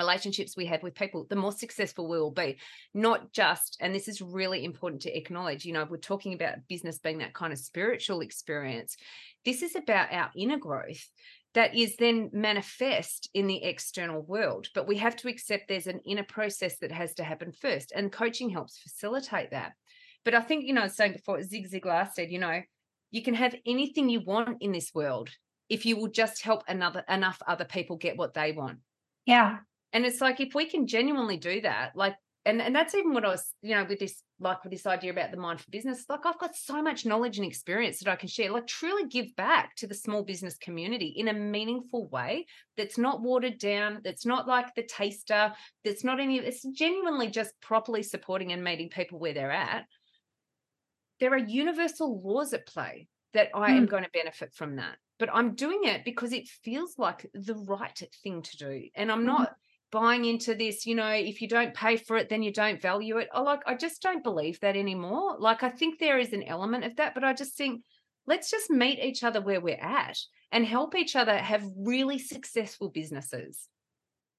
relationships 0.00 0.56
we 0.56 0.66
have 0.66 0.82
with 0.82 0.94
people, 0.94 1.26
the 1.28 1.36
more 1.36 1.52
successful 1.52 2.08
we 2.08 2.18
will 2.18 2.30
be. 2.30 2.58
Not 2.94 3.32
just, 3.32 3.76
and 3.80 3.94
this 3.94 4.08
is 4.08 4.20
really 4.20 4.64
important 4.64 5.02
to 5.02 5.16
acknowledge, 5.16 5.64
you 5.64 5.72
know, 5.72 5.86
we're 5.88 5.98
talking 5.98 6.34
about 6.34 6.66
business 6.68 6.98
being 6.98 7.18
that 7.18 7.34
kind 7.34 7.52
of 7.52 7.58
spiritual 7.58 8.20
experience. 8.20 8.96
This 9.44 9.62
is 9.62 9.76
about 9.76 10.12
our 10.12 10.30
inner 10.34 10.58
growth 10.58 11.06
that 11.54 11.74
is 11.74 11.96
then 11.96 12.30
manifest 12.32 13.28
in 13.34 13.46
the 13.46 13.62
external 13.62 14.22
world. 14.22 14.68
But 14.74 14.88
we 14.88 14.96
have 14.98 15.16
to 15.16 15.28
accept 15.28 15.68
there's 15.68 15.86
an 15.86 16.00
inner 16.06 16.24
process 16.24 16.78
that 16.78 16.92
has 16.92 17.14
to 17.14 17.24
happen 17.24 17.52
first, 17.52 17.92
and 17.94 18.12
coaching 18.12 18.50
helps 18.50 18.78
facilitate 18.78 19.50
that. 19.50 19.72
But 20.24 20.34
I 20.34 20.40
think, 20.40 20.64
you 20.64 20.74
know, 20.74 20.82
I 20.82 20.84
was 20.84 20.96
saying 20.96 21.12
before, 21.14 21.42
Zig 21.42 21.70
Ziglar 21.70 22.10
said, 22.12 22.30
you 22.30 22.38
know, 22.38 22.60
you 23.10 23.22
can 23.22 23.34
have 23.34 23.54
anything 23.66 24.08
you 24.08 24.20
want 24.20 24.58
in 24.60 24.72
this 24.72 24.92
world 24.94 25.30
if 25.70 25.86
you 25.86 25.96
will 25.96 26.08
just 26.08 26.42
help 26.42 26.64
another 26.68 27.04
enough 27.08 27.40
other 27.46 27.64
people 27.64 27.96
get 27.96 28.18
what 28.18 28.34
they 28.34 28.52
want. 28.52 28.78
Yeah. 29.24 29.58
And 29.92 30.04
it's 30.04 30.20
like 30.20 30.40
if 30.40 30.54
we 30.54 30.66
can 30.66 30.86
genuinely 30.86 31.36
do 31.36 31.60
that, 31.62 31.96
like 31.96 32.16
and 32.46 32.62
and 32.62 32.74
that's 32.74 32.94
even 32.94 33.12
what 33.12 33.24
I 33.24 33.28
was, 33.28 33.52
you 33.60 33.74
know, 33.74 33.84
with 33.84 33.98
this 33.98 34.22
like 34.38 34.64
with 34.64 34.72
this 34.72 34.86
idea 34.86 35.10
about 35.10 35.30
the 35.30 35.36
mind 35.36 35.60
for 35.60 35.70
business. 35.70 36.06
Like 36.08 36.24
I've 36.24 36.38
got 36.38 36.56
so 36.56 36.82
much 36.82 37.04
knowledge 37.04 37.36
and 37.36 37.46
experience 37.46 37.98
that 37.98 38.10
I 38.10 38.16
can 38.16 38.28
share. 38.28 38.50
Like 38.50 38.66
truly 38.66 39.06
give 39.08 39.36
back 39.36 39.76
to 39.76 39.86
the 39.86 39.94
small 39.94 40.22
business 40.22 40.56
community 40.56 41.14
in 41.16 41.28
a 41.28 41.34
meaningful 41.34 42.08
way 42.08 42.46
that's 42.78 42.96
not 42.96 43.20
watered 43.20 43.58
down. 43.58 44.00
That's 44.02 44.24
not 44.24 44.48
like 44.48 44.74
the 44.74 44.84
taster. 44.84 45.52
That's 45.84 46.02
not 46.02 46.18
any. 46.18 46.38
It's 46.38 46.66
genuinely 46.72 47.28
just 47.28 47.52
properly 47.60 48.02
supporting 48.02 48.52
and 48.52 48.64
meeting 48.64 48.88
people 48.88 49.18
where 49.18 49.34
they're 49.34 49.52
at. 49.52 49.84
There 51.18 51.32
are 51.34 51.38
universal 51.38 52.22
laws 52.22 52.54
at 52.54 52.66
play 52.66 53.08
that 53.34 53.50
I 53.54 53.72
mm. 53.72 53.76
am 53.76 53.86
going 53.86 54.04
to 54.04 54.10
benefit 54.14 54.54
from 54.54 54.76
that. 54.76 54.96
But 55.18 55.28
I'm 55.30 55.54
doing 55.54 55.80
it 55.84 56.06
because 56.06 56.32
it 56.32 56.48
feels 56.64 56.94
like 56.96 57.28
the 57.34 57.54
right 57.54 58.02
thing 58.22 58.40
to 58.40 58.56
do, 58.56 58.84
and 58.94 59.12
I'm 59.12 59.26
mm. 59.26 59.46
Buying 59.90 60.24
into 60.24 60.54
this, 60.54 60.86
you 60.86 60.94
know, 60.94 61.10
if 61.10 61.40
you 61.42 61.48
don't 61.48 61.74
pay 61.74 61.96
for 61.96 62.16
it, 62.16 62.28
then 62.28 62.42
you 62.42 62.52
don't 62.52 62.80
value 62.80 63.18
it. 63.18 63.28
I 63.32 63.40
like, 63.40 63.60
I 63.66 63.74
just 63.74 64.02
don't 64.02 64.22
believe 64.22 64.60
that 64.60 64.76
anymore. 64.76 65.36
Like, 65.38 65.62
I 65.62 65.70
think 65.70 65.98
there 65.98 66.18
is 66.18 66.32
an 66.32 66.44
element 66.44 66.84
of 66.84 66.96
that, 66.96 67.14
but 67.14 67.24
I 67.24 67.32
just 67.32 67.56
think 67.56 67.82
let's 68.26 68.50
just 68.50 68.70
meet 68.70 68.98
each 68.98 69.24
other 69.24 69.40
where 69.40 69.60
we're 69.60 69.74
at 69.80 70.18
and 70.52 70.64
help 70.64 70.94
each 70.94 71.16
other 71.16 71.36
have 71.36 71.64
really 71.76 72.18
successful 72.18 72.88
businesses. 72.88 73.68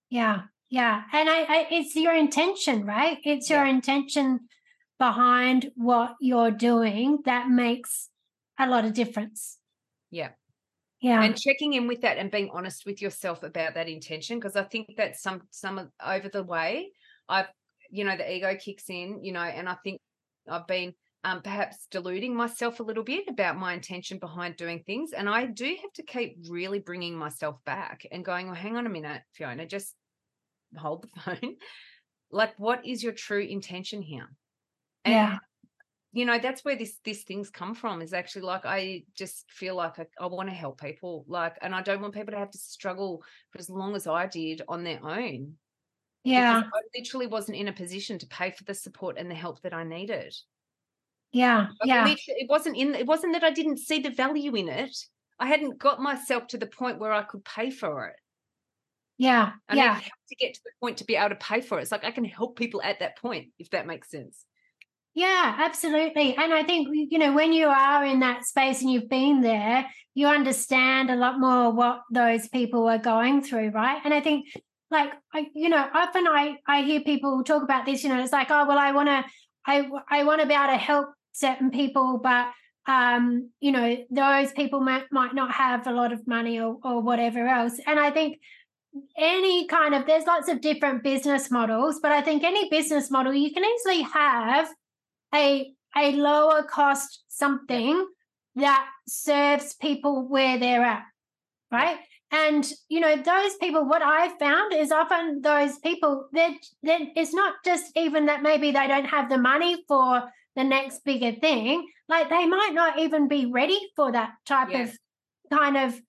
Yeah. 0.10 0.44
Yeah. 0.70 1.04
And 1.12 1.30
I, 1.30 1.42
I 1.42 1.68
it's 1.72 1.96
your 1.96 2.14
intention, 2.14 2.86
right? 2.86 3.18
It's 3.24 3.50
your 3.50 3.66
yeah. 3.66 3.72
intention 3.72 4.42
behind 5.00 5.72
what 5.76 6.16
you're 6.22 6.52
doing 6.52 7.20
that 7.26 7.50
makes 7.50 8.10
a 8.58 8.68
lot 8.68 8.86
of 8.86 8.94
difference. 8.94 9.58
Yeah 10.12 10.30
yeah. 11.02 11.24
And 11.24 11.38
checking 11.38 11.74
in 11.74 11.88
with 11.88 12.02
that 12.02 12.18
and 12.18 12.30
being 12.30 12.50
honest 12.54 12.86
with 12.86 13.02
yourself 13.02 13.44
about 13.44 13.74
that 13.74 13.90
intention 13.90 14.40
because 14.40 14.56
i 14.56 14.64
think 14.64 14.96
that 14.98 15.18
some 15.18 15.42
some 15.50 15.90
over 16.06 16.30
the 16.30 16.44
way 16.44 16.92
i've 17.28 17.48
you 17.90 18.04
know 18.04 18.16
the 18.16 18.32
ego 18.32 18.56
kicks 18.56 18.90
in 18.90 19.24
you 19.24 19.32
know 19.32 19.42
and 19.42 19.68
i 19.68 19.76
think 19.84 20.00
i've 20.50 20.68
been 20.68 20.94
um, 21.24 21.44
perhaps 21.44 21.88
deluding 21.92 22.36
myself 22.36 22.80
a 22.80 22.84
little 22.84 23.04
bit 23.04 23.26
about 23.28 23.56
my 23.56 23.74
intention 23.74 24.18
behind 24.18 24.56
doing 24.56 24.82
things 24.86 25.12
and 25.12 25.30
i 25.30 25.46
do 25.46 25.66
have 25.66 25.94
to 25.94 26.04
keep 26.04 26.38
really 26.50 26.80
bringing 26.80 27.16
myself 27.16 27.58
back 27.64 28.08
and 28.12 28.26
going 28.26 28.48
well 28.48 28.56
hang 28.56 28.76
on 28.76 28.88
a 28.88 28.90
minute 28.90 29.22
fiona 29.34 29.68
just 29.68 29.94
hold 30.78 31.04
the 31.04 31.22
phone. 31.22 31.56
Like 32.32 32.54
what 32.58 32.86
is 32.86 33.04
your 33.04 33.14
true 33.14 33.42
intention 33.42 34.02
here? 34.02 34.30
And 35.04 35.14
yeah 35.14 35.38
you 36.14 36.26
know 36.26 36.40
that's 36.40 36.66
where 36.66 36.76
this 36.76 36.98
this 37.06 37.24
things 37.24 37.50
come 37.50 37.74
from 37.74 38.02
is 38.02 38.14
actually 38.14 38.42
like 38.42 38.66
i 38.66 39.04
just 39.16 39.50
feel 39.50 39.76
like 39.76 39.98
i, 40.00 40.06
I 40.20 40.28
want 40.28 40.50
to 40.50 40.56
help 40.56 40.82
people 40.82 41.26
like 41.28 41.58
and 41.62 41.74
i 41.74 41.82
don't 41.82 42.02
want 42.02 42.14
people 42.14 42.34
to 42.34 42.40
have 42.40 42.52
to 42.52 42.58
struggle 42.58 43.24
for 43.50 43.60
as 43.60 43.70
long 43.70 43.96
as 43.96 44.08
i 44.08 44.28
did 44.28 44.62
on 44.68 44.84
their 44.84 45.00
own 45.04 45.56
yeah. 46.24 46.62
I 46.72 46.80
literally 46.96 47.28
wasn't 47.28 47.58
in 47.58 47.68
a 47.68 47.74
position 47.74 48.20
to 48.20 48.28
pay 48.28 48.52
for 48.52 48.64
the 48.64 48.74
support 48.74 49.18
and 49.18 49.30
the 49.30 49.36
help 49.36 49.62
that 49.62 49.74
i 49.74 49.84
needed. 49.84 50.36
Yeah 51.32 51.68
Like, 51.80 51.88
yeah. 51.88 52.08
it 52.08 52.50
wasn't 52.50 52.78
in 52.78 52.94
it 52.94 53.08
wasn't 53.08 53.34
that 53.34 53.44
i 53.44 53.52
didn't 53.52 53.78
see 53.78 54.00
the 54.00 54.10
value 54.10 54.56
in 54.56 54.68
it 54.68 54.96
i 55.40 55.48
hadn't 55.48 55.80
got 55.80 56.02
myself 56.02 56.48
to 56.48 56.58
the 56.58 56.68
point 56.68 57.00
where 57.00 57.14
i 57.14 57.24
could 57.24 57.44
pay 57.46 57.70
for 57.70 58.08
it. 58.08 58.16
Yeah 59.18 59.54
yeah 59.72 59.92
I 59.92 59.96
have 59.96 60.28
to 60.30 60.36
get 60.36 60.54
to 60.54 60.62
the 60.64 60.72
point 60.80 60.98
to 60.98 61.06
be 61.06 61.16
able 61.16 61.30
to 61.30 61.36
pay 61.36 61.62
for 61.62 61.80
it 61.80 61.84
it's 61.84 61.92
like 61.92 62.04
i 62.04 62.12
can 62.12 62.26
help 62.26 62.58
people 62.58 62.82
at 62.84 63.00
that 63.00 63.18
point 63.18 63.50
if 63.58 63.70
that 63.70 63.88
makes 63.88 64.12
sense 64.12 64.46
Yeah, 65.14 65.56
absolutely. 65.60 66.36
And 66.38 66.54
I 66.54 66.64
think, 66.64 66.88
you 66.92 67.18
know, 67.20 67.34
when 67.34 67.52
you 67.52 67.68
are 67.68 68.06
in 68.06 68.22
that 68.22 68.46
space 68.46 68.82
and 68.82 68.90
you've 68.90 69.10
been 69.10 69.42
there, 69.42 69.86
you 70.14 70.28
understand 70.28 71.10
a 71.10 71.16
lot 71.16 71.40
more 71.40 71.72
what 71.72 72.02
those 72.12 72.48
people 72.48 72.88
are 72.88 72.98
going 72.98 73.42
through, 73.42 73.70
right? 73.72 74.00
And 74.06 74.14
I 74.14 74.22
think, 74.22 74.48
like, 74.90 75.12
I, 75.34 75.48
you 75.54 75.68
know, 75.70 75.86
often 75.94 76.28
I, 76.28 76.56
I 76.68 76.84
hear 76.84 77.02
people 77.02 77.44
talk 77.44 77.64
about 77.64 77.86
this, 77.86 78.04
you 78.04 78.10
know, 78.10 78.22
it's 78.22 78.32
like, 78.32 78.48
oh, 78.52 78.66
well, 78.68 78.78
I 78.80 78.92
want 78.94 79.10
to, 79.10 79.26
I, 79.66 79.90
I 80.10 80.24
want 80.24 80.42
to 80.42 80.48
be 80.48 80.54
able 80.54 80.68
to 80.68 80.78
help 80.78 81.08
certain 81.34 81.72
people, 81.72 82.20
but, 82.24 82.48
um, 82.88 83.50
you 83.60 83.72
know, 83.74 83.98
those 84.10 84.52
people 84.54 84.80
might, 84.80 85.06
might 85.12 85.36
not 85.36 85.52
have 85.52 85.88
a 85.88 85.92
lot 85.92 86.14
of 86.14 86.26
money 86.26 86.60
or, 86.60 86.78
or 86.84 87.02
whatever 87.02 87.48
else. 87.48 87.78
And 87.86 88.00
I 88.00 88.12
think, 88.12 88.38
any 89.18 89.68
kind 89.68 89.96
of 89.96 90.06
there's 90.06 90.26
lots 90.26 90.50
of 90.50 90.60
different 90.60 91.02
business 91.02 91.50
models 91.50 92.00
but 92.02 92.12
i 92.12 92.22
think 92.22 92.44
any 92.44 92.70
business 92.70 93.10
model 93.10 93.34
you 93.34 93.50
can 93.54 93.64
easily 93.64 94.02
have 94.02 94.68
a 95.34 95.74
a 95.96 96.12
lower 96.14 96.64
cost 96.64 97.24
something 97.28 98.06
that 98.56 98.88
serves 99.08 99.76
people 99.76 100.28
where 100.28 100.58
they're 100.60 100.84
at 100.84 101.04
right? 101.72 102.00
And 102.32 102.70
you 102.88 103.02
know 103.02 103.16
those 103.18 103.56
people 103.58 103.86
what 103.86 104.02
i've 104.02 104.38
found 104.40 104.74
is 104.74 104.92
often 104.92 105.42
those 105.42 105.78
people 105.80 106.28
that 106.32 106.54
that 106.84 107.02
it's 107.16 107.34
not 107.34 107.56
just 107.66 107.92
even 107.98 108.26
that 108.28 108.42
maybe 108.42 108.72
they 108.72 108.88
don't 108.88 109.06
have 109.06 109.30
the 109.30 109.38
money 109.38 109.84
for 109.88 110.24
the 110.56 110.64
next 110.64 111.04
bigger 111.04 111.34
thing 111.40 111.86
like 112.08 112.30
they 112.30 112.46
might 112.46 112.72
not 112.74 113.00
even 113.00 113.28
be 113.28 113.46
ready 113.48 113.80
for 113.98 114.12
that 114.14 114.32
type 114.46 114.70
Yes. 114.72 114.92
of 115.52 115.58
kind 115.60 115.76
of 115.76 116.00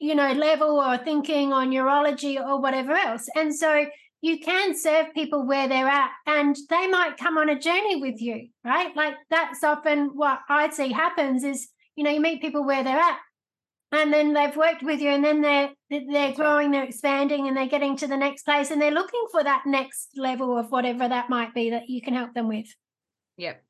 you 0.00 0.14
know 0.16 0.32
level 0.32 0.80
or 0.80 0.98
thinking 0.98 1.52
or 1.52 1.64
neurology 1.66 2.38
or 2.38 2.60
whatever 2.60 2.92
else. 2.92 3.28
And 3.36 3.54
so 3.54 3.86
you 4.22 4.38
can 4.38 4.76
serve 4.76 5.14
people 5.14 5.46
where 5.46 5.68
they're 5.68 5.88
at 5.88 6.10
and 6.26 6.56
they 6.68 6.86
might 6.86 7.16
come 7.16 7.38
on 7.38 7.48
a 7.48 7.58
journey 7.58 7.96
with 7.96 8.20
you 8.20 8.48
right 8.64 8.94
like 8.96 9.14
that's 9.30 9.64
often 9.64 10.10
what 10.14 10.40
i 10.48 10.68
see 10.70 10.92
happens 10.92 11.44
is 11.44 11.68
you 11.96 12.04
know 12.04 12.10
you 12.10 12.20
meet 12.20 12.40
people 12.40 12.64
where 12.64 12.84
they're 12.84 12.98
at 12.98 13.18
and 13.92 14.12
then 14.12 14.32
they've 14.32 14.56
worked 14.56 14.82
with 14.82 15.00
you 15.00 15.10
and 15.10 15.24
then 15.24 15.40
they're 15.40 15.70
they're 15.90 16.32
growing 16.32 16.70
they're 16.70 16.84
expanding 16.84 17.48
and 17.48 17.56
they're 17.56 17.66
getting 17.66 17.96
to 17.96 18.06
the 18.06 18.16
next 18.16 18.44
place 18.44 18.70
and 18.70 18.80
they're 18.80 18.90
looking 18.90 19.24
for 19.32 19.42
that 19.42 19.62
next 19.66 20.10
level 20.16 20.56
of 20.56 20.70
whatever 20.70 21.08
that 21.08 21.28
might 21.30 21.52
be 21.54 21.70
that 21.70 21.88
you 21.88 22.00
can 22.00 22.14
help 22.14 22.32
them 22.34 22.48
with 22.48 22.66
Yep. 23.40 23.64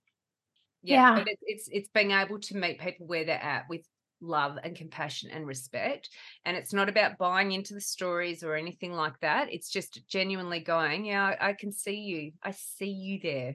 Yeah. 0.82 1.14
But 1.14 1.28
it, 1.28 1.38
it's 1.42 1.68
it's 1.70 1.88
being 1.88 2.10
able 2.10 2.40
to 2.40 2.56
meet 2.56 2.80
people 2.80 3.06
where 3.06 3.24
they're 3.24 3.42
at 3.42 3.68
with 3.68 3.86
love 4.20 4.58
and 4.62 4.76
compassion 4.76 5.30
and 5.30 5.46
respect. 5.46 6.10
And 6.44 6.56
it's 6.56 6.72
not 6.72 6.88
about 6.88 7.18
buying 7.18 7.52
into 7.52 7.74
the 7.74 7.80
stories 7.80 8.42
or 8.42 8.54
anything 8.54 8.92
like 8.92 9.20
that. 9.20 9.52
It's 9.52 9.70
just 9.70 10.06
genuinely 10.08 10.60
going, 10.60 11.04
yeah, 11.06 11.36
I, 11.40 11.50
I 11.50 11.52
can 11.54 11.72
see 11.72 11.96
you. 12.00 12.32
I 12.42 12.50
see 12.52 12.90
you 12.90 13.20
there. 13.22 13.54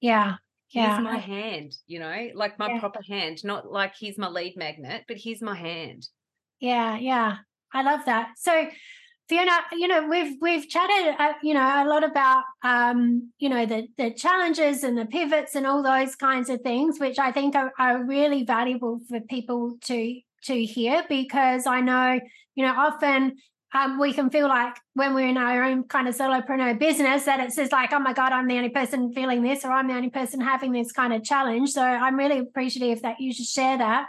yeah 0.00 0.36
yeah 0.72 0.98
Here's 0.98 1.00
my 1.00 1.16
hand, 1.16 1.76
you 1.88 1.98
know, 1.98 2.30
like 2.34 2.56
my 2.56 2.68
Yeah. 2.68 2.78
proper 2.78 3.00
hand, 3.02 3.42
not 3.42 3.68
like 3.72 3.96
here's 3.98 4.16
my 4.16 4.28
lead 4.28 4.56
magnet, 4.56 5.04
but 5.08 5.16
here's 5.16 5.42
my 5.42 5.56
hand. 5.56 6.08
Yeah, 6.60 6.96
yeah, 6.96 7.38
I 7.72 7.82
love 7.82 8.04
that. 8.06 8.38
So, 8.38 8.70
Fiona, 9.28 9.52
you 9.72 9.88
know, 9.88 10.06
we've 10.06 10.36
we've 10.40 10.68
chatted, 10.68 11.14
uh, 11.18 11.32
you 11.42 11.52
know, 11.52 11.60
a 11.60 11.84
lot 11.84 12.04
about, 12.04 12.44
um, 12.62 13.32
you 13.38 13.48
know, 13.48 13.66
the 13.66 13.88
the 13.98 14.12
challenges 14.12 14.84
and 14.84 14.96
the 14.96 15.06
pivots 15.06 15.56
and 15.56 15.66
all 15.66 15.82
those 15.82 16.14
kinds 16.14 16.48
of 16.48 16.60
things, 16.60 17.00
which 17.00 17.18
I 17.18 17.32
think 17.32 17.56
are, 17.56 17.72
are 17.78 18.04
really 18.04 18.44
valuable 18.44 19.00
for 19.08 19.20
people 19.20 19.78
to 19.86 20.20
to 20.44 20.64
hear 20.64 21.04
because 21.08 21.66
I 21.66 21.80
know, 21.80 22.20
you 22.54 22.64
know, 22.64 22.74
often. 22.76 23.36
Um, 23.74 23.98
we 23.98 24.14
can 24.14 24.30
feel 24.30 24.48
like 24.48 24.74
when 24.94 25.12
we're 25.12 25.28
in 25.28 25.36
our 25.36 25.64
own 25.64 25.82
kind 25.84 26.08
of 26.08 26.16
solopreneur 26.16 26.78
business 26.78 27.24
that 27.24 27.40
it's 27.40 27.56
just 27.56 27.72
like, 27.72 27.92
oh 27.92 27.98
my 27.98 28.14
God, 28.14 28.32
I'm 28.32 28.46
the 28.46 28.56
only 28.56 28.70
person 28.70 29.12
feeling 29.12 29.42
this, 29.42 29.66
or 29.66 29.72
I'm 29.72 29.88
the 29.88 29.94
only 29.94 30.08
person 30.08 30.40
having 30.40 30.72
this 30.72 30.92
kind 30.92 31.12
of 31.12 31.24
challenge. 31.24 31.70
So 31.70 31.82
I'm 31.82 32.16
really 32.16 32.38
appreciative 32.38 33.02
that 33.02 33.16
you 33.20 33.34
should 33.34 33.44
share 33.44 33.76
that. 33.76 34.06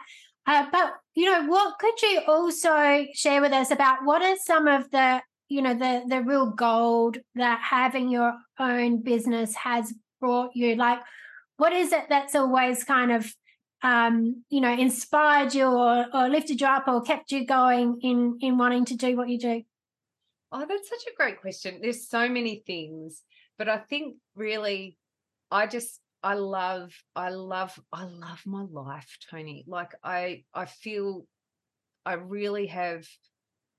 Uh, 0.48 0.66
but 0.72 0.94
you 1.14 1.26
know, 1.26 1.46
what 1.46 1.78
could 1.78 2.02
you 2.02 2.22
also 2.26 3.06
share 3.14 3.42
with 3.42 3.52
us 3.52 3.70
about 3.70 4.00
what 4.06 4.22
are 4.22 4.38
some 4.38 4.68
of 4.68 4.90
the 4.92 5.22
you 5.50 5.62
know 5.62 5.74
the 5.74 6.04
the 6.08 6.22
real 6.22 6.50
gold 6.52 7.18
that 7.36 7.60
having 7.60 8.10
your 8.10 8.34
own 8.58 9.04
business 9.04 9.54
has 9.56 9.94
brought 10.22 10.52
you? 10.56 10.76
Like, 10.76 11.00
what 11.58 11.74
is 11.74 11.92
it 11.92 12.06
that's 12.10 12.34
always 12.34 12.84
kind 12.86 13.12
of 13.12 13.34
um, 13.84 14.44
you 14.50 14.62
know 14.62 14.72
inspired 14.72 15.54
you 15.54 15.66
or, 15.66 16.06
or 16.14 16.30
lifted 16.30 16.62
you 16.62 16.68
up 16.68 16.88
or 16.88 17.02
kept 17.02 17.32
you 17.32 17.46
going 17.46 18.00
in 18.02 18.38
in 18.40 18.58
wanting 18.58 18.86
to 18.86 18.96
do 18.96 19.18
what 19.18 19.28
you 19.28 19.38
do? 19.38 19.64
Oh, 20.54 20.66
that's 20.66 20.88
such 20.88 21.04
a 21.12 21.16
great 21.18 21.42
question. 21.42 21.80
There's 21.82 22.08
so 22.08 22.30
many 22.30 22.64
things, 22.66 23.22
but 23.58 23.68
I 23.68 23.80
think 23.80 24.16
really 24.34 24.98
I 25.52 25.68
just 25.68 26.00
I 26.24 26.34
love 26.34 26.92
I 27.16 27.30
love 27.30 27.80
I 27.92 28.06
love 28.06 28.42
my 28.46 28.64
life, 28.70 29.18
Toni. 29.30 29.64
Like 29.68 29.92
I 30.04 30.44
I 30.54 30.66
feel 30.66 31.26
I 32.06 32.14
really 32.14 32.68
have 32.68 33.06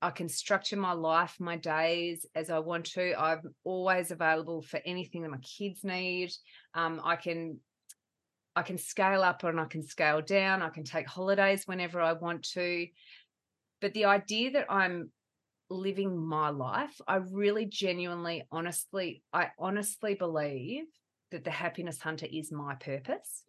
I 0.00 0.10
can 0.10 0.28
structure 0.28 0.76
my 0.76 0.92
life, 0.92 1.36
my 1.40 1.56
days 1.56 2.24
as 2.34 2.50
I 2.50 2.60
want 2.60 2.84
to. 2.92 3.20
I'm 3.20 3.42
always 3.64 4.12
available 4.12 4.62
for 4.62 4.80
anything 4.86 5.22
that 5.22 5.30
my 5.30 5.38
kids 5.38 5.82
need. 5.82 6.30
Um, 6.74 7.00
I 7.04 7.16
can 7.16 7.58
I 8.54 8.62
can 8.62 8.78
scale 8.78 9.22
up 9.22 9.44
and 9.44 9.58
I 9.58 9.64
can 9.64 9.82
scale 9.82 10.20
down. 10.20 10.62
I 10.62 10.68
can 10.68 10.84
take 10.84 11.08
holidays 11.08 11.62
whenever 11.66 12.00
I 12.00 12.12
want 12.12 12.44
to. 12.54 12.86
But 13.80 13.94
the 13.94 14.06
idea 14.06 14.52
that 14.52 14.66
I'm 14.68 15.10
living 15.70 16.16
my 16.16 16.50
life, 16.50 17.00
I 17.06 17.16
really 17.16 17.66
genuinely, 17.66 18.44
honestly, 18.50 19.22
I 19.32 19.50
honestly 19.58 20.14
believe 20.14 20.84
that 21.30 21.44
the 21.44 21.50
happiness 21.50 22.00
hunter 22.00 22.26
is 22.30 22.50
my 22.52 22.74
purpose. 22.74 23.44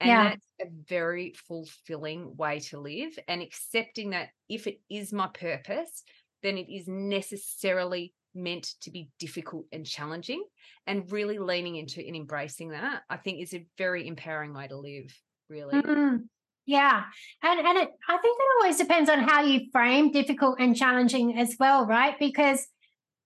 And 0.00 0.08
Yeah. 0.08 0.24
that's 0.30 0.46
a 0.60 0.66
very 0.88 1.32
fulfilling 1.48 2.36
way 2.36 2.60
to 2.60 2.80
live. 2.80 3.18
And 3.28 3.40
accepting 3.42 4.10
that 4.10 4.30
if 4.48 4.66
it 4.66 4.80
is 4.90 5.12
my 5.12 5.28
purpose, 5.28 6.02
then 6.42 6.58
it 6.58 6.68
is 6.68 6.88
necessarily 6.88 8.14
meant 8.34 8.74
to 8.80 8.90
be 8.90 9.10
difficult 9.18 9.66
and 9.70 9.86
challenging. 9.86 10.42
And 10.86 11.10
really 11.12 11.38
leaning 11.38 11.76
into 11.76 12.04
and 12.04 12.16
embracing 12.16 12.70
that, 12.70 13.02
I 13.08 13.16
think 13.18 13.40
is 13.40 13.54
a 13.54 13.66
very 13.78 14.08
empowering 14.08 14.52
way 14.54 14.66
to 14.66 14.76
live, 14.76 15.16
really. 15.48 15.80
Mm, 15.80 16.24
yeah, 16.66 17.04
and 17.42 17.60
and 17.60 17.78
it, 17.78 17.90
I 18.08 18.18
think 18.18 18.38
it 18.40 18.46
always 18.60 18.78
depends 18.78 19.08
on 19.10 19.20
how 19.20 19.42
you 19.42 19.68
frame 19.70 20.10
difficult 20.10 20.58
and 20.58 20.74
challenging 20.74 21.38
as 21.38 21.56
well, 21.60 21.86
right? 21.86 22.18
Because 22.18 22.66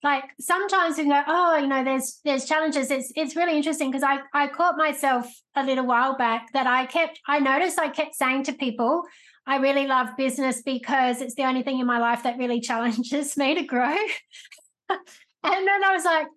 like 0.03 0.25
sometimes 0.39 0.97
we 0.97 1.05
go, 1.05 1.21
oh, 1.27 1.57
you 1.57 1.67
know, 1.67 1.83
there's 1.83 2.19
there's 2.23 2.45
challenges. 2.45 2.91
It's 2.91 3.11
it's 3.15 3.35
really 3.35 3.57
interesting 3.57 3.89
because 3.91 4.03
I 4.03 4.19
I 4.33 4.47
caught 4.47 4.77
myself 4.77 5.27
a 5.55 5.63
little 5.63 5.85
while 5.85 6.15
back 6.17 6.47
that 6.53 6.67
I 6.67 6.85
kept 6.85 7.19
I 7.27 7.39
noticed 7.39 7.79
I 7.79 7.89
kept 7.89 8.15
saying 8.15 8.43
to 8.43 8.53
people, 8.53 9.03
I 9.45 9.57
really 9.57 9.87
love 9.87 10.09
business 10.17 10.61
because 10.61 11.21
it's 11.21 11.35
the 11.35 11.45
only 11.45 11.63
thing 11.63 11.79
in 11.79 11.87
my 11.87 11.99
life 11.99 12.23
that 12.23 12.37
really 12.37 12.59
challenges 12.69 13.35
me 13.37 13.55
to 13.55 13.63
grow. 13.63 13.95
and 14.89 14.99
then 15.43 15.83
I 15.83 15.93
was 15.93 16.05
like, 16.05 16.27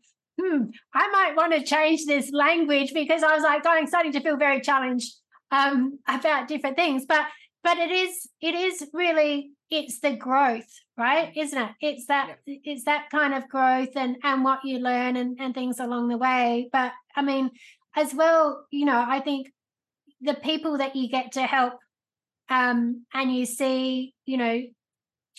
hmm, 0.40 0.64
I 0.94 1.08
might 1.08 1.36
want 1.36 1.52
to 1.52 1.62
change 1.62 2.06
this 2.06 2.30
language 2.32 2.92
because 2.94 3.22
I 3.22 3.34
was 3.34 3.42
like, 3.42 3.66
I'm 3.66 3.86
starting 3.86 4.12
to 4.12 4.20
feel 4.20 4.36
very 4.36 4.60
challenged 4.60 5.14
um, 5.50 5.98
about 6.08 6.48
different 6.48 6.76
things. 6.76 7.04
But 7.06 7.26
but 7.62 7.78
it 7.78 7.90
is 7.90 8.28
it 8.40 8.54
is 8.54 8.88
really 8.94 9.50
it's 9.70 10.00
the 10.00 10.16
growth, 10.16 10.68
right? 10.96 11.32
Isn't 11.36 11.58
it? 11.58 11.70
It's 11.80 12.06
that 12.06 12.38
it's 12.46 12.84
that 12.84 13.10
kind 13.10 13.34
of 13.34 13.48
growth 13.48 13.96
and 13.96 14.16
and 14.22 14.44
what 14.44 14.64
you 14.64 14.78
learn 14.78 15.16
and, 15.16 15.38
and 15.40 15.54
things 15.54 15.78
along 15.78 16.08
the 16.08 16.18
way. 16.18 16.68
But 16.72 16.92
I 17.14 17.22
mean, 17.22 17.50
as 17.96 18.14
well, 18.14 18.66
you 18.70 18.84
know, 18.84 19.04
I 19.06 19.20
think 19.20 19.52
the 20.20 20.34
people 20.34 20.78
that 20.78 20.96
you 20.96 21.08
get 21.08 21.32
to 21.32 21.42
help 21.42 21.74
um 22.48 23.06
and 23.14 23.34
you 23.34 23.46
see, 23.46 24.14
you 24.26 24.36
know, 24.36 24.62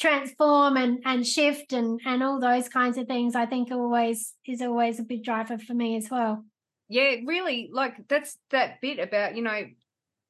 transform 0.02 0.78
and 0.78 1.00
and 1.06 1.28
shift 1.28 1.74
and 1.74 2.00
and 2.06 2.24
all 2.24 2.40
those 2.40 2.68
kinds 2.68 2.98
of 2.98 3.06
things 3.08 3.36
i 3.36 3.46
think 3.46 3.72
always 3.72 4.34
is 4.48 4.62
always 4.62 5.00
a 5.00 5.04
big 5.04 5.24
driver 5.24 5.60
for 5.60 5.76
me 5.76 5.96
as 5.96 6.10
well 6.10 6.44
yeah 6.90 7.16
really 7.26 7.70
like 7.72 7.96
that's 8.08 8.38
that 8.50 8.82
bit 8.82 8.98
about 8.98 9.36
you 9.36 9.44
know 9.44 9.64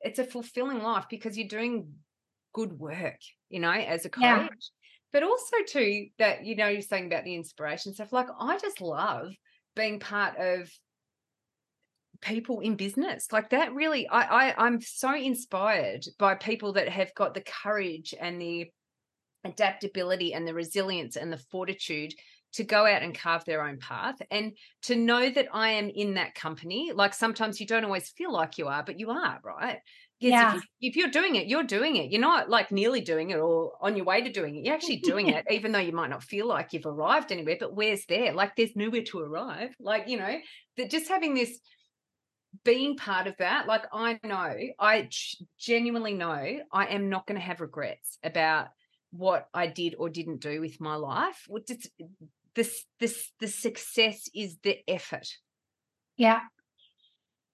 it's 0.02 0.20
a 0.20 0.26
fulfilling 0.26 0.82
life 0.82 1.06
because 1.10 1.38
you're 1.38 1.47
doing 1.47 1.88
good 2.54 2.78
work 2.78 3.20
you 3.49 3.60
know 3.60 3.72
as 3.72 4.06
a 4.06 4.10
coach 4.10 4.22
Yeah. 4.22 4.47
but 5.14 5.24
also 5.24 5.58
too 5.68 6.08
that 6.20 6.45
you 6.45 6.56
know 6.56 6.68
you're 6.68 6.82
saying 6.82 7.08
about 7.08 7.24
the 7.24 7.36
inspiration 7.36 7.93
stuff 7.93 8.14
like 8.14 8.28
i 8.39 8.58
just 8.58 8.82
love 8.82 9.32
being 9.76 9.99
part 9.99 10.38
of 10.38 10.70
people 12.22 12.60
in 12.60 12.76
business 12.76 13.28
like 13.32 13.49
that 13.49 13.74
really 13.74 14.08
I, 14.08 14.49
I 14.49 14.66
i'm 14.68 14.80
so 14.82 15.16
inspired 15.16 16.06
by 16.20 16.36
people 16.36 16.74
that 16.74 16.88
have 16.89 17.14
got 17.16 17.34
the 17.34 17.41
courage 17.41 18.14
and 18.20 18.39
the 18.39 18.68
adaptability 19.43 20.34
and 20.34 20.47
the 20.47 20.54
resilience 20.54 21.16
and 21.16 21.34
the 21.34 21.38
fortitude 21.38 22.14
to 22.54 22.64
go 22.64 22.86
out 22.86 23.02
and 23.02 23.18
carve 23.18 23.45
their 23.45 23.66
own 23.66 23.78
path 23.78 24.16
and 24.30 24.52
to 24.84 24.95
know 24.95 25.30
that 25.30 25.47
I 25.54 25.70
am 25.70 25.89
in 25.89 26.16
that 26.16 26.36
company. 26.36 26.91
Like 26.93 27.14
sometimes 27.14 27.60
you 27.60 27.66
don't 27.66 27.86
always 27.86 28.10
feel 28.10 28.32
like 28.32 28.58
you 28.58 28.68
are, 28.68 28.84
but 28.84 28.99
you 28.99 29.10
are, 29.10 29.39
right? 29.43 29.80
Yes, 30.22 30.32
yeah. 30.32 30.59
If, 30.82 30.95
you, 30.95 31.01
you're 31.01 31.11
doing 31.11 31.36
it, 31.36 31.47
you're 31.47 31.63
doing 31.63 31.95
it. 31.95 32.11
You're 32.11 32.22
not 32.22 32.47
like 32.47 32.72
nearly 32.72 33.01
doing 33.01 33.32
it 33.32 33.39
or 33.39 33.74
on 33.82 33.95
your 33.95 34.05
way 34.05 34.22
to 34.22 34.32
doing 34.32 34.55
it. 34.55 34.63
You're 34.63 34.76
actually 34.76 34.97
doing 34.97 35.30
it, 35.30 35.45
even 35.51 35.72
though 35.72 35.80
you 35.80 35.93
might 35.93 36.11
not 36.11 36.24
feel 36.24 36.45
like 36.45 36.74
you've 36.74 36.86
arrived 36.86 37.32
anywhere. 37.32 37.57
But 37.59 37.74
where's 37.74 38.05
there? 38.05 38.32
Like 38.32 38.55
there's 38.55 38.76
nowhere 38.76 39.01
to 39.05 39.19
arrive. 39.19 39.76
Like, 39.80 40.07
you 40.07 40.17
know, 40.17 40.38
that 40.78 40.91
just 40.91 41.09
having 41.09 41.34
this 41.34 41.59
being 42.63 42.97
part 42.97 43.26
of 43.26 43.36
that, 43.38 43.65
like 43.65 43.86
I 43.91 44.19
know, 44.24 44.53
I 44.80 45.09
genuinely 45.57 46.13
know 46.13 46.59
I 46.72 46.86
am 46.86 47.09
not 47.09 47.26
going 47.26 47.39
to 47.39 47.45
have 47.45 47.59
regrets 47.59 48.19
about 48.24 48.67
what 49.09 49.47
I 49.55 49.65
did 49.65 49.95
or 49.97 50.07
didn't 50.07 50.41
do 50.41 50.61
with 50.61 50.80
my 50.80 50.97
life. 50.97 51.47
This, 52.53 52.86
this, 52.99 53.32
the 53.39 53.47
success 53.47 54.30
is 54.36 54.57
the 54.61 54.78
effort. 54.88 55.28
Yeah 56.15 56.41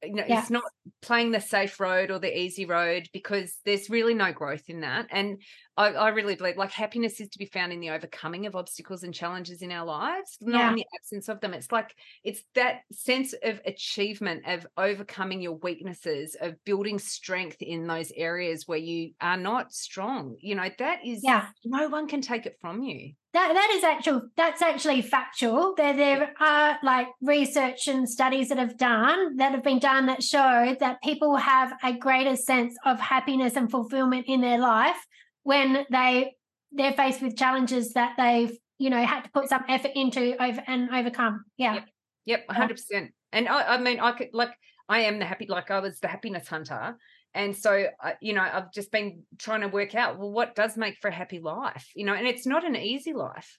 you 0.03 0.13
know 0.13 0.23
yeah. 0.27 0.39
it's 0.39 0.49
not 0.49 0.63
playing 1.01 1.31
the 1.31 1.41
safe 1.41 1.79
road 1.79 2.11
or 2.11 2.19
the 2.19 2.37
easy 2.37 2.65
road 2.65 3.07
because 3.13 3.57
there's 3.65 3.89
really 3.89 4.13
no 4.13 4.31
growth 4.31 4.63
in 4.67 4.81
that 4.81 5.07
and 5.11 5.41
I, 5.77 5.89
I, 5.89 6.09
really 6.09 6.35
believe 6.35 6.57
like 6.57 6.71
happiness 6.71 7.19
is 7.21 7.29
to 7.29 7.39
be 7.39 7.45
found 7.45 7.71
in 7.71 7.79
the 7.79 7.91
overcoming 7.91 8.45
of 8.45 8.55
obstacles 8.55 9.03
and 9.03 9.13
challenges 9.13 9.61
in 9.61 9.71
our 9.71 9.85
lives 9.85 10.37
not 10.41 10.59
yeah. 10.59 10.69
in 10.69 10.75
the 10.75 10.85
absence 10.99 11.29
of 11.29 11.39
them. 11.39 11.53
It's 11.53 11.71
like 11.71 11.95
it's 12.23 12.43
that 12.55 12.81
sense 12.91 13.33
of 13.43 13.61
achievement 13.65 14.43
of 14.47 14.65
overcoming 14.77 15.41
your 15.41 15.53
weaknesses 15.53 16.35
of 16.39 16.55
building 16.65 16.99
strength 16.99 17.61
in 17.61 17.87
those 17.87 18.11
areas 18.15 18.67
where 18.67 18.77
you 18.77 19.11
are 19.21 19.37
not 19.37 19.73
strong 19.73 20.35
you 20.39 20.55
know 20.55 20.69
that 20.79 20.99
is 21.05 21.21
yeah. 21.23 21.47
no 21.65 21.87
one 21.87 22.07
can 22.07 22.21
take 22.21 22.45
it 22.45 22.57
from 22.59 22.81
you. 22.81 23.13
That 23.33 23.53
that 23.53 23.71
is 23.75 23.83
actual 23.83 24.21
that's 24.35 24.61
actually 24.61 25.01
factual. 25.01 25.75
There 25.75 25.95
there 25.95 26.33
are 26.39 26.77
like 26.83 27.07
research 27.21 27.87
and 27.87 28.09
studies 28.09 28.49
that 28.49 28.57
have 28.57 28.77
done 28.77 29.37
that 29.37 29.51
have 29.51 29.63
been 29.63 29.79
done 29.79 30.07
that 30.07 30.23
show 30.23 30.75
that 30.79 31.01
people 31.03 31.35
have 31.35 31.73
a 31.83 31.93
greater 31.93 32.35
sense 32.35 32.75
of 32.85 32.99
happiness 32.99 33.55
and 33.55 33.69
fulfillment 33.69 34.25
in 34.27 34.41
their 34.41 34.57
life 34.57 35.05
when 35.47 35.85
they 35.89 36.35
they're 36.73 36.91
faced 36.91 37.21
with 37.21 37.37
challenges 37.37 37.93
that 37.93 38.15
they've 38.17 38.57
you 38.77 38.89
know 38.89 39.01
had 39.05 39.21
to 39.21 39.29
put 39.29 39.47
some 39.47 39.63
effort 39.69 39.91
into 39.95 40.35
over 40.43 40.61
and 40.67 40.89
overcome. 40.89 41.45
Yeah. 41.55 41.75
Yep, 41.75 41.85
yep 42.25 42.47
100% 42.49 43.09
and 43.31 43.47
I, 43.47 43.75
I 43.75 43.77
mean 43.79 44.01
i 44.01 44.11
could 44.11 44.29
like 44.33 44.51
i 44.89 44.99
am 45.01 45.19
the 45.19 45.25
happy 45.25 45.45
like 45.47 45.71
i 45.71 45.79
was 45.79 45.99
the 45.99 46.09
happiness 46.09 46.47
hunter. 46.47 46.97
And 47.33 47.55
so 47.55 47.87
you 48.21 48.33
know 48.33 48.41
i've 48.41 48.73
just 48.73 48.91
been 48.91 49.23
trying 49.37 49.61
to 49.61 49.67
work 49.67 49.95
out 49.95 50.19
well 50.19 50.31
what 50.31 50.53
does 50.53 50.75
make 50.75 50.97
for 51.01 51.07
a 51.07 51.13
happy 51.13 51.39
life 51.39 51.87
you 51.95 52.05
know? 52.05 52.13
And 52.13 52.27
it's 52.27 52.45
not 52.45 52.65
an 52.65 52.75
easy 52.75 53.13
life. 53.13 53.57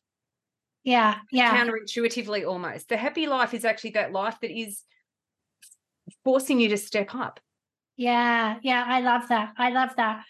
Yeah 0.85 1.15
yeah. 1.33 1.57
Counterintuitively 1.57 2.47
almost. 2.47 2.91
The 2.91 2.99
happy 2.99 3.27
life 3.27 3.55
is 3.55 3.65
actually 3.65 3.93
that 3.93 4.13
life 4.13 4.37
that 4.43 4.51
is 4.51 4.83
forcing 6.23 6.61
you 6.61 6.69
to 6.69 6.77
step 6.77 7.15
up. 7.15 7.41
Yeah 7.97 8.59
yeah 8.63 8.85
i 8.87 9.01
love 9.01 9.29
that. 9.31 9.55
I 9.57 9.71
love 9.71 9.97
that. 9.97 10.25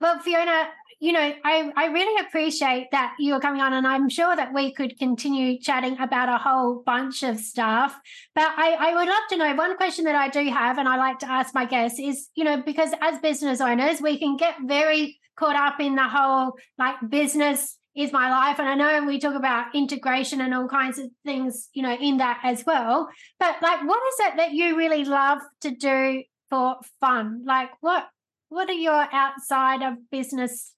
Well 0.00 0.18
fiona 0.18 0.68
you 1.00 1.12
know, 1.12 1.32
I, 1.44 1.72
I 1.76 1.86
really 1.86 2.26
appreciate 2.26 2.88
that 2.92 3.14
you're 3.18 3.40
coming 3.40 3.60
on, 3.60 3.72
and 3.72 3.86
I'm 3.86 4.08
sure 4.08 4.34
that 4.34 4.54
we 4.54 4.72
could 4.72 4.98
continue 4.98 5.58
chatting 5.58 5.98
about 5.98 6.28
a 6.28 6.38
whole 6.38 6.82
bunch 6.84 7.22
of 7.22 7.38
stuff. 7.38 7.98
But 8.34 8.52
I, 8.56 8.76
I 8.78 8.94
would 8.94 9.08
love 9.08 9.22
to 9.30 9.36
know 9.36 9.54
one 9.54 9.76
question 9.76 10.04
that 10.04 10.14
I 10.14 10.28
do 10.28 10.44
have, 10.50 10.78
and 10.78 10.88
I 10.88 10.96
like 10.96 11.18
to 11.20 11.30
ask 11.30 11.54
my 11.54 11.64
guests 11.64 11.98
is, 11.98 12.28
you 12.34 12.44
know, 12.44 12.62
because 12.62 12.90
as 13.00 13.18
business 13.20 13.60
owners, 13.60 14.00
we 14.00 14.18
can 14.18 14.36
get 14.36 14.56
very 14.64 15.18
caught 15.36 15.56
up 15.56 15.80
in 15.80 15.96
the 15.96 16.08
whole 16.08 16.56
like 16.78 16.96
business 17.08 17.78
is 17.96 18.12
my 18.12 18.30
life. 18.30 18.58
And 18.58 18.68
I 18.68 18.74
know 18.74 19.06
we 19.06 19.18
talk 19.18 19.34
about 19.34 19.74
integration 19.74 20.40
and 20.40 20.54
all 20.54 20.68
kinds 20.68 20.98
of 20.98 21.10
things, 21.24 21.68
you 21.74 21.82
know, 21.82 21.94
in 21.94 22.18
that 22.18 22.40
as 22.42 22.64
well. 22.66 23.08
But 23.38 23.56
like, 23.62 23.86
what 23.86 24.00
is 24.08 24.26
it 24.26 24.36
that 24.36 24.52
you 24.52 24.76
really 24.76 25.04
love 25.04 25.38
to 25.60 25.70
do 25.70 26.22
for 26.50 26.76
fun? 27.00 27.42
Like, 27.44 27.70
what 27.80 28.08
what 28.48 28.68
are 28.68 28.72
your 28.72 29.08
outside 29.12 29.82
of 29.82 30.10
business 30.10 30.74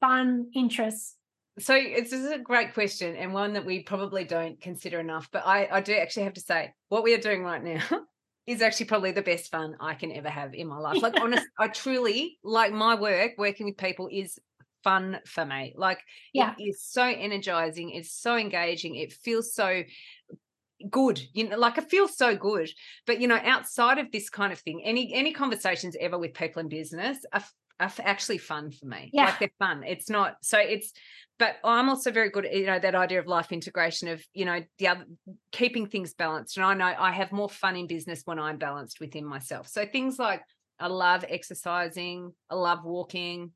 fun 0.00 0.50
interests? 0.54 1.16
So 1.58 1.74
it's 1.74 2.10
this 2.10 2.20
is 2.20 2.30
a 2.30 2.38
great 2.38 2.74
question 2.74 3.16
and 3.16 3.32
one 3.32 3.54
that 3.54 3.64
we 3.64 3.82
probably 3.82 4.24
don't 4.24 4.60
consider 4.60 5.00
enough. 5.00 5.28
But 5.32 5.46
I, 5.46 5.68
I 5.70 5.80
do 5.80 5.94
actually 5.94 6.24
have 6.24 6.34
to 6.34 6.40
say 6.40 6.72
what 6.88 7.02
we 7.02 7.14
are 7.14 7.18
doing 7.18 7.42
right 7.42 7.62
now 7.62 7.82
is 8.46 8.60
actually 8.60 8.86
probably 8.86 9.12
the 9.12 9.22
best 9.22 9.50
fun 9.50 9.74
I 9.80 9.94
can 9.94 10.12
ever 10.12 10.28
have 10.28 10.54
in 10.54 10.68
my 10.68 10.78
life. 10.78 11.00
Like 11.00 11.18
honest, 11.20 11.46
I 11.58 11.68
truly 11.68 12.38
like 12.44 12.72
my 12.72 12.94
work, 12.94 13.32
working 13.38 13.66
with 13.66 13.78
people 13.78 14.08
is 14.12 14.38
fun 14.84 15.18
for 15.26 15.46
me. 15.46 15.72
Like 15.76 16.00
yeah. 16.34 16.54
it 16.58 16.62
is 16.62 16.82
so 16.82 17.02
energizing, 17.02 17.90
it's 17.90 18.12
so 18.12 18.36
engaging, 18.36 18.94
it 18.96 19.12
feels 19.12 19.54
so 19.54 19.82
good 20.90 21.18
you 21.32 21.48
know 21.48 21.56
like 21.56 21.78
it 21.78 21.88
feels 21.88 22.18
so 22.18 22.36
good 22.36 22.68
but 23.06 23.18
you 23.18 23.26
know 23.26 23.40
outside 23.44 23.96
of 23.98 24.12
this 24.12 24.28
kind 24.28 24.52
of 24.52 24.58
thing 24.58 24.82
any 24.84 25.10
any 25.14 25.32
conversations 25.32 25.96
ever 25.98 26.18
with 26.18 26.34
people 26.34 26.60
in 26.60 26.68
business 26.68 27.16
are 27.32 27.42
are 27.78 27.92
actually 28.00 28.38
fun 28.38 28.70
for 28.70 28.86
me. 28.86 29.10
Yeah. 29.12 29.26
Like 29.26 29.38
they're 29.38 29.50
fun. 29.58 29.84
It's 29.84 30.08
not 30.08 30.36
so 30.42 30.58
it's 30.58 30.92
but 31.38 31.56
I'm 31.62 31.88
also 31.88 32.10
very 32.10 32.30
good 32.30 32.46
at 32.46 32.54
you 32.54 32.66
know 32.66 32.78
that 32.78 32.94
idea 32.94 33.18
of 33.18 33.26
life 33.26 33.52
integration 33.52 34.08
of 34.08 34.24
you 34.32 34.44
know 34.44 34.62
the 34.78 34.88
other 34.88 35.04
keeping 35.52 35.86
things 35.86 36.14
balanced. 36.14 36.56
And 36.56 36.64
I 36.64 36.74
know 36.74 36.94
I 36.98 37.12
have 37.12 37.32
more 37.32 37.50
fun 37.50 37.76
in 37.76 37.86
business 37.86 38.22
when 38.24 38.38
I'm 38.38 38.56
balanced 38.56 39.00
within 39.00 39.26
myself. 39.26 39.68
So 39.68 39.84
things 39.84 40.18
like 40.18 40.42
I 40.78 40.88
love 40.88 41.24
exercising, 41.28 42.32
I 42.50 42.54
love 42.54 42.84
walking. 42.84 43.52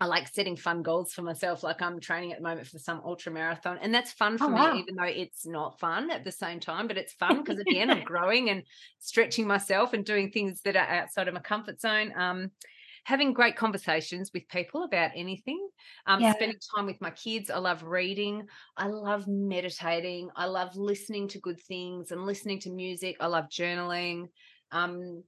I 0.00 0.06
like 0.06 0.26
setting 0.26 0.56
fun 0.56 0.82
goals 0.82 1.12
for 1.12 1.22
myself. 1.22 1.62
Like 1.62 1.80
I'm 1.80 2.00
training 2.00 2.32
at 2.32 2.38
the 2.38 2.42
moment 2.42 2.66
for 2.66 2.80
some 2.80 3.00
ultra 3.04 3.30
marathon, 3.30 3.78
and 3.80 3.94
that's 3.94 4.10
fun 4.10 4.36
for 4.36 4.46
oh, 4.46 4.48
me, 4.48 4.54
wow. 4.54 4.76
even 4.76 4.96
though 4.96 5.04
it's 5.04 5.46
not 5.46 5.78
fun 5.78 6.10
at 6.10 6.24
the 6.24 6.32
same 6.32 6.58
time. 6.58 6.88
But 6.88 6.98
it's 6.98 7.12
fun 7.12 7.38
because 7.38 7.60
at 7.60 7.66
the 7.66 7.78
end 7.78 7.92
I'm 7.92 8.02
growing 8.04 8.50
and 8.50 8.64
stretching 8.98 9.46
myself 9.46 9.92
and 9.92 10.04
doing 10.04 10.30
things 10.30 10.60
that 10.62 10.74
are 10.74 10.88
outside 10.88 11.28
of 11.28 11.34
my 11.34 11.40
comfort 11.40 11.80
zone. 11.80 12.12
Um, 12.16 12.50
having 13.04 13.32
great 13.32 13.56
conversations 13.56 14.30
with 14.32 14.48
people 14.48 14.84
about 14.84 15.10
anything, 15.16 15.68
um, 16.06 16.20
yeah. 16.20 16.34
spending 16.34 16.58
time 16.74 16.86
with 16.86 17.00
my 17.00 17.10
kids. 17.10 17.50
I 17.50 17.58
love 17.58 17.82
reading. 17.82 18.46
I 18.76 18.86
love 18.86 19.26
meditating. 19.26 20.30
I 20.36 20.46
love 20.46 20.76
listening 20.76 21.28
to 21.28 21.40
good 21.40 21.60
things 21.60 22.12
and 22.12 22.24
listening 22.24 22.60
to 22.60 22.70
music. 22.70 23.16
I 23.20 23.26
love 23.26 23.46
journaling. 23.48 24.26
Um, 24.70 25.24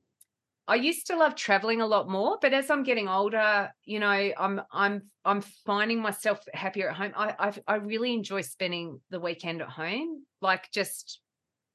I 0.66 0.77
used 0.77 1.09
to 1.09 1.16
love 1.16 1.35
traveling 1.35 1.83
a 1.83 1.87
lot 1.87 2.09
more, 2.09 2.39
but 2.41 2.55
as 2.55 2.70
I'm 2.70 2.85
getting 2.85 3.09
older, 3.09 3.70
you 3.85 4.01
know, 4.01 4.09
I'm 4.39 4.62
I'm 4.72 5.03
I'm 5.25 5.43
finding 5.66 6.01
myself 6.01 6.41
happier 6.55 6.89
at 6.89 6.97
home. 6.97 7.12
I 7.16 7.35
I, 7.39 7.53
I 7.66 7.75
really 7.77 8.14
enjoy 8.14 8.41
spending 8.41 9.01
the 9.11 9.20
weekend 9.20 9.61
at 9.61 9.68
home, 9.68 10.25
like 10.41 10.70
just 10.72 11.20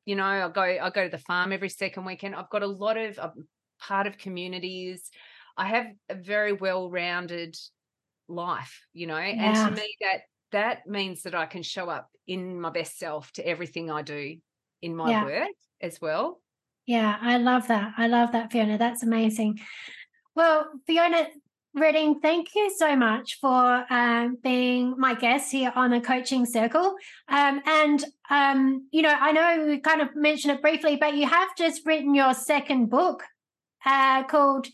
you 0.06 0.16
know, 0.16 0.24
I 0.24 0.50
go 0.50 0.62
I 0.62 0.90
go 0.90 1.04
to 1.04 1.10
the 1.10 1.20
farm 1.20 1.52
every 1.52 1.70
second 1.70 2.06
weekend. 2.06 2.34
I've 2.34 2.50
got 2.50 2.64
a 2.64 2.68
lot 2.68 2.98
of 2.98 3.20
I'm 3.20 3.48
part 3.80 4.08
of 4.08 4.18
communities. 4.18 5.10
I 5.60 5.66
have 5.66 5.88
a 6.08 6.16
very 6.16 6.54
well-rounded 6.54 7.58
life, 8.30 8.80
you 8.94 9.08
know, 9.08 9.18
yeah. 9.18 9.68
and 9.68 9.76
to 9.76 9.82
me 9.82 9.96
that 10.02 10.22
that 10.52 10.88
means 10.88 11.24
that 11.24 11.36
I 11.36 11.46
can 11.46 11.64
show 11.64 11.90
up 11.90 12.10
in 12.28 12.60
my 12.62 12.70
best 12.70 12.98
self 12.98 13.32
to 13.34 13.46
everything 13.46 13.92
I 13.92 14.02
do 14.02 14.38
in 14.82 14.96
my 14.96 15.10
yeah. 15.12 15.26
work 15.26 15.50
as 15.82 16.00
well. 16.02 16.42
Yeah, 16.86 17.18
I 17.22 17.38
love 17.38 17.68
that. 17.68 17.94
I 17.98 18.08
love 18.08 18.32
that, 18.32 18.52
Fiona. 18.52 18.78
That's 18.78 19.04
amazing. 19.04 19.60
Well, 20.36 20.68
Fiona 20.88 21.28
Redding, 21.76 22.20
thank 22.20 22.56
you 22.56 22.74
so 22.76 22.96
much 22.96 23.38
for 23.40 23.86
um, 23.92 24.38
being 24.42 24.96
my 24.98 25.14
guest 25.14 25.52
here 25.52 25.72
on 25.76 25.92
the 25.92 26.02
coaching 26.02 26.46
circle. 26.46 26.96
Um, 27.28 27.62
and, 27.66 28.04
um, 28.30 28.88
you 28.92 29.04
know, 29.04 29.14
I 29.14 29.32
know 29.32 29.66
we 29.68 29.80
kind 29.80 30.02
of 30.02 30.16
mentioned 30.16 30.56
it 30.56 30.62
briefly, 30.62 30.96
but 30.96 31.16
you 31.16 31.28
have 31.28 31.50
just 31.58 31.86
written 31.86 32.16
your 32.16 32.34
second 32.34 32.90
book 32.90 33.24
uh, 33.86 34.24
called 34.24 34.68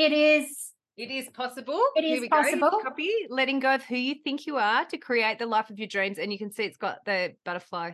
it 0.00 0.12
is. 0.12 0.72
It 0.96 1.10
is 1.10 1.28
possible. 1.30 1.82
It 1.96 2.04
is 2.04 2.28
possible. 2.28 2.70
Go. 2.70 2.82
Copy. 2.82 3.10
Letting 3.28 3.60
go 3.60 3.74
of 3.74 3.82
who 3.84 3.96
you 3.96 4.16
think 4.22 4.46
you 4.46 4.56
are 4.56 4.84
to 4.86 4.98
create 4.98 5.38
the 5.38 5.46
life 5.46 5.70
of 5.70 5.78
your 5.78 5.88
dreams, 5.88 6.18
and 6.18 6.32
you 6.32 6.38
can 6.38 6.52
see 6.52 6.64
it's 6.64 6.76
got 6.76 7.04
the 7.04 7.34
butterfly. 7.44 7.92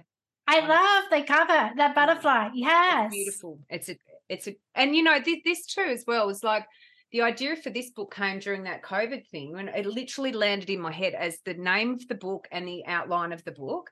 I 0.48 0.61
love 0.61 1.04
the 1.11 1.26
cover, 1.26 1.70
that 1.76 1.94
butterfly. 1.94 2.50
Yes, 2.54 3.07
it's 3.07 3.14
beautiful. 3.14 3.61
It's 3.68 3.88
a, 3.88 3.96
it's 4.28 4.46
a, 4.48 4.57
and 4.74 4.94
you 4.94 5.02
know 5.02 5.18
this, 5.20 5.38
this 5.44 5.66
too 5.66 5.82
as 5.88 6.04
well 6.07 6.28
is 6.28 6.44
like 6.44 6.64
the 7.12 7.22
idea 7.22 7.57
for 7.57 7.70
this 7.70 7.90
book 7.90 8.14
came 8.14 8.38
during 8.38 8.64
that 8.64 8.82
COVID 8.82 9.26
thing 9.28 9.52
when 9.52 9.68
it 9.68 9.86
literally 9.86 10.32
landed 10.32 10.70
in 10.70 10.80
my 10.80 10.92
head 10.92 11.14
as 11.14 11.38
the 11.44 11.54
name 11.54 11.94
of 11.94 12.07
the 12.09 12.14
book 12.14 12.46
and 12.52 12.66
the 12.66 12.84
outline 12.86 13.32
of 13.32 13.44
the 13.44 13.52
book, 13.52 13.90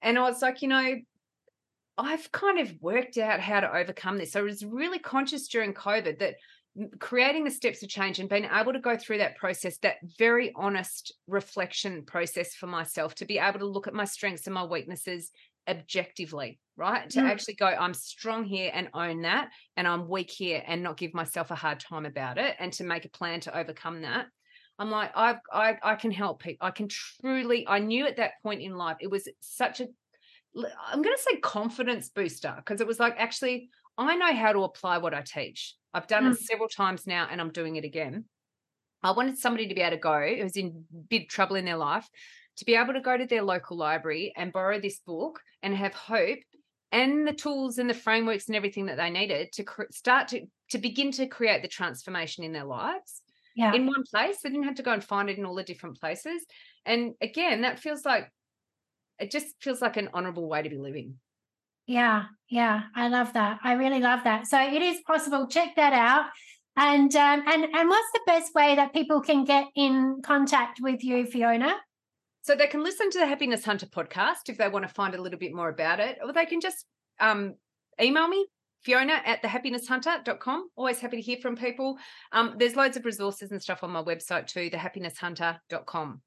and 0.00 0.18
I 0.18 0.22
was 0.22 0.42
like, 0.42 0.62
you 0.62 0.68
know, 0.68 0.96
I've 1.98 2.32
kind 2.32 2.58
of 2.58 2.72
worked 2.80 3.18
out 3.18 3.40
how 3.40 3.60
to 3.60 3.76
overcome 3.76 4.18
this. 4.18 4.32
So 4.32 4.40
I 4.40 4.44
was 4.44 4.64
really 4.64 4.98
conscious 4.98 5.48
during 5.48 5.74
COVID 5.74 6.18
that 6.20 6.36
creating 6.98 7.44
the 7.44 7.50
steps 7.50 7.82
of 7.82 7.88
change 7.88 8.18
and 8.18 8.28
being 8.28 8.48
able 8.50 8.72
to 8.72 8.78
go 8.78 8.96
through 8.96 9.18
that 9.18 9.36
process 9.36 9.76
that 9.78 9.96
very 10.18 10.52
honest 10.56 11.12
reflection 11.26 12.02
process 12.04 12.54
for 12.54 12.66
myself 12.66 13.14
to 13.14 13.26
be 13.26 13.38
able 13.38 13.58
to 13.58 13.66
look 13.66 13.86
at 13.86 13.94
my 13.94 14.04
strengths 14.06 14.46
and 14.46 14.54
my 14.54 14.64
weaknesses 14.64 15.30
objectively, 15.68 16.58
right? 16.76 17.08
To 17.10 17.20
Mm. 17.20 17.30
actually 17.30 17.54
go, 17.54 17.66
I'm 17.66 17.94
strong 17.94 18.44
here 18.44 18.70
and 18.72 18.88
own 18.94 19.22
that, 19.22 19.50
and 19.76 19.86
I'm 19.86 20.08
weak 20.08 20.30
here 20.30 20.62
and 20.66 20.82
not 20.82 20.96
give 20.96 21.14
myself 21.14 21.50
a 21.50 21.54
hard 21.54 21.78
time 21.78 22.06
about 22.06 22.38
it, 22.38 22.56
and 22.58 22.72
to 22.74 22.84
make 22.84 23.04
a 23.04 23.10
plan 23.10 23.40
to 23.40 23.56
overcome 23.56 24.02
that. 24.02 24.26
I'm 24.78 24.90
like, 24.90 25.12
I've, 25.14 25.38
I, 25.52 25.76
I 25.82 25.94
can 25.94 26.10
help 26.10 26.42
people. 26.42 26.66
I 26.66 26.70
can 26.70 26.88
truly. 26.88 27.68
I 27.68 27.78
knew 27.78 28.06
at 28.06 28.16
that 28.16 28.32
point 28.42 28.62
in 28.62 28.76
life, 28.76 28.96
it 29.00 29.10
was 29.10 29.28
such 29.40 29.80
a 29.80 29.88
I'm 30.54 31.00
going 31.02 31.16
to 31.16 31.22
say 31.22 31.36
confidence 31.38 32.10
booster 32.10 32.54
because 32.56 32.80
it 32.80 32.86
was 32.86 33.00
like, 33.00 33.14
actually, 33.16 33.70
I 33.98 34.16
know 34.16 34.34
how 34.34 34.52
to 34.52 34.64
apply 34.64 34.98
what 34.98 35.14
I 35.14 35.22
teach. 35.22 35.74
I've 35.94 36.06
done 36.06 36.24
Mm. 36.24 36.32
it 36.32 36.40
several 36.40 36.68
times 36.68 37.06
now, 37.06 37.26
and 37.30 37.40
I'm 37.40 37.52
doing 37.52 37.76
it 37.76 37.84
again. 37.84 38.24
I 39.02 39.10
wanted 39.12 39.36
somebody 39.38 39.66
to 39.68 39.74
be 39.74 39.80
able 39.80 39.96
to 39.96 40.00
go 40.00 40.34
who's 40.36 40.56
in 40.56 40.86
big 41.10 41.28
trouble 41.28 41.56
in 41.56 41.64
their 41.64 41.76
life 41.76 42.08
to 42.56 42.64
be 42.64 42.74
able 42.76 42.92
to 42.92 43.00
go 43.00 43.16
to 43.16 43.26
their 43.26 43.42
local 43.42 43.76
library 43.76 44.32
and 44.36 44.52
borrow 44.52 44.78
this 44.80 45.00
book 45.00 45.40
and 45.62 45.74
have 45.76 45.94
hope 45.94 46.38
and 46.92 47.26
the 47.26 47.32
tools 47.32 47.78
and 47.78 47.88
the 47.90 47.94
frameworks 47.94 48.46
and 48.46 48.54
everything 48.56 48.86
that 48.86 48.96
they 48.96 49.10
needed 49.10 49.50
to 49.52 49.64
cr- 49.64 49.90
start 49.90 50.28
to 50.28 50.46
to 50.70 50.78
begin 50.78 51.10
to 51.12 51.26
create 51.26 51.62
the 51.62 51.68
transformation 51.68 52.44
in 52.44 52.52
their 52.52 52.64
lives 52.64 53.22
Yeah. 53.56 53.74
in 53.74 53.86
one 53.86 54.04
place. 54.10 54.40
They 54.40 54.48
didn't 54.50 54.64
have 54.64 54.76
to 54.76 54.82
go 54.82 54.92
and 54.92 55.04
find 55.04 55.28
it 55.28 55.36
in 55.38 55.44
all 55.44 55.54
the 55.54 55.64
different 55.64 55.98
places. 56.00 56.46
And 56.86 57.14
again, 57.20 57.62
that 57.62 57.78
feels 57.78 58.04
like 58.06 58.30
it 59.18 59.30
just 59.30 59.60
feels 59.62 59.82
like 59.82 59.96
an 59.98 60.08
honorable 60.14 60.48
way 60.48 60.62
to 60.62 60.68
be 60.70 60.78
living. 60.78 61.18
Yeah, 61.86 62.24
yeah, 62.48 62.82
I 62.94 63.08
love 63.08 63.32
that. 63.32 63.58
I 63.64 63.72
really 63.72 64.00
love 64.00 64.24
that. 64.24 64.46
So 64.46 64.60
it 64.60 64.82
is 64.82 65.00
possible. 65.06 65.46
Check 65.46 65.76
that 65.76 65.92
out. 65.92 66.26
And 66.76 67.14
um, 67.14 67.42
and 67.46 67.64
and 67.64 67.88
what's 67.88 68.12
the 68.12 68.20
best 68.26 68.54
way 68.54 68.74
that 68.76 68.94
people 68.94 69.20
can 69.20 69.44
get 69.44 69.66
in 69.74 70.22
contact 70.24 70.78
with 70.80 71.04
you, 71.04 71.26
Fiona? 71.26 71.74
So 72.42 72.54
they 72.54 72.66
can 72.66 72.82
listen 72.82 73.10
to 73.10 73.18
the 73.18 73.26
Happiness 73.26 73.64
Hunter 73.64 73.86
podcast 73.86 74.48
if 74.48 74.58
they 74.58 74.68
want 74.68 74.86
to 74.88 74.92
find 74.92 75.14
a 75.14 75.20
little 75.20 75.38
bit 75.38 75.54
more 75.54 75.68
about 75.68 76.00
it, 76.00 76.18
or 76.24 76.32
they 76.32 76.46
can 76.46 76.60
just 76.60 76.86
um, 77.20 77.54
email 78.00 78.26
me, 78.26 78.46
Fiona 78.82 79.20
at 79.24 79.42
thehappinesshunter.com. 79.42 80.68
Always 80.74 80.98
happy 80.98 81.16
to 81.18 81.22
hear 81.22 81.38
from 81.40 81.56
people. 81.56 81.98
Um, 82.32 82.54
there's 82.58 82.74
loads 82.74 82.96
of 82.96 83.04
resources 83.04 83.52
and 83.52 83.62
stuff 83.62 83.84
on 83.84 83.90
my 83.90 84.02
website 84.02 84.46
too, 84.46 84.70
thehappinesshunter.com. 84.70 86.20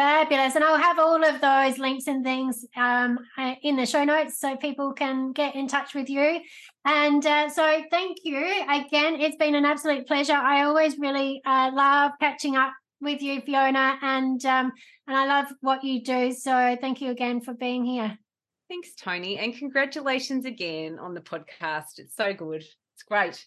Fabulous. 0.00 0.54
And 0.54 0.64
I'll 0.64 0.78
have 0.78 0.98
all 0.98 1.22
of 1.22 1.42
those 1.42 1.76
links 1.76 2.06
and 2.06 2.24
things 2.24 2.64
um, 2.74 3.18
uh, 3.36 3.54
in 3.62 3.76
the 3.76 3.84
show 3.84 4.02
notes 4.02 4.40
so 4.40 4.56
people 4.56 4.94
can 4.94 5.32
get 5.32 5.54
in 5.54 5.68
touch 5.68 5.94
with 5.94 6.08
you. 6.08 6.40
And 6.86 7.26
uh, 7.26 7.50
so 7.50 7.82
thank 7.90 8.16
you 8.24 8.38
again. 8.66 9.20
It's 9.20 9.36
been 9.36 9.54
an 9.54 9.66
absolute 9.66 10.06
pleasure. 10.06 10.32
I 10.32 10.62
always 10.62 10.98
really 10.98 11.42
uh, 11.44 11.70
love 11.74 12.12
catching 12.18 12.56
up 12.56 12.72
with 13.02 13.20
you, 13.20 13.42
Fiona, 13.42 13.98
and 14.00 14.42
um, 14.46 14.72
and 15.06 15.18
I 15.18 15.26
love 15.26 15.52
what 15.60 15.84
you 15.84 16.02
do. 16.02 16.32
So 16.32 16.78
thank 16.80 17.02
you 17.02 17.10
again 17.10 17.42
for 17.42 17.52
being 17.52 17.84
here. 17.84 18.16
Thanks, 18.70 18.94
Toni. 18.94 19.36
And 19.36 19.54
congratulations 19.54 20.46
again 20.46 20.98
on 20.98 21.12
the 21.12 21.20
podcast. 21.20 21.98
It's 21.98 22.16
so 22.16 22.32
good. 22.32 22.62
It's 22.94 23.02
great. 23.06 23.44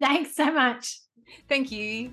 Thanks 0.00 0.36
so 0.36 0.52
much. 0.52 1.00
Thank 1.48 1.72
you. 1.72 2.12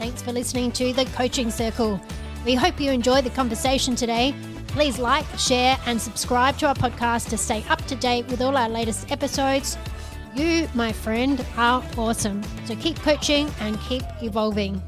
Thanks 0.00 0.22
for 0.22 0.32
listening 0.32 0.72
to 0.72 0.94
the 0.94 1.04
Coaching 1.04 1.50
Circle. 1.50 2.00
We 2.46 2.54
hope 2.54 2.80
you 2.80 2.90
enjoyed 2.90 3.22
the 3.22 3.28
conversation 3.28 3.94
today. 3.94 4.34
Please 4.68 4.98
like, 4.98 5.26
share, 5.38 5.76
and 5.84 6.00
subscribe 6.00 6.56
to 6.60 6.68
our 6.68 6.74
podcast 6.74 7.28
to 7.28 7.36
stay 7.36 7.62
up 7.68 7.84
to 7.84 7.94
date 7.96 8.26
with 8.28 8.40
all 8.40 8.56
our 8.56 8.70
latest 8.70 9.12
episodes. 9.12 9.76
You, 10.34 10.70
my 10.72 10.90
friend, 10.90 11.44
are 11.58 11.84
awesome. 11.98 12.42
So 12.64 12.76
keep 12.76 12.96
coaching 13.00 13.50
and 13.60 13.78
keep 13.82 14.02
evolving. 14.22 14.82